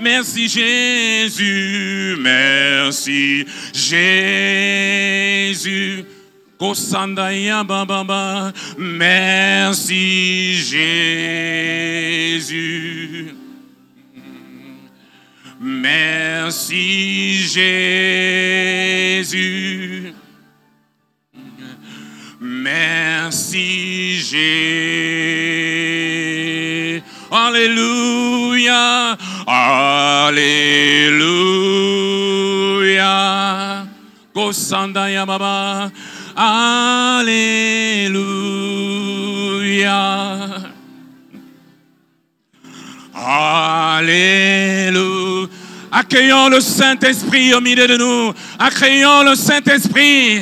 Merci 0.01 0.49
Jésus. 0.49 2.17
Merci 2.21 3.47
Jésus. 3.73 4.05
Kosandaya. 6.59 7.65
Merci 8.79 10.55
Jésus. 10.57 10.95
Merci 15.61 17.43
Jésus. 17.43 18.18
Kosandaya 34.49 35.27
baba. 35.27 35.93
Alléluia. 36.35 37.29
Alléluia. 43.15 44.39
Accueillons 45.93 46.49
le 46.49 46.61
Saint-Esprit 46.61 47.53
au 47.53 47.61
milieu 47.61 47.87
de 47.87 47.99
nous. 47.99 48.33
Accueillons 48.59 49.23
le 49.25 49.35
Saint-Esprit. 49.35 50.41